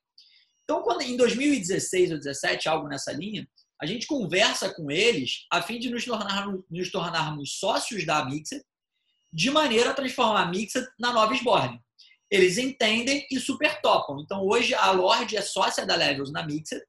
Então, 0.64 0.84
quando, 0.84 1.02
em 1.02 1.18
2016 1.18 2.12
ou 2.12 2.18
2017, 2.18 2.70
algo 2.70 2.88
nessa 2.88 3.12
linha, 3.12 3.48
a 3.82 3.86
gente 3.86 4.06
conversa 4.06 4.72
com 4.74 4.92
eles 4.92 5.46
a 5.50 5.62
fim 5.62 5.80
de 5.80 5.90
nos, 5.90 6.06
nos 6.70 6.92
tornarmos 6.92 7.58
sócios 7.58 8.06
da 8.06 8.24
Mixer, 8.26 8.62
de 9.32 9.50
maneira 9.50 9.92
a 9.92 9.94
transformar 9.94 10.44
a 10.44 10.46
Mixer 10.46 10.88
na 11.00 11.14
nova 11.14 11.34
Sborne. 11.34 11.80
Eles 12.30 12.58
entendem 12.58 13.26
e 13.32 13.40
super 13.40 13.82
topam. 13.82 14.20
Então, 14.20 14.46
hoje, 14.46 14.76
a 14.76 14.92
Lorde 14.92 15.36
é 15.36 15.42
sócia 15.42 15.86
da 15.86 15.96
Levels 15.96 16.32
na 16.32 16.46
Mixer, 16.46 16.84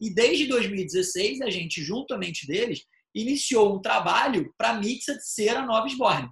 e 0.00 0.12
desde 0.12 0.46
2016, 0.46 1.40
a 1.40 1.50
gente, 1.50 1.82
juntamente 1.82 2.46
deles, 2.46 2.84
iniciou 3.14 3.76
um 3.76 3.80
trabalho 3.80 4.52
para 4.56 4.70
a 4.70 4.74
Mixer 4.74 5.18
ser 5.20 5.56
a 5.56 5.66
nova 5.66 5.88
Sborne. 5.88 6.28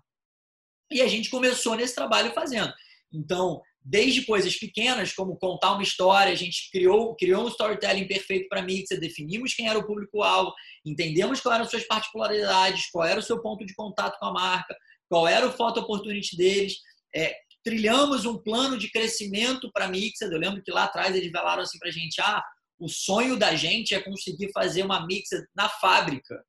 E 0.91 1.03
a 1.03 1.09
gente 1.09 1.31
começou 1.31 1.75
nesse 1.75 1.95
trabalho 1.95 2.33
fazendo. 2.33 2.73
Então, 3.13 3.61
desde 3.83 4.25
coisas 4.25 4.57
pequenas, 4.57 5.13
como 5.13 5.37
contar 5.37 5.73
uma 5.73 5.83
história, 5.83 6.33
a 6.33 6.37
gente 6.37 6.71
criou, 6.71 7.17
criou 7.17 7.45
um 7.45 7.49
storytelling 7.49 8.07
perfeito 8.07 8.49
para 8.49 8.63
Mixer, 8.63 9.01
definimos 9.01 9.55
quem 9.55 9.69
era 9.69 9.79
o 9.79 9.87
público-alvo, 9.87 10.53
entendemos 10.85 11.41
quais 11.41 11.59
eram 11.59 11.69
suas 11.69 11.87
particularidades, 11.87 12.91
qual 12.91 13.07
era 13.07 13.19
o 13.19 13.23
seu 13.23 13.41
ponto 13.41 13.65
de 13.65 13.75
contato 13.75 14.19
com 14.19 14.27
a 14.27 14.33
marca, 14.33 14.77
qual 15.09 15.27
era 15.27 15.47
o 15.47 15.53
foto 15.53 15.81
opportunity 15.81 16.37
deles, 16.37 16.75
é, 17.15 17.35
trilhamos 17.65 18.25
um 18.27 18.39
plano 18.39 18.79
de 18.79 18.91
crescimento 18.91 19.71
para 19.73 19.87
a 19.87 19.89
Mixer. 19.89 20.29
Eu 20.31 20.39
lembro 20.39 20.63
que 20.63 20.71
lá 20.71 20.85
atrás 20.85 21.17
eles 21.17 21.31
falaram 21.33 21.63
assim 21.63 21.79
para 21.79 21.89
a 21.89 21.93
gente: 21.93 22.21
ah, 22.21 22.43
o 22.79 22.89
sonho 22.89 23.39
da 23.39 23.55
gente 23.55 23.95
é 23.95 24.01
conseguir 24.03 24.51
fazer 24.53 24.83
uma 24.83 25.07
Mixer 25.07 25.45
na 25.55 25.69
fábrica 25.69 26.43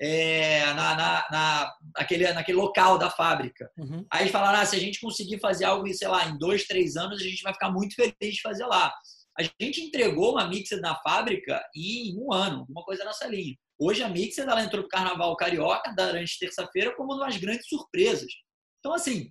é, 0.00 0.64
na, 0.72 0.94
na, 0.96 1.26
na, 1.30 1.74
naquele, 1.98 2.32
naquele 2.32 2.56
local 2.56 2.96
da 2.96 3.10
fábrica. 3.10 3.70
Uhum. 3.76 4.06
Aí 4.10 4.22
eles 4.22 4.32
falaram, 4.32 4.60
ah, 4.60 4.64
se 4.64 4.74
a 4.74 4.78
gente 4.78 4.98
conseguir 4.98 5.38
fazer 5.40 5.66
algo, 5.66 5.86
sei 5.92 6.08
lá, 6.08 6.26
em 6.26 6.38
dois, 6.38 6.64
três 6.64 6.96
anos, 6.96 7.20
a 7.20 7.24
gente 7.24 7.42
vai 7.42 7.52
ficar 7.52 7.70
muito 7.70 7.94
feliz 7.94 8.34
de 8.34 8.40
fazer 8.40 8.64
lá. 8.64 8.90
A 9.38 9.42
gente 9.42 9.82
entregou 9.82 10.32
uma 10.32 10.48
Mixer 10.48 10.80
na 10.80 10.96
fábrica 11.02 11.62
em 11.76 12.16
um 12.18 12.32
ano, 12.32 12.66
uma 12.68 12.82
coisa 12.82 13.04
nessa 13.04 13.26
linha. 13.26 13.54
Hoje 13.78 14.02
a 14.02 14.08
Mixer 14.08 14.48
ela 14.48 14.62
entrou 14.62 14.82
para 14.82 14.86
o 14.86 14.90
Carnaval 14.90 15.36
Carioca 15.36 15.94
durante 15.94 16.38
terça-feira 16.38 16.94
como 16.96 17.14
uma 17.14 17.26
das 17.26 17.36
grandes 17.36 17.68
surpresas. 17.68 18.32
Então, 18.78 18.94
assim, 18.94 19.30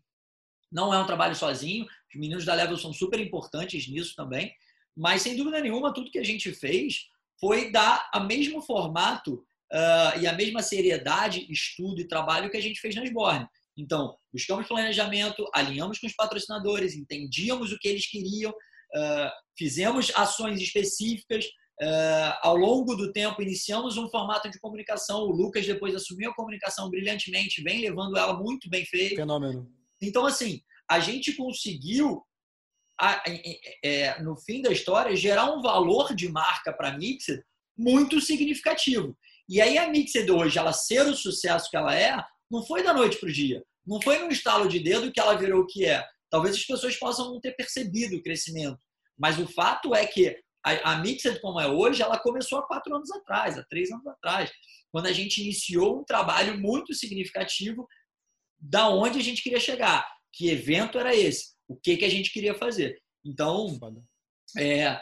não 0.71 0.93
é 0.93 0.99
um 0.99 1.05
trabalho 1.05 1.35
sozinho. 1.35 1.85
Os 1.85 2.19
meninos 2.19 2.45
da 2.45 2.53
Level 2.53 2.77
são 2.77 2.93
super 2.93 3.19
importantes 3.19 3.87
nisso 3.87 4.13
também. 4.15 4.53
Mas, 4.99 5.21
sem 5.21 5.37
dúvida 5.37 5.61
nenhuma, 5.61 5.93
tudo 5.93 6.11
que 6.11 6.19
a 6.19 6.23
gente 6.23 6.51
fez 6.51 7.05
foi 7.39 7.71
dar 7.71 8.11
o 8.13 8.19
mesmo 8.19 8.61
formato 8.61 9.35
uh, 9.35 10.19
e 10.19 10.27
a 10.27 10.33
mesma 10.33 10.61
seriedade, 10.61 11.47
estudo 11.49 12.01
e 12.01 12.07
trabalho 12.07 12.49
que 12.51 12.57
a 12.57 12.61
gente 12.61 12.81
fez 12.81 12.95
na 12.95 13.05
Sborne. 13.05 13.47
Então, 13.77 14.13
buscamos 14.33 14.67
planejamento, 14.67 15.49
alinhamos 15.53 15.99
com 15.99 16.07
os 16.07 16.13
patrocinadores, 16.13 16.95
entendíamos 16.95 17.71
o 17.71 17.79
que 17.79 17.87
eles 17.87 18.09
queriam, 18.11 18.51
uh, 18.51 19.29
fizemos 19.57 20.11
ações 20.15 20.59
específicas. 20.59 21.45
Uh, 21.81 22.35
ao 22.41 22.57
longo 22.57 22.93
do 22.93 23.13
tempo, 23.13 23.41
iniciamos 23.41 23.95
um 23.95 24.09
formato 24.09 24.51
de 24.51 24.59
comunicação. 24.59 25.21
O 25.21 25.31
Lucas 25.31 25.65
depois 25.65 25.95
assumiu 25.95 26.31
a 26.31 26.35
comunicação 26.35 26.89
brilhantemente, 26.89 27.63
vem 27.63 27.79
levando 27.79 28.17
ela 28.17 28.37
muito 28.37 28.69
bem 28.69 28.85
feita. 28.85 29.15
Fenômeno. 29.15 29.71
Então, 30.01 30.25
assim, 30.25 30.61
a 30.89 30.99
gente 30.99 31.31
conseguiu, 31.37 32.21
é, 33.83 34.21
no 34.21 34.35
fim 34.37 34.61
da 34.61 34.71
história, 34.71 35.15
gerar 35.15 35.51
um 35.51 35.61
valor 35.61 36.13
de 36.13 36.29
marca 36.29 36.73
para 36.73 36.89
a 36.89 36.97
Mixer 36.97 37.43
muito 37.77 38.19
significativo. 38.19 39.17
E 39.47 39.61
aí 39.61 39.77
a 39.77 39.89
Mixed 39.89 40.29
hoje, 40.29 40.59
ela 40.59 40.73
ser 40.73 41.07
o 41.07 41.15
sucesso 41.15 41.69
que 41.69 41.77
ela 41.77 41.95
é, 41.95 42.21
não 42.51 42.63
foi 42.65 42.83
da 42.83 42.93
noite 42.93 43.17
para 43.17 43.29
o 43.29 43.31
dia. 43.31 43.63
Não 43.85 44.01
foi 44.01 44.19
num 44.19 44.29
estalo 44.29 44.67
de 44.67 44.79
dedo 44.79 45.11
que 45.11 45.19
ela 45.19 45.37
virou 45.37 45.61
o 45.61 45.67
que 45.67 45.85
é. 45.85 46.05
Talvez 46.29 46.55
as 46.55 46.65
pessoas 46.65 46.95
possam 46.97 47.31
não 47.31 47.39
ter 47.39 47.53
percebido 47.53 48.17
o 48.17 48.21
crescimento. 48.21 48.77
Mas 49.17 49.39
o 49.39 49.47
fato 49.47 49.95
é 49.95 50.05
que 50.05 50.37
a, 50.63 50.93
a 50.93 50.97
Mixed 50.99 51.39
como 51.39 51.59
é 51.59 51.67
hoje, 51.67 52.01
ela 52.01 52.19
começou 52.19 52.59
há 52.59 52.67
quatro 52.67 52.95
anos 52.95 53.09
atrás, 53.11 53.57
há 53.57 53.63
três 53.63 53.91
anos 53.91 54.05
atrás, 54.07 54.51
quando 54.91 55.07
a 55.07 55.13
gente 55.13 55.41
iniciou 55.41 55.99
um 55.99 56.03
trabalho 56.03 56.59
muito 56.59 56.93
significativo 56.93 57.87
da 58.59 58.89
onde 58.89 59.19
a 59.19 59.23
gente 59.23 59.41
queria 59.41 59.59
chegar. 59.59 60.05
Que 60.33 60.49
evento 60.49 60.99
era 60.99 61.15
esse? 61.15 61.55
O 61.69 61.75
que, 61.77 61.95
que 61.97 62.05
a 62.05 62.09
gente 62.09 62.33
queria 62.33 62.55
fazer? 62.55 62.99
Então, 63.23 63.79
é, 64.57 64.99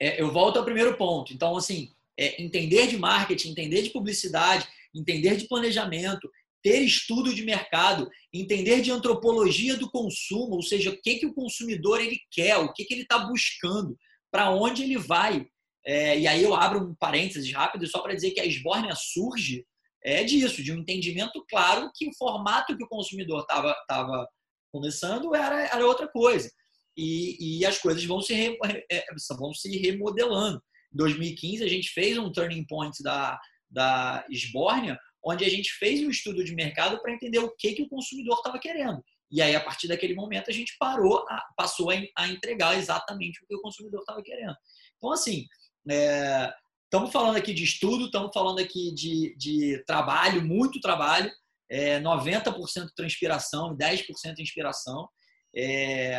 é, 0.00 0.20
eu 0.20 0.30
volto 0.32 0.58
ao 0.58 0.64
primeiro 0.64 0.96
ponto. 0.96 1.32
Então, 1.32 1.56
assim, 1.56 1.92
é, 2.18 2.42
entender 2.42 2.88
de 2.88 2.98
marketing, 2.98 3.50
entender 3.50 3.82
de 3.82 3.90
publicidade, 3.90 4.66
entender 4.92 5.36
de 5.36 5.46
planejamento, 5.46 6.28
ter 6.62 6.80
estudo 6.80 7.32
de 7.32 7.44
mercado, 7.44 8.10
entender 8.32 8.80
de 8.80 8.90
antropologia 8.90 9.76
do 9.76 9.88
consumo, 9.88 10.56
ou 10.56 10.62
seja, 10.62 10.90
o 10.90 11.00
que, 11.00 11.20
que 11.20 11.26
o 11.26 11.34
consumidor 11.34 12.00
ele 12.00 12.18
quer, 12.32 12.56
o 12.56 12.72
que, 12.72 12.84
que 12.84 12.92
ele 12.92 13.02
está 13.02 13.18
buscando, 13.18 13.96
para 14.32 14.50
onde 14.50 14.82
ele 14.82 14.98
vai. 14.98 15.46
É, 15.86 16.18
e 16.18 16.26
aí 16.26 16.42
eu 16.42 16.54
abro 16.54 16.80
um 16.80 16.94
parênteses 16.96 17.52
rápido 17.52 17.86
só 17.86 18.00
para 18.00 18.14
dizer 18.14 18.32
que 18.32 18.40
a 18.40 18.44
esbórnia 18.44 18.94
surge 18.96 19.64
é 20.02 20.24
disso, 20.24 20.62
de 20.62 20.72
um 20.72 20.78
entendimento 20.78 21.44
claro 21.48 21.90
que 21.94 22.08
o 22.08 22.14
formato 22.16 22.76
que 22.76 22.84
o 22.84 22.88
consumidor 22.88 23.40
estava 23.40 23.74
tava 23.86 24.28
começando 24.70 25.34
era, 25.34 25.66
era 25.66 25.86
outra 25.86 26.08
coisa. 26.08 26.50
E, 26.96 27.60
e 27.60 27.66
as 27.66 27.78
coisas 27.78 28.04
vão 28.04 28.20
se, 28.20 28.34
re, 28.34 28.58
é, 28.90 29.04
vão 29.38 29.54
se 29.54 29.76
remodelando. 29.78 30.60
Em 30.92 30.96
2015, 30.96 31.62
a 31.62 31.68
gente 31.68 31.90
fez 31.90 32.18
um 32.18 32.32
turning 32.32 32.66
point 32.66 33.02
da, 33.02 33.38
da 33.70 34.26
Sbornia, 34.32 34.98
onde 35.24 35.44
a 35.44 35.48
gente 35.48 35.72
fez 35.74 36.02
um 36.02 36.10
estudo 36.10 36.42
de 36.42 36.54
mercado 36.54 37.00
para 37.00 37.12
entender 37.12 37.38
o 37.38 37.54
que, 37.56 37.74
que 37.74 37.82
o 37.82 37.88
consumidor 37.88 38.38
estava 38.38 38.58
querendo. 38.58 39.02
E 39.30 39.42
aí, 39.42 39.54
a 39.54 39.60
partir 39.60 39.88
daquele 39.88 40.14
momento, 40.14 40.50
a 40.50 40.52
gente 40.52 40.74
parou, 40.78 41.24
a, 41.28 41.44
passou 41.56 41.90
a, 41.90 41.94
a, 42.16 42.28
entregar 42.28 42.76
exatamente 42.78 43.42
o 43.42 43.46
que 43.46 43.54
o 43.54 43.60
consumidor 43.60 44.00
estava 44.00 44.22
querendo. 44.22 44.56
Então, 44.96 45.12
assim, 45.12 45.44
estamos 45.86 47.10
é, 47.10 47.12
falando 47.12 47.36
aqui 47.36 47.52
de 47.52 47.62
estudo, 47.62 48.06
estamos 48.06 48.30
falando 48.32 48.58
aqui 48.58 48.92
de, 48.94 49.36
de 49.36 49.84
trabalho, 49.86 50.44
muito 50.44 50.80
trabalho, 50.80 51.30
é, 51.70 52.00
90% 52.00 52.88
transpiração, 52.96 53.76
10% 53.76 54.38
inspiração. 54.38 55.08
É, 55.54 56.18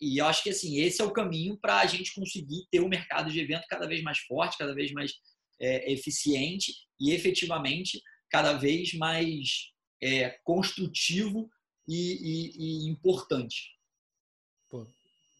e 0.00 0.18
eu 0.18 0.26
acho 0.26 0.42
que 0.42 0.50
assim, 0.50 0.78
esse 0.78 1.02
é 1.02 1.04
o 1.04 1.12
caminho 1.12 1.58
para 1.60 1.80
a 1.80 1.86
gente 1.86 2.14
conseguir 2.14 2.66
ter 2.70 2.80
um 2.80 2.88
mercado 2.88 3.30
de 3.30 3.40
evento 3.40 3.64
cada 3.68 3.86
vez 3.86 4.02
mais 4.02 4.18
forte, 4.20 4.58
cada 4.58 4.74
vez 4.74 4.92
mais 4.92 5.12
é, 5.60 5.92
eficiente 5.92 6.72
e 7.00 7.12
efetivamente 7.12 8.00
cada 8.30 8.52
vez 8.52 8.92
mais 8.94 9.72
é, 10.02 10.38
construtivo 10.44 11.48
e, 11.86 11.96
e, 11.96 12.86
e, 12.86 12.90
importante. 12.90 13.70
Pô, 14.70 14.86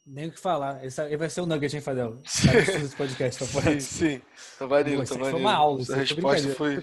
nem 0.07 0.29
o 0.29 0.33
que 0.33 0.41
falar. 0.41 0.85
Esse 0.85 1.17
vai 1.17 1.29
ser 1.29 1.43
o 1.43 1.47
nugget, 1.47 1.77
hein, 1.77 1.83
Fadel? 1.83 2.21
Esse 2.25 2.97
podcast, 2.97 3.39
tá 3.39 3.63
sim, 3.63 3.81
sim. 3.81 4.23
Tá 4.59 4.67
maneiro, 4.67 5.05
tá 5.05 5.15
maneiro. 5.15 5.31
Foi 5.33 5.41
uma 5.41 5.53
aula. 5.53 5.85
A 5.91 5.97
resposta 5.97 6.55
foi... 6.55 6.81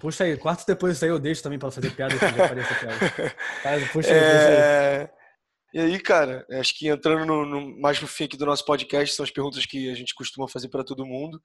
Puxa 0.00 0.24
aí, 0.24 0.36
quarto 0.36 0.66
depois 0.66 0.94
disso 0.94 1.04
aí 1.04 1.10
eu 1.10 1.18
deixo 1.18 1.42
também 1.42 1.58
para 1.58 1.70
fazer 1.70 1.94
piada. 1.94 2.14
piada. 2.18 3.86
puxa 3.92 4.10
aí, 4.10 4.18
é... 4.18 5.00
aí. 5.02 5.20
E 5.72 5.78
aí, 5.78 6.00
cara, 6.00 6.44
acho 6.52 6.76
que 6.76 6.88
entrando 6.88 7.24
no, 7.24 7.46
no, 7.46 7.80
mais 7.80 8.00
no 8.00 8.08
fim 8.08 8.24
aqui 8.24 8.36
do 8.36 8.46
nosso 8.46 8.64
podcast, 8.64 9.14
são 9.14 9.22
as 9.22 9.30
perguntas 9.30 9.64
que 9.66 9.88
a 9.88 9.94
gente 9.94 10.14
costuma 10.14 10.48
fazer 10.48 10.68
para 10.68 10.82
todo 10.82 11.06
mundo. 11.06 11.40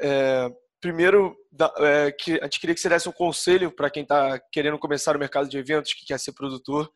É, 0.00 0.48
primeiro, 0.80 1.36
é, 1.78 2.12
que, 2.12 2.38
a 2.40 2.44
gente 2.44 2.60
queria 2.60 2.74
que 2.74 2.80
você 2.80 2.88
desse 2.88 3.08
um 3.08 3.12
conselho 3.12 3.72
para 3.72 3.90
quem 3.90 4.02
está 4.02 4.38
querendo 4.52 4.78
começar 4.78 5.14
no 5.14 5.18
mercado 5.18 5.48
de 5.48 5.58
eventos, 5.58 5.94
que 5.94 6.06
quer 6.06 6.20
ser 6.20 6.32
produtor. 6.32 6.88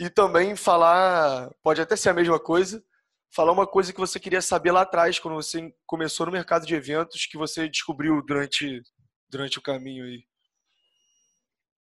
E 0.00 0.08
também 0.08 0.54
falar, 0.54 1.50
pode 1.62 1.80
até 1.80 1.96
ser 1.96 2.10
a 2.10 2.14
mesma 2.14 2.38
coisa, 2.38 2.82
falar 3.34 3.52
uma 3.52 3.66
coisa 3.66 3.92
que 3.92 4.00
você 4.00 4.18
queria 4.18 4.40
saber 4.40 4.72
lá 4.72 4.82
atrás, 4.82 5.18
quando 5.18 5.34
você 5.34 5.72
começou 5.86 6.26
no 6.26 6.32
mercado 6.32 6.64
de 6.64 6.74
eventos, 6.74 7.26
que 7.26 7.36
você 7.36 7.68
descobriu 7.68 8.22
durante, 8.24 8.82
durante 9.30 9.58
o 9.58 9.62
caminho 9.62 10.04
aí. 10.04 10.24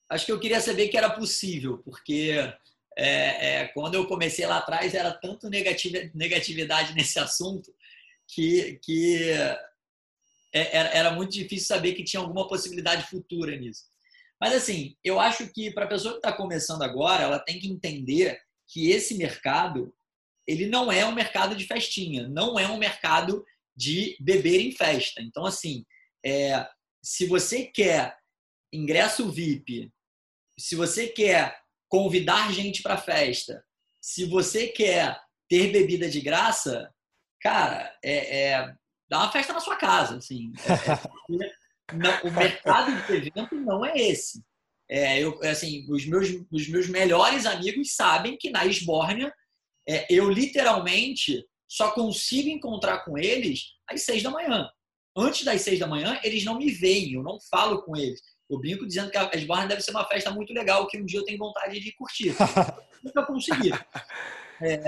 Acho 0.09 0.27
que 0.27 0.33
eu 0.33 0.41
queria 0.41 0.61
saber 0.61 0.89
que 0.89 0.97
era 0.97 1.11
possível, 1.11 1.79
porque 1.79 2.33
é, 2.97 3.61
é, 3.61 3.69
quando 3.69 3.95
eu 3.95 4.07
comecei 4.07 4.47
lá 4.47 4.59
atrás, 4.59 4.95
era 4.95 5.13
tanto 5.13 5.49
negatividade 5.51 6.95
nesse 6.95 7.19
assunto 7.19 7.75
que, 8.29 8.79
que 8.83 9.31
é, 10.53 10.77
era, 10.77 10.89
era 10.91 11.11
muito 11.13 11.33
difícil 11.33 11.67
saber 11.67 11.95
que 11.95 12.05
tinha 12.05 12.21
alguma 12.21 12.49
possibilidade 12.49 13.09
futura 13.09 13.57
nisso. 13.57 13.85
Mas, 14.41 14.55
assim, 14.55 14.97
eu 15.03 15.19
acho 15.19 15.49
que 15.53 15.71
para 15.71 15.87
a 15.87 15.89
pessoa 15.89 16.13
que 16.13 16.19
está 16.19 16.33
começando 16.33 16.83
agora, 16.83 17.25
ela 17.25 17.39
tem 17.39 17.59
que 17.59 17.69
entender 17.69 18.39
que 18.69 18.91
esse 18.91 19.17
mercado 19.17 19.95
ele 20.47 20.67
não 20.67 20.93
é 20.93 21.05
um 21.05 21.15
mercado 21.15 21.57
de 21.57 21.67
festinha, 21.67 22.29
não 22.29 22.59
é 22.59 22.69
um 22.69 22.79
mercado 22.79 23.45
de 23.75 24.17
beber 24.21 24.61
em 24.61 24.73
festa. 24.73 25.21
Então, 25.21 25.45
assim, 25.45 25.85
é, 26.25 26.67
se 27.07 27.25
você 27.25 27.65
quer 27.65 28.19
ingresso 28.73 29.31
VIP, 29.31 29.93
se 30.59 30.75
você 30.75 31.07
quer 31.07 31.57
convidar 31.89 32.53
gente 32.53 32.83
para 32.83 32.97
festa, 32.97 33.65
se 34.03 34.25
você 34.25 34.67
quer 34.67 35.17
ter 35.49 35.71
bebida 35.71 36.11
de 36.11 36.21
graça, 36.21 36.93
cara, 37.41 37.97
é, 38.05 38.49
é 38.49 38.75
dá 39.09 39.19
uma 39.19 39.31
festa 39.31 39.53
na 39.53 39.61
sua 39.61 39.77
casa, 39.77 40.17
assim. 40.17 40.51
É, 40.67 41.45
é 41.45 41.95
não, 41.95 42.23
o 42.25 42.33
mercado 42.33 42.91
de 43.07 43.13
evento 43.13 43.55
não 43.55 43.87
é 43.87 43.97
esse. 43.97 44.45
É, 44.91 45.21
eu, 45.21 45.41
assim, 45.45 45.87
os 45.89 46.05
meus, 46.07 46.29
os 46.51 46.69
meus 46.69 46.89
melhores 46.89 47.47
amigos 47.47 47.95
sabem 47.95 48.37
que 48.37 48.51
na 48.51 48.67
Esbórnia 48.67 49.33
é, 49.89 50.13
eu 50.13 50.29
literalmente 50.29 51.47
só 51.69 51.93
consigo 51.93 52.49
encontrar 52.49 53.05
com 53.05 53.17
eles 53.17 53.77
às 53.89 54.03
seis 54.03 54.25
da 54.25 54.31
manhã. 54.31 54.69
Antes 55.17 55.45
das 55.45 55.63
seis 55.63 55.79
da 55.79 55.87
manhã, 55.87 56.21
eles 56.23 56.45
não 56.45 56.59
me 56.59 56.71
veem, 56.71 57.15
eu 57.15 57.23
não 57.23 57.39
falo 57.51 57.83
com 57.83 57.97
eles. 57.97 58.21
Eu 58.49 58.61
brinco 58.61 58.87
dizendo 58.87 59.11
que 59.11 59.17
a 59.17 59.31
Esbarra 59.35 59.67
deve 59.67 59.83
ser 59.83 59.91
uma 59.91 60.07
festa 60.07 60.31
muito 60.31 60.53
legal, 60.53 60.87
que 60.87 60.99
um 60.99 61.05
dia 61.05 61.19
eu 61.19 61.25
tenho 61.25 61.39
vontade 61.39 61.81
de 61.81 61.93
curtir. 61.93 62.35
Nunca 63.03 63.25
consegui. 63.25 63.73
É, 64.63 64.81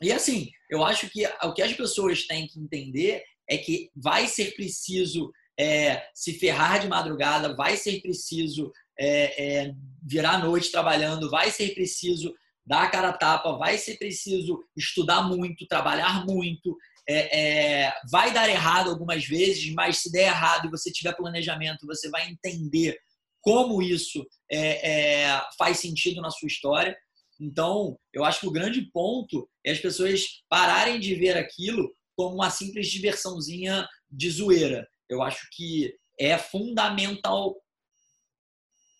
e 0.00 0.12
assim, 0.12 0.50
eu 0.70 0.84
acho 0.84 1.08
que 1.10 1.26
o 1.42 1.52
que 1.52 1.62
as 1.62 1.72
pessoas 1.72 2.26
têm 2.26 2.46
que 2.46 2.58
entender 2.58 3.22
é 3.48 3.56
que 3.58 3.90
vai 3.94 4.26
ser 4.26 4.54
preciso 4.54 5.32
é, 5.58 6.08
se 6.14 6.34
ferrar 6.34 6.80
de 6.80 6.88
madrugada, 6.88 7.54
vai 7.56 7.76
ser 7.76 8.00
preciso 8.00 8.72
é, 8.98 9.64
é, 9.66 9.74
virar 10.02 10.34
a 10.34 10.38
noite 10.38 10.70
trabalhando, 10.70 11.30
vai 11.30 11.50
ser 11.50 11.74
preciso 11.74 12.32
dar 12.64 12.82
a 12.82 12.90
cara 12.90 13.08
a 13.08 13.12
tapa, 13.12 13.56
vai 13.56 13.78
ser 13.78 13.96
preciso 13.96 14.62
estudar 14.76 15.22
muito, 15.22 15.66
trabalhar 15.66 16.24
muito, 16.26 16.76
é, 17.08 17.84
é, 17.86 17.94
vai 18.10 18.32
dar 18.32 18.48
errado 18.48 18.90
algumas 18.90 19.24
vezes, 19.24 19.72
mas 19.72 19.98
se 19.98 20.12
der 20.12 20.28
errado 20.28 20.66
e 20.66 20.70
você 20.70 20.92
tiver 20.92 21.16
planejamento, 21.16 21.86
você 21.86 22.10
vai 22.10 22.28
entender 22.28 22.98
como 23.40 23.80
isso 23.80 24.26
é, 24.50 25.22
é, 25.24 25.42
faz 25.56 25.78
sentido 25.78 26.20
na 26.20 26.30
sua 26.30 26.46
história. 26.46 26.96
Então, 27.40 27.98
eu 28.12 28.24
acho 28.24 28.40
que 28.40 28.48
o 28.48 28.52
grande 28.52 28.82
ponto 28.92 29.48
é 29.64 29.70
as 29.70 29.78
pessoas 29.78 30.22
pararem 30.50 31.00
de 31.00 31.14
ver 31.14 31.36
aquilo 31.36 31.90
como 32.14 32.34
uma 32.34 32.50
simples 32.50 32.88
diversãozinha 32.88 33.88
de 34.10 34.30
zoeira. 34.30 34.86
Eu 35.08 35.22
acho 35.22 35.48
que 35.52 35.94
é 36.18 36.36
fundamental 36.36 37.56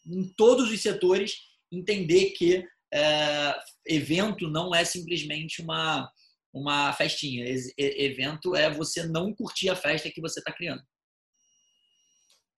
em 0.07 0.33
todos 0.35 0.71
os 0.71 0.81
setores 0.81 1.35
entender 1.71 2.31
que 2.31 2.65
é, 2.95 3.55
evento 3.87 4.49
não 4.49 4.75
é 4.75 4.85
simplesmente 4.85 5.61
uma 5.61 6.11
uma 6.59 6.93
festinha. 6.93 7.45
evento 7.79 8.55
é 8.55 8.71
você 8.71 9.07
não 9.07 9.35
curtir 9.35 9.71
a 9.71 9.77
festa 9.77 10.11
que 10.11 10.21
você 10.21 10.41
está 10.41 10.53
criando. 10.53 10.83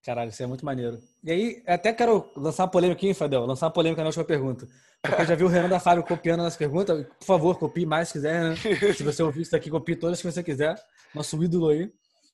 Caralho, 0.03 0.29
isso 0.29 0.41
é 0.41 0.47
muito 0.47 0.65
maneiro. 0.65 0.99
E 1.23 1.31
aí, 1.31 1.63
até 1.67 1.93
quero 1.93 2.31
lançar 2.35 2.63
uma 2.63 2.71
polêmica 2.71 2.97
aqui, 2.97 3.13
Fadel, 3.13 3.45
lançar 3.45 3.67
uma 3.67 3.73
polêmica 3.73 4.01
na 4.01 4.07
última 4.07 4.25
pergunta. 4.25 4.67
Porque 5.01 5.21
eu 5.21 5.25
já 5.25 5.35
vi 5.35 5.43
o 5.43 5.47
Renan 5.47 5.69
da 5.69 5.79
Fábio 5.79 6.03
copiando 6.03 6.41
as 6.41 6.57
perguntas. 6.57 7.05
Por 7.19 7.25
favor, 7.25 7.57
copie 7.59 7.85
mais 7.85 8.07
se 8.07 8.13
quiser, 8.13 8.41
né? 8.43 8.55
Se 8.95 9.03
você 9.03 9.21
ouvir 9.21 9.41
isso 9.41 9.55
aqui, 9.55 9.69
copie 9.69 9.95
todas 9.95 10.19
que 10.19 10.31
você 10.31 10.43
quiser. 10.43 10.75
Nosso 11.13 11.41
ídolo 11.43 11.69
aí. 11.69 11.91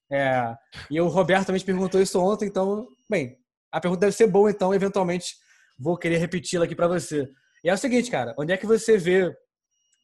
É... 0.10 0.56
E 0.90 1.00
o 1.00 1.08
Roberto 1.08 1.48
também 1.48 1.60
te 1.60 1.66
perguntou 1.66 2.02
isso 2.02 2.20
ontem, 2.22 2.46
então, 2.46 2.88
bem, 3.10 3.38
a 3.72 3.82
pergunta 3.82 4.02
deve 4.02 4.14
ser 4.14 4.28
boa, 4.28 4.50
então, 4.50 4.74
eventualmente, 4.74 5.36
vou 5.78 5.98
querer 5.98 6.18
repeti-la 6.18 6.66
aqui 6.66 6.76
para 6.76 6.88
você. 6.88 7.28
E 7.64 7.70
é 7.70 7.74
o 7.74 7.78
seguinte, 7.78 8.10
cara, 8.10 8.34
onde 8.38 8.54
é 8.54 8.58
que 8.58 8.66
você 8.66 8.98
vê, 8.98 9.36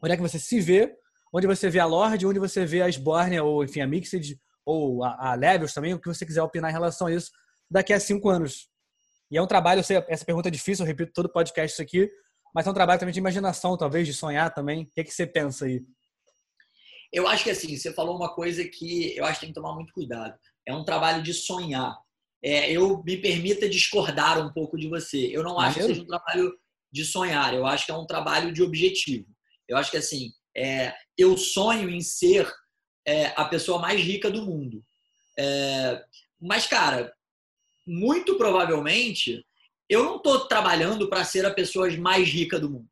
onde 0.02 0.14
é 0.14 0.16
que 0.18 0.22
você 0.22 0.38
se 0.38 0.60
vê 0.60 0.94
onde 1.34 1.48
você 1.48 1.70
vê 1.70 1.80
a 1.80 1.86
Lorde, 1.86 2.28
onde 2.28 2.40
você 2.40 2.66
vê 2.66 2.82
a 2.82 2.90
Sbornia, 2.90 3.44
ou 3.44 3.64
enfim, 3.64 3.82
a 3.82 3.88
Mixed, 3.88 4.40
ou 4.66 5.04
a, 5.04 5.32
a 5.32 5.36
Levels 5.36 5.74
também, 5.74 5.94
o 5.94 6.00
que 6.00 6.08
você 6.08 6.26
quiser 6.26 6.44
opinar 6.44 6.70
em 6.70 6.74
relação 6.74 7.08
a 7.08 7.14
isso 7.14 7.32
daqui 7.70 7.92
a 7.92 8.00
cinco 8.00 8.30
anos. 8.30 8.70
E 9.32 9.38
é 9.38 9.42
um 9.42 9.48
trabalho, 9.48 9.80
eu 9.80 9.84
sei, 9.84 9.98
essa 10.08 10.24
pergunta 10.24 10.48
é 10.48 10.52
difícil, 10.52 10.84
eu 10.84 10.88
repito 10.88 11.12
todo 11.12 11.28
podcast 11.28 11.74
isso 11.74 11.82
aqui, 11.82 12.10
mas 12.54 12.68
é 12.68 12.70
um 12.70 12.74
trabalho 12.74 13.00
também 13.00 13.14
de 13.14 13.20
imaginação, 13.20 13.76
talvez, 13.76 14.06
de 14.08 14.14
sonhar 14.14 14.54
também. 14.54 14.84
O 14.84 14.92
que, 14.92 15.02
é 15.02 15.04
que 15.04 15.12
você 15.12 15.26
pensa 15.26 15.66
aí? 15.66 15.82
Eu 17.12 17.28
acho 17.28 17.44
que 17.44 17.50
assim, 17.50 17.76
você 17.76 17.92
falou 17.94 18.16
uma 18.16 18.34
coisa 18.34 18.64
que 18.64 19.18
eu 19.18 19.26
acho 19.26 19.40
que 19.40 19.48
tem 19.48 19.54
que 19.54 19.60
tomar 19.60 19.74
muito 19.74 19.92
cuidado. 19.92 20.38
É 20.68 20.74
um 20.74 20.84
trabalho 20.84 21.24
de 21.24 21.34
sonhar. 21.34 21.96
É, 22.44 22.72
eu 22.72 23.02
me 23.04 23.18
permita 23.18 23.70
discordar 23.70 24.40
um 24.46 24.52
pouco 24.52 24.78
de 24.78 24.88
você. 24.88 25.30
Eu 25.32 25.44
não 25.44 25.60
acho 25.60 25.80
que 25.80 25.86
seja 25.86 26.02
um 26.02 26.08
trabalho 26.08 26.54
de 26.92 27.04
sonhar, 27.04 27.56
eu 27.56 27.66
acho 27.66 27.88
que 27.88 27.92
é 27.92 27.96
um 27.96 28.06
trabalho 28.06 28.54
de 28.54 28.62
objetivo. 28.62 29.26
Eu 29.68 29.78
acho 29.78 29.90
que 29.90 29.98
assim, 29.98 30.30
é, 30.56 30.94
eu 31.18 31.38
sonho 31.38 31.90
em 31.90 32.02
ser 32.02 32.52
é, 33.06 33.28
a 33.36 33.46
pessoa 33.46 33.80
mais 33.80 34.02
rica 34.02 34.30
do 34.30 34.46
mundo. 34.46 34.84
É, 35.38 36.04
mas, 36.40 36.68
cara, 36.68 37.14
muito 37.86 38.38
provavelmente 38.38 39.44
eu 39.90 40.04
não 40.04 40.18
estou 40.18 40.48
trabalhando 40.48 41.10
para 41.10 41.26
ser 41.26 41.46
a 41.46 41.54
pessoa 41.54 41.90
mais 41.98 42.28
rica 42.28 42.60
do 42.60 42.70
mundo. 42.70 42.90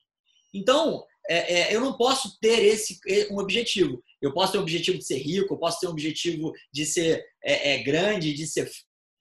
Então, 0.54 1.04
é, 1.30 1.54
é, 1.54 1.76
eu 1.76 1.80
não 1.82 1.94
posso 1.98 2.38
ter 2.40 2.64
esse 2.64 3.00
um 3.32 3.40
objetivo. 3.40 4.04
Eu 4.22 4.34
posso 4.34 4.52
ter 4.52 4.58
um 4.58 4.62
objetivo 4.62 4.98
de 4.98 5.06
ser 5.06 5.18
rico, 5.18 5.54
eu 5.54 5.58
posso 5.58 5.80
ter 5.80 5.88
um 5.88 5.92
objetivo 5.92 6.52
de 6.72 6.86
ser 6.86 7.24
é, 7.44 7.78
grande, 7.80 8.34
de 8.34 8.46
ser 8.46 8.70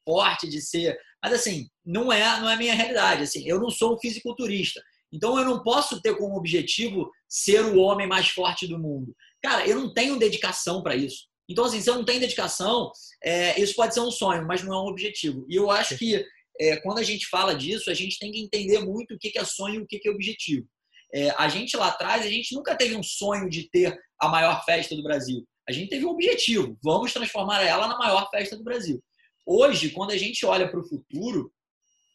forte, 0.05 0.49
de 0.49 0.61
ser. 0.61 0.99
Mas 1.23 1.33
assim, 1.33 1.69
não 1.85 2.13
é, 2.13 2.23
não 2.41 2.51
é 2.51 2.55
a 2.55 2.59
minha 2.59 2.75
realidade. 2.75 3.23
Assim, 3.23 3.47
eu 3.47 3.61
não 3.61 3.71
sou 3.71 3.95
um 3.95 3.99
fisiculturista. 3.99 4.83
Então 5.13 5.39
eu 5.39 5.45
não 5.45 5.63
posso 5.63 6.01
ter 6.01 6.17
como 6.17 6.37
objetivo 6.37 7.11
ser 7.29 7.65
o 7.65 7.79
homem 7.79 8.07
mais 8.07 8.29
forte 8.29 8.67
do 8.67 8.79
mundo. 8.79 9.15
Cara, 9.43 9.67
eu 9.67 9.77
não 9.77 9.93
tenho 9.93 10.19
dedicação 10.19 10.83
para 10.83 10.95
isso. 10.95 11.29
Então, 11.49 11.65
assim, 11.65 11.81
se 11.81 11.91
eu 11.91 11.97
não 11.97 12.05
tenho 12.05 12.21
dedicação, 12.21 12.93
é, 13.25 13.61
isso 13.61 13.75
pode 13.75 13.93
ser 13.93 14.01
um 14.01 14.11
sonho, 14.11 14.47
mas 14.47 14.63
não 14.63 14.73
é 14.73 14.83
um 14.83 14.87
objetivo. 14.87 15.45
E 15.49 15.57
eu 15.57 15.69
acho 15.69 15.99
que 15.99 16.25
é, 16.61 16.77
quando 16.77 16.99
a 16.99 17.03
gente 17.03 17.27
fala 17.27 17.55
disso, 17.55 17.91
a 17.91 17.95
gente 17.95 18.19
tem 18.19 18.31
que 18.31 18.41
entender 18.41 18.79
muito 18.81 19.15
o 19.15 19.19
que 19.19 19.37
é 19.37 19.45
sonho 19.45 19.81
e 19.81 19.83
o 19.83 19.87
que 19.87 20.07
é 20.07 20.11
objetivo. 20.11 20.67
É, 21.13 21.31
a 21.31 21.49
gente 21.49 21.77
lá 21.77 21.89
atrás, 21.89 22.25
a 22.25 22.29
gente 22.29 22.55
nunca 22.55 22.77
teve 22.77 22.95
um 22.95 23.03
sonho 23.03 23.49
de 23.49 23.69
ter 23.69 23.99
a 24.21 24.29
maior 24.29 24.65
festa 24.65 24.95
do 24.95 25.03
Brasil. 25.03 25.45
A 25.69 25.73
gente 25.73 25.89
teve 25.89 26.05
um 26.05 26.11
objetivo: 26.11 26.79
vamos 26.83 27.13
transformar 27.13 27.63
ela 27.63 27.89
na 27.89 27.99
maior 27.99 28.29
festa 28.31 28.57
do 28.57 28.63
Brasil. 28.63 29.03
Hoje, 29.45 29.91
quando 29.91 30.13
a 30.13 30.17
gente 30.17 30.47
olha 30.47 30.71
para 30.71 30.79
o 30.79 30.89
futuro, 30.89 31.53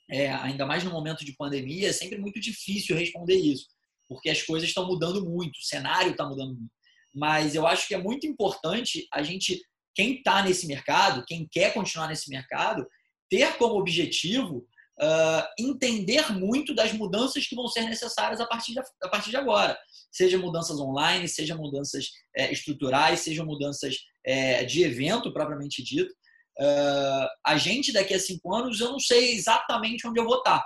é, 0.10 0.30
ainda 0.30 0.66
mais 0.66 0.84
no 0.84 0.91
momento 0.91 1.26
de 1.26 1.36
pandemia, 1.36 1.89
é 1.89 1.93
sempre 1.93 2.18
muito 2.18 2.39
difícil 2.39 2.95
responder 2.95 3.36
isso, 3.36 3.68
porque 4.08 4.30
as 4.30 4.41
coisas 4.41 4.70
estão 4.70 4.88
mudando 4.88 5.26
muito, 5.26 5.58
o 5.58 5.64
cenário 5.66 6.12
está 6.12 6.26
mudando 6.28 6.56
muito. 6.56 6.72
Mas 7.14 7.56
eu 7.56 7.66
acho 7.66 7.88
que 7.88 7.95
é 7.95 7.97
muito 7.97 8.28
importante 8.28 9.08
a 9.12 9.24
gente, 9.24 9.62
quem 9.95 10.16
está 10.16 10.43
nesse 10.43 10.68
mercado, 10.68 11.24
quem 11.26 11.47
quer 11.49 11.74
continuar 11.74 12.08
nesse 12.08 12.30
mercado, 12.30 12.86
ter 13.30 13.58
como 13.58 13.80
objetivo 13.80 14.68
uh, 14.99 15.47
entender 15.60 16.32
muito 16.32 16.74
das 16.74 16.93
mudanças 16.93 17.45
que 17.47 17.56
vão 17.56 17.68
ser 17.68 17.82
necessárias 17.82 18.39
a 18.39 18.45
partir 18.45 18.74
de, 18.74 18.80
a 19.01 19.10
partir 19.10 19.30
de 19.30 19.38
agora. 19.38 19.78
Seja 20.12 20.38
mudanças 20.38 20.80
online, 20.80 21.28
seja 21.28 21.56
mudanças 21.56 22.10
é, 22.36 22.51
estruturais, 22.51 23.22
sejam 23.22 23.45
mudanças 23.45 23.97
é, 24.26 24.64
de 24.64 24.84
evento 24.84 25.32
propriamente 25.34 25.84
dito. 25.84 26.14
Uh, 26.60 27.28
a 27.45 27.58
gente 27.58 27.91
daqui 27.91 28.14
a 28.14 28.20
cinco 28.20 28.53
anos, 28.53 28.80
eu 28.80 28.91
não 28.91 28.99
sei 28.99 29.34
exatamente 29.34 30.08
onde 30.08 30.20
eu 30.20 30.26
vou 30.26 30.38
estar, 30.38 30.64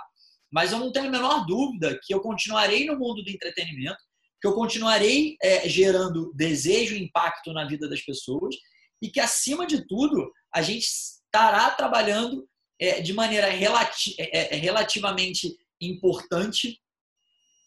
mas 0.50 0.72
eu 0.72 0.78
não 0.78 0.92
tenho 0.92 1.08
a 1.08 1.10
menor 1.10 1.46
dúvida 1.46 1.98
que 2.02 2.14
eu 2.14 2.20
continuarei 2.20 2.86
no 2.86 2.98
mundo 2.98 3.22
do 3.22 3.30
entretenimento, 3.30 3.98
que 4.40 4.46
eu 4.46 4.54
continuarei 4.54 5.36
é, 5.42 5.68
gerando 5.68 6.32
desejo 6.34 6.94
e 6.94 7.02
impacto 7.02 7.52
na 7.52 7.66
vida 7.66 7.88
das 7.88 8.00
pessoas 8.00 8.54
e 9.02 9.08
que, 9.08 9.20
acima 9.20 9.66
de 9.66 9.86
tudo, 9.86 10.30
a 10.54 10.62
gente 10.62 10.86
estará 10.86 11.70
trabalhando 11.70 12.48
é, 12.80 13.00
de 13.00 13.12
maneira 13.12 13.48
relati 13.48 14.14
é, 14.18 14.54
é, 14.54 14.56
relativamente 14.56 15.56
importante 15.80 16.80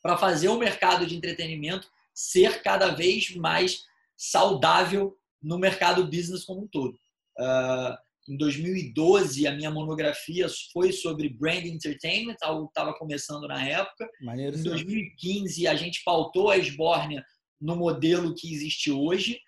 para 0.02 0.18
fazer 0.18 0.50
o 0.50 0.58
mercado 0.58 1.06
de 1.06 1.16
entretenimento 1.16 1.88
ser 2.14 2.62
cada 2.62 2.90
vez 2.90 3.36
mais 3.36 3.84
saudável 4.18 5.18
no 5.42 5.58
mercado 5.58 6.06
business 6.06 6.44
como 6.44 6.64
um 6.64 6.68
todo. 6.68 6.98
Uh, 7.40 7.98
em 8.28 8.38
2012, 8.38 9.46
a 9.48 9.52
minha 9.52 9.70
monografia 9.70 10.48
foi 10.72 10.92
sobre 10.94 11.30
brand 11.30 11.66
entertainment, 11.66 12.38
algo 12.42 12.68
estava 12.68 12.94
começando 12.94 13.48
na 13.48 13.68
época. 13.68 14.10
Maneiro, 14.22 14.58
em 14.58 14.64
2015, 14.64 15.68
a 15.68 15.76
gente 15.76 16.02
pautou 16.06 16.50
a 16.50 16.58
Esbórnia 16.58 17.26
no 17.60 17.76
modelo 17.76 18.34
que 18.34 18.54
existe 18.54 18.92
hoje. 18.92 19.40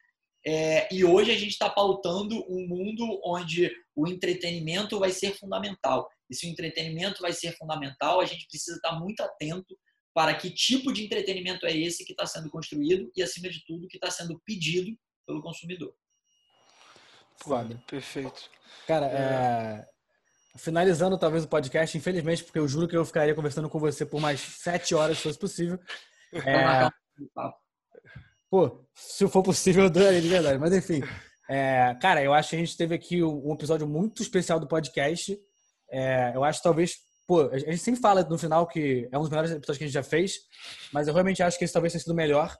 É, 0.45 0.93
e 0.93 1.03
hoje 1.03 1.31
a 1.31 1.37
gente 1.37 1.51
está 1.51 1.69
pautando 1.69 2.45
um 2.49 2.67
mundo 2.67 3.19
onde 3.23 3.71
o 3.95 4.07
entretenimento 4.07 4.99
vai 4.99 5.11
ser 5.11 5.33
fundamental. 5.35 6.07
E 6.29 6.35
se 6.35 6.45
o 6.45 6.49
entretenimento 6.49 7.21
vai 7.21 7.33
ser 7.33 7.55
fundamental, 7.57 8.19
a 8.19 8.25
gente 8.25 8.47
precisa 8.47 8.75
estar 8.75 8.99
muito 8.99 9.21
atento 9.21 9.75
para 10.13 10.35
que 10.35 10.49
tipo 10.49 10.93
de 10.93 11.03
entretenimento 11.03 11.65
é 11.65 11.75
esse 11.75 12.05
que 12.05 12.11
está 12.11 12.25
sendo 12.25 12.49
construído 12.49 13.11
e, 13.15 13.23
acima 13.23 13.49
de 13.49 13.63
tudo, 13.65 13.87
que 13.87 13.97
está 13.97 14.11
sendo 14.11 14.39
pedido 14.45 14.97
pelo 15.25 15.41
consumidor. 15.41 15.93
Foda. 17.41 17.81
Perfeito. 17.87 18.49
Cara, 18.87 19.07
é... 19.07 19.17
É... 19.17 19.85
finalizando 20.57 21.17
talvez 21.17 21.43
o 21.43 21.47
podcast, 21.47 21.97
infelizmente, 21.97 22.43
porque 22.43 22.59
eu 22.59 22.67
juro 22.67 22.87
que 22.87 22.95
eu 22.95 23.05
ficaria 23.05 23.35
conversando 23.35 23.69
com 23.69 23.79
você 23.79 24.05
por 24.05 24.21
mais 24.21 24.39
sete 24.39 24.95
horas, 24.95 25.17
se 25.17 25.23
fosse 25.23 25.39
possível. 25.39 25.79
É... 26.45 26.89
Pô, 28.49 28.85
se 28.93 29.25
for 29.29 29.41
possível, 29.41 29.85
eu 29.85 29.89
daria 29.89 30.21
de 30.21 30.27
verdade. 30.27 30.59
Mas 30.59 30.73
enfim, 30.73 31.01
é... 31.49 31.95
cara, 32.01 32.21
eu 32.21 32.33
acho 32.33 32.49
que 32.49 32.55
a 32.57 32.59
gente 32.59 32.75
teve 32.75 32.93
aqui 32.93 33.23
um 33.23 33.53
episódio 33.53 33.87
muito 33.87 34.21
especial 34.21 34.59
do 34.59 34.67
podcast. 34.67 35.37
É... 35.89 36.35
Eu 36.35 36.43
acho 36.43 36.59
que 36.59 36.63
talvez 36.63 36.95
pô, 37.27 37.49
a 37.49 37.57
gente 37.57 37.77
sempre 37.77 38.01
fala 38.01 38.23
no 38.23 38.37
final 38.37 38.67
que 38.67 39.07
é 39.11 39.17
um 39.17 39.21
dos 39.21 39.29
melhores 39.29 39.51
episódios 39.51 39.77
que 39.77 39.83
a 39.83 39.87
gente 39.87 39.93
já 39.93 40.03
fez, 40.03 40.33
mas 40.91 41.07
eu 41.07 41.13
realmente 41.13 41.41
acho 41.41 41.57
que 41.57 41.63
esse 41.63 41.73
talvez 41.73 41.93
tenha 41.93 42.01
sido 42.01 42.11
o 42.11 42.15
melhor. 42.15 42.55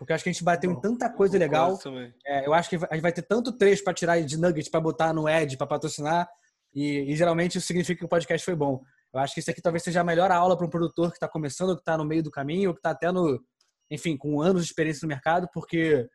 Porque 0.00 0.14
acho 0.14 0.24
que 0.24 0.30
a 0.30 0.32
gente 0.32 0.42
bateu 0.42 0.72
em 0.72 0.80
tanta 0.80 1.10
coisa 1.10 1.36
legal. 1.36 1.78
É, 2.26 2.46
eu 2.46 2.54
acho 2.54 2.70
que 2.70 2.76
a 2.76 2.94
gente 2.94 3.02
vai 3.02 3.12
ter 3.12 3.20
tanto 3.20 3.52
trecho 3.52 3.84
para 3.84 3.92
tirar 3.92 4.18
de 4.22 4.38
nuggets 4.38 4.70
para 4.70 4.80
botar 4.80 5.12
no 5.12 5.28
Ed, 5.28 5.58
para 5.58 5.66
patrocinar. 5.66 6.26
E, 6.74 7.12
e, 7.12 7.14
geralmente 7.14 7.58
isso 7.58 7.66
significa 7.66 7.98
que 7.98 8.04
o 8.06 8.08
podcast 8.08 8.42
foi 8.42 8.54
bom. 8.54 8.80
Eu 9.12 9.20
acho 9.20 9.34
que 9.34 9.40
isso 9.40 9.50
aqui 9.50 9.60
talvez 9.60 9.82
seja 9.82 10.00
a 10.00 10.04
melhor 10.04 10.30
aula 10.30 10.56
para 10.56 10.64
um 10.64 10.70
produtor 10.70 11.10
que 11.10 11.18
está 11.18 11.28
começando, 11.28 11.74
que 11.74 11.82
está 11.82 11.98
no 11.98 12.06
meio 12.06 12.22
do 12.22 12.30
caminho, 12.30 12.70
ou 12.70 12.74
que 12.74 12.78
está 12.78 12.92
até 12.92 13.12
no, 13.12 13.44
enfim, 13.90 14.16
com 14.16 14.40
anos 14.40 14.62
de 14.62 14.70
experiência 14.70 15.04
no 15.04 15.08
mercado, 15.08 15.46
porque 15.52 16.08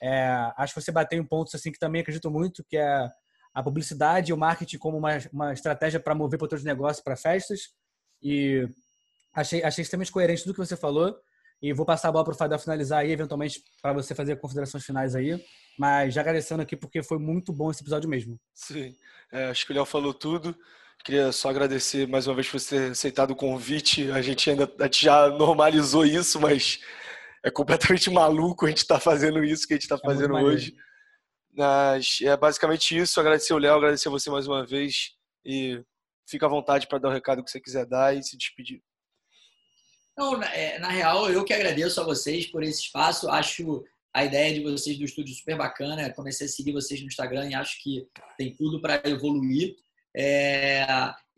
é, 0.00 0.52
acho 0.56 0.72
que 0.72 0.80
você 0.80 0.92
bateu 0.92 1.18
em 1.18 1.26
pontos 1.26 1.52
assim 1.52 1.72
que 1.72 1.80
também 1.80 2.02
acredito 2.02 2.30
muito, 2.30 2.62
que 2.62 2.76
é 2.76 3.10
a 3.52 3.60
publicidade 3.60 4.30
e 4.30 4.32
o 4.32 4.38
marketing 4.38 4.78
como 4.78 4.98
uma, 4.98 5.18
uma 5.32 5.52
estratégia 5.52 5.98
para 5.98 6.14
mover 6.14 6.38
para 6.38 6.44
outros 6.44 6.62
negócios, 6.62 7.02
para 7.02 7.16
festas. 7.16 7.70
E 8.22 8.68
achei, 9.34 9.64
achei 9.64 9.82
extremamente 9.82 10.12
coerente 10.12 10.44
tudo 10.44 10.54
que 10.54 10.64
você 10.64 10.76
falou. 10.76 11.18
E 11.62 11.72
vou 11.72 11.86
passar 11.86 12.08
a 12.08 12.12
bola 12.12 12.24
para 12.24 12.34
o 12.34 12.36
Fadel 12.36 12.58
finalizar 12.58 13.00
aí, 13.00 13.12
eventualmente, 13.12 13.62
para 13.80 13.92
você 13.92 14.16
fazer 14.16 14.34
considerações 14.36 14.84
finais 14.84 15.14
aí. 15.14 15.40
Mas 15.78 16.12
já 16.12 16.20
agradecendo 16.20 16.60
aqui, 16.60 16.76
porque 16.76 17.02
foi 17.02 17.18
muito 17.18 17.52
bom 17.52 17.70
esse 17.70 17.82
episódio 17.82 18.10
mesmo. 18.10 18.36
Sim, 18.52 18.94
é, 19.30 19.46
acho 19.46 19.64
que 19.64 19.72
o 19.72 19.74
Léo 19.74 19.84
falou 19.84 20.12
tudo. 20.12 20.56
Queria 21.04 21.30
só 21.30 21.50
agradecer 21.50 22.08
mais 22.08 22.26
uma 22.26 22.34
vez 22.34 22.48
por 22.48 22.58
você 22.58 22.76
ter 22.76 22.90
aceitado 22.90 23.30
o 23.30 23.36
convite. 23.36 24.10
A 24.10 24.20
gente 24.20 24.50
ainda 24.50 24.72
a 24.80 24.84
gente 24.84 25.04
já 25.04 25.28
normalizou 25.30 26.04
isso, 26.04 26.40
mas 26.40 26.80
é 27.44 27.50
completamente 27.50 28.10
maluco 28.10 28.66
a 28.66 28.68
gente 28.68 28.78
estar 28.78 28.96
tá 28.96 29.00
fazendo 29.00 29.42
isso 29.44 29.66
que 29.66 29.74
a 29.74 29.76
gente 29.76 29.84
está 29.84 29.96
é 29.96 29.98
fazendo 29.98 30.34
hoje. 30.34 30.74
Mas 31.54 32.18
é 32.22 32.36
basicamente 32.36 32.96
isso. 32.96 33.20
Agradecer 33.20 33.54
o 33.54 33.58
Léo, 33.58 33.74
agradecer 33.74 34.08
você 34.08 34.30
mais 34.30 34.48
uma 34.48 34.66
vez. 34.66 35.12
E 35.44 35.80
fica 36.28 36.46
à 36.46 36.48
vontade 36.48 36.86
para 36.86 36.98
dar 36.98 37.08
o 37.08 37.12
recado 37.12 37.42
que 37.44 37.50
você 37.50 37.60
quiser 37.60 37.86
dar 37.86 38.16
e 38.16 38.22
se 38.22 38.36
despedir. 38.36 38.80
Não, 40.16 40.36
na, 40.36 40.54
é, 40.54 40.78
na, 40.78 40.88
real, 40.88 41.30
eu 41.30 41.44
que 41.44 41.54
agradeço 41.54 42.00
a 42.00 42.04
vocês 42.04 42.46
por 42.46 42.62
esse 42.62 42.82
espaço. 42.82 43.28
Acho 43.28 43.84
a 44.12 44.24
ideia 44.24 44.52
de 44.54 44.62
vocês 44.62 44.98
do 44.98 45.04
estúdio 45.04 45.34
super 45.34 45.56
bacana. 45.56 46.12
Comecei 46.12 46.46
a 46.46 46.50
seguir 46.50 46.72
vocês 46.72 47.00
no 47.00 47.06
Instagram 47.06 47.48
e 47.48 47.54
acho 47.54 47.82
que 47.82 48.06
tem 48.36 48.54
tudo 48.54 48.80
para 48.80 49.00
evoluir. 49.08 49.74
É, 50.14 50.86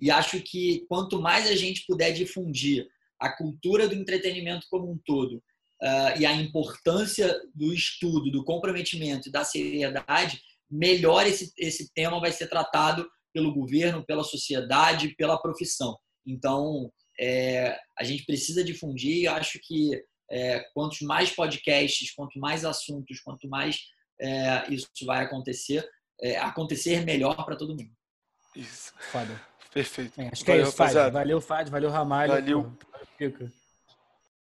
e 0.01 0.11
acho 0.11 0.41
que 0.41 0.85
quanto 0.89 1.21
mais 1.21 1.47
a 1.49 1.55
gente 1.55 1.87
puder 1.87 2.13
difundir 2.13 2.89
a 3.19 3.31
cultura 3.31 3.89
do 3.89 3.95
entretenimento 3.95 4.67
como 4.69 4.91
um 4.91 4.99
todo 4.99 5.37
uh, 5.37 6.19
e 6.19 6.27
a 6.27 6.35
importância 6.35 7.35
do 7.55 7.73
estudo, 7.73 8.31
do 8.31 8.45
comprometimento 8.45 9.29
e 9.29 9.33
da 9.33 9.45
seriedade, 9.45 10.43
melhor 10.69 11.27
esse, 11.27 11.53
esse 11.57 11.93
tema 11.95 12.21
vai 12.21 12.33
ser 12.33 12.49
tratado 12.49 13.09
pelo 13.33 13.55
governo, 13.55 14.05
pela 14.05 14.25
sociedade, 14.25 15.15
pela 15.17 15.41
profissão. 15.41 15.97
Então, 16.27 16.91
é, 17.19 17.77
a 17.99 18.05
gente 18.05 18.25
precisa 18.25 18.65
difundir. 18.65 19.31
Acho 19.31 19.59
que 19.63 20.03
é, 20.31 20.61
quantos 20.73 21.01
mais 21.01 21.31
podcasts, 21.31 22.13
quanto 22.15 22.39
mais 22.39 22.65
assuntos, 22.65 23.21
quanto 23.21 23.49
mais 23.49 23.79
é, 24.21 24.73
isso 24.73 24.89
vai 25.05 25.25
acontecer, 25.25 25.87
é, 26.21 26.39
acontecer 26.39 27.05
melhor 27.05 27.45
para 27.45 27.57
todo 27.57 27.77
mundo. 27.77 27.91
Isso. 28.55 28.93
Foda. 29.11 29.41
Perfeito. 29.73 30.21
acho 30.21 30.45
que 30.45 30.51
é 30.51 30.55
valeu, 30.55 30.67
é 30.67 30.69
isso, 30.69 30.77
Fad. 30.77 31.13
Valeu, 31.13 31.41
Fad. 31.41 31.69
Valeu, 31.69 31.91
Ramalho. 31.91 32.33
Valeu. 32.33 32.77
Pô, 33.19 33.49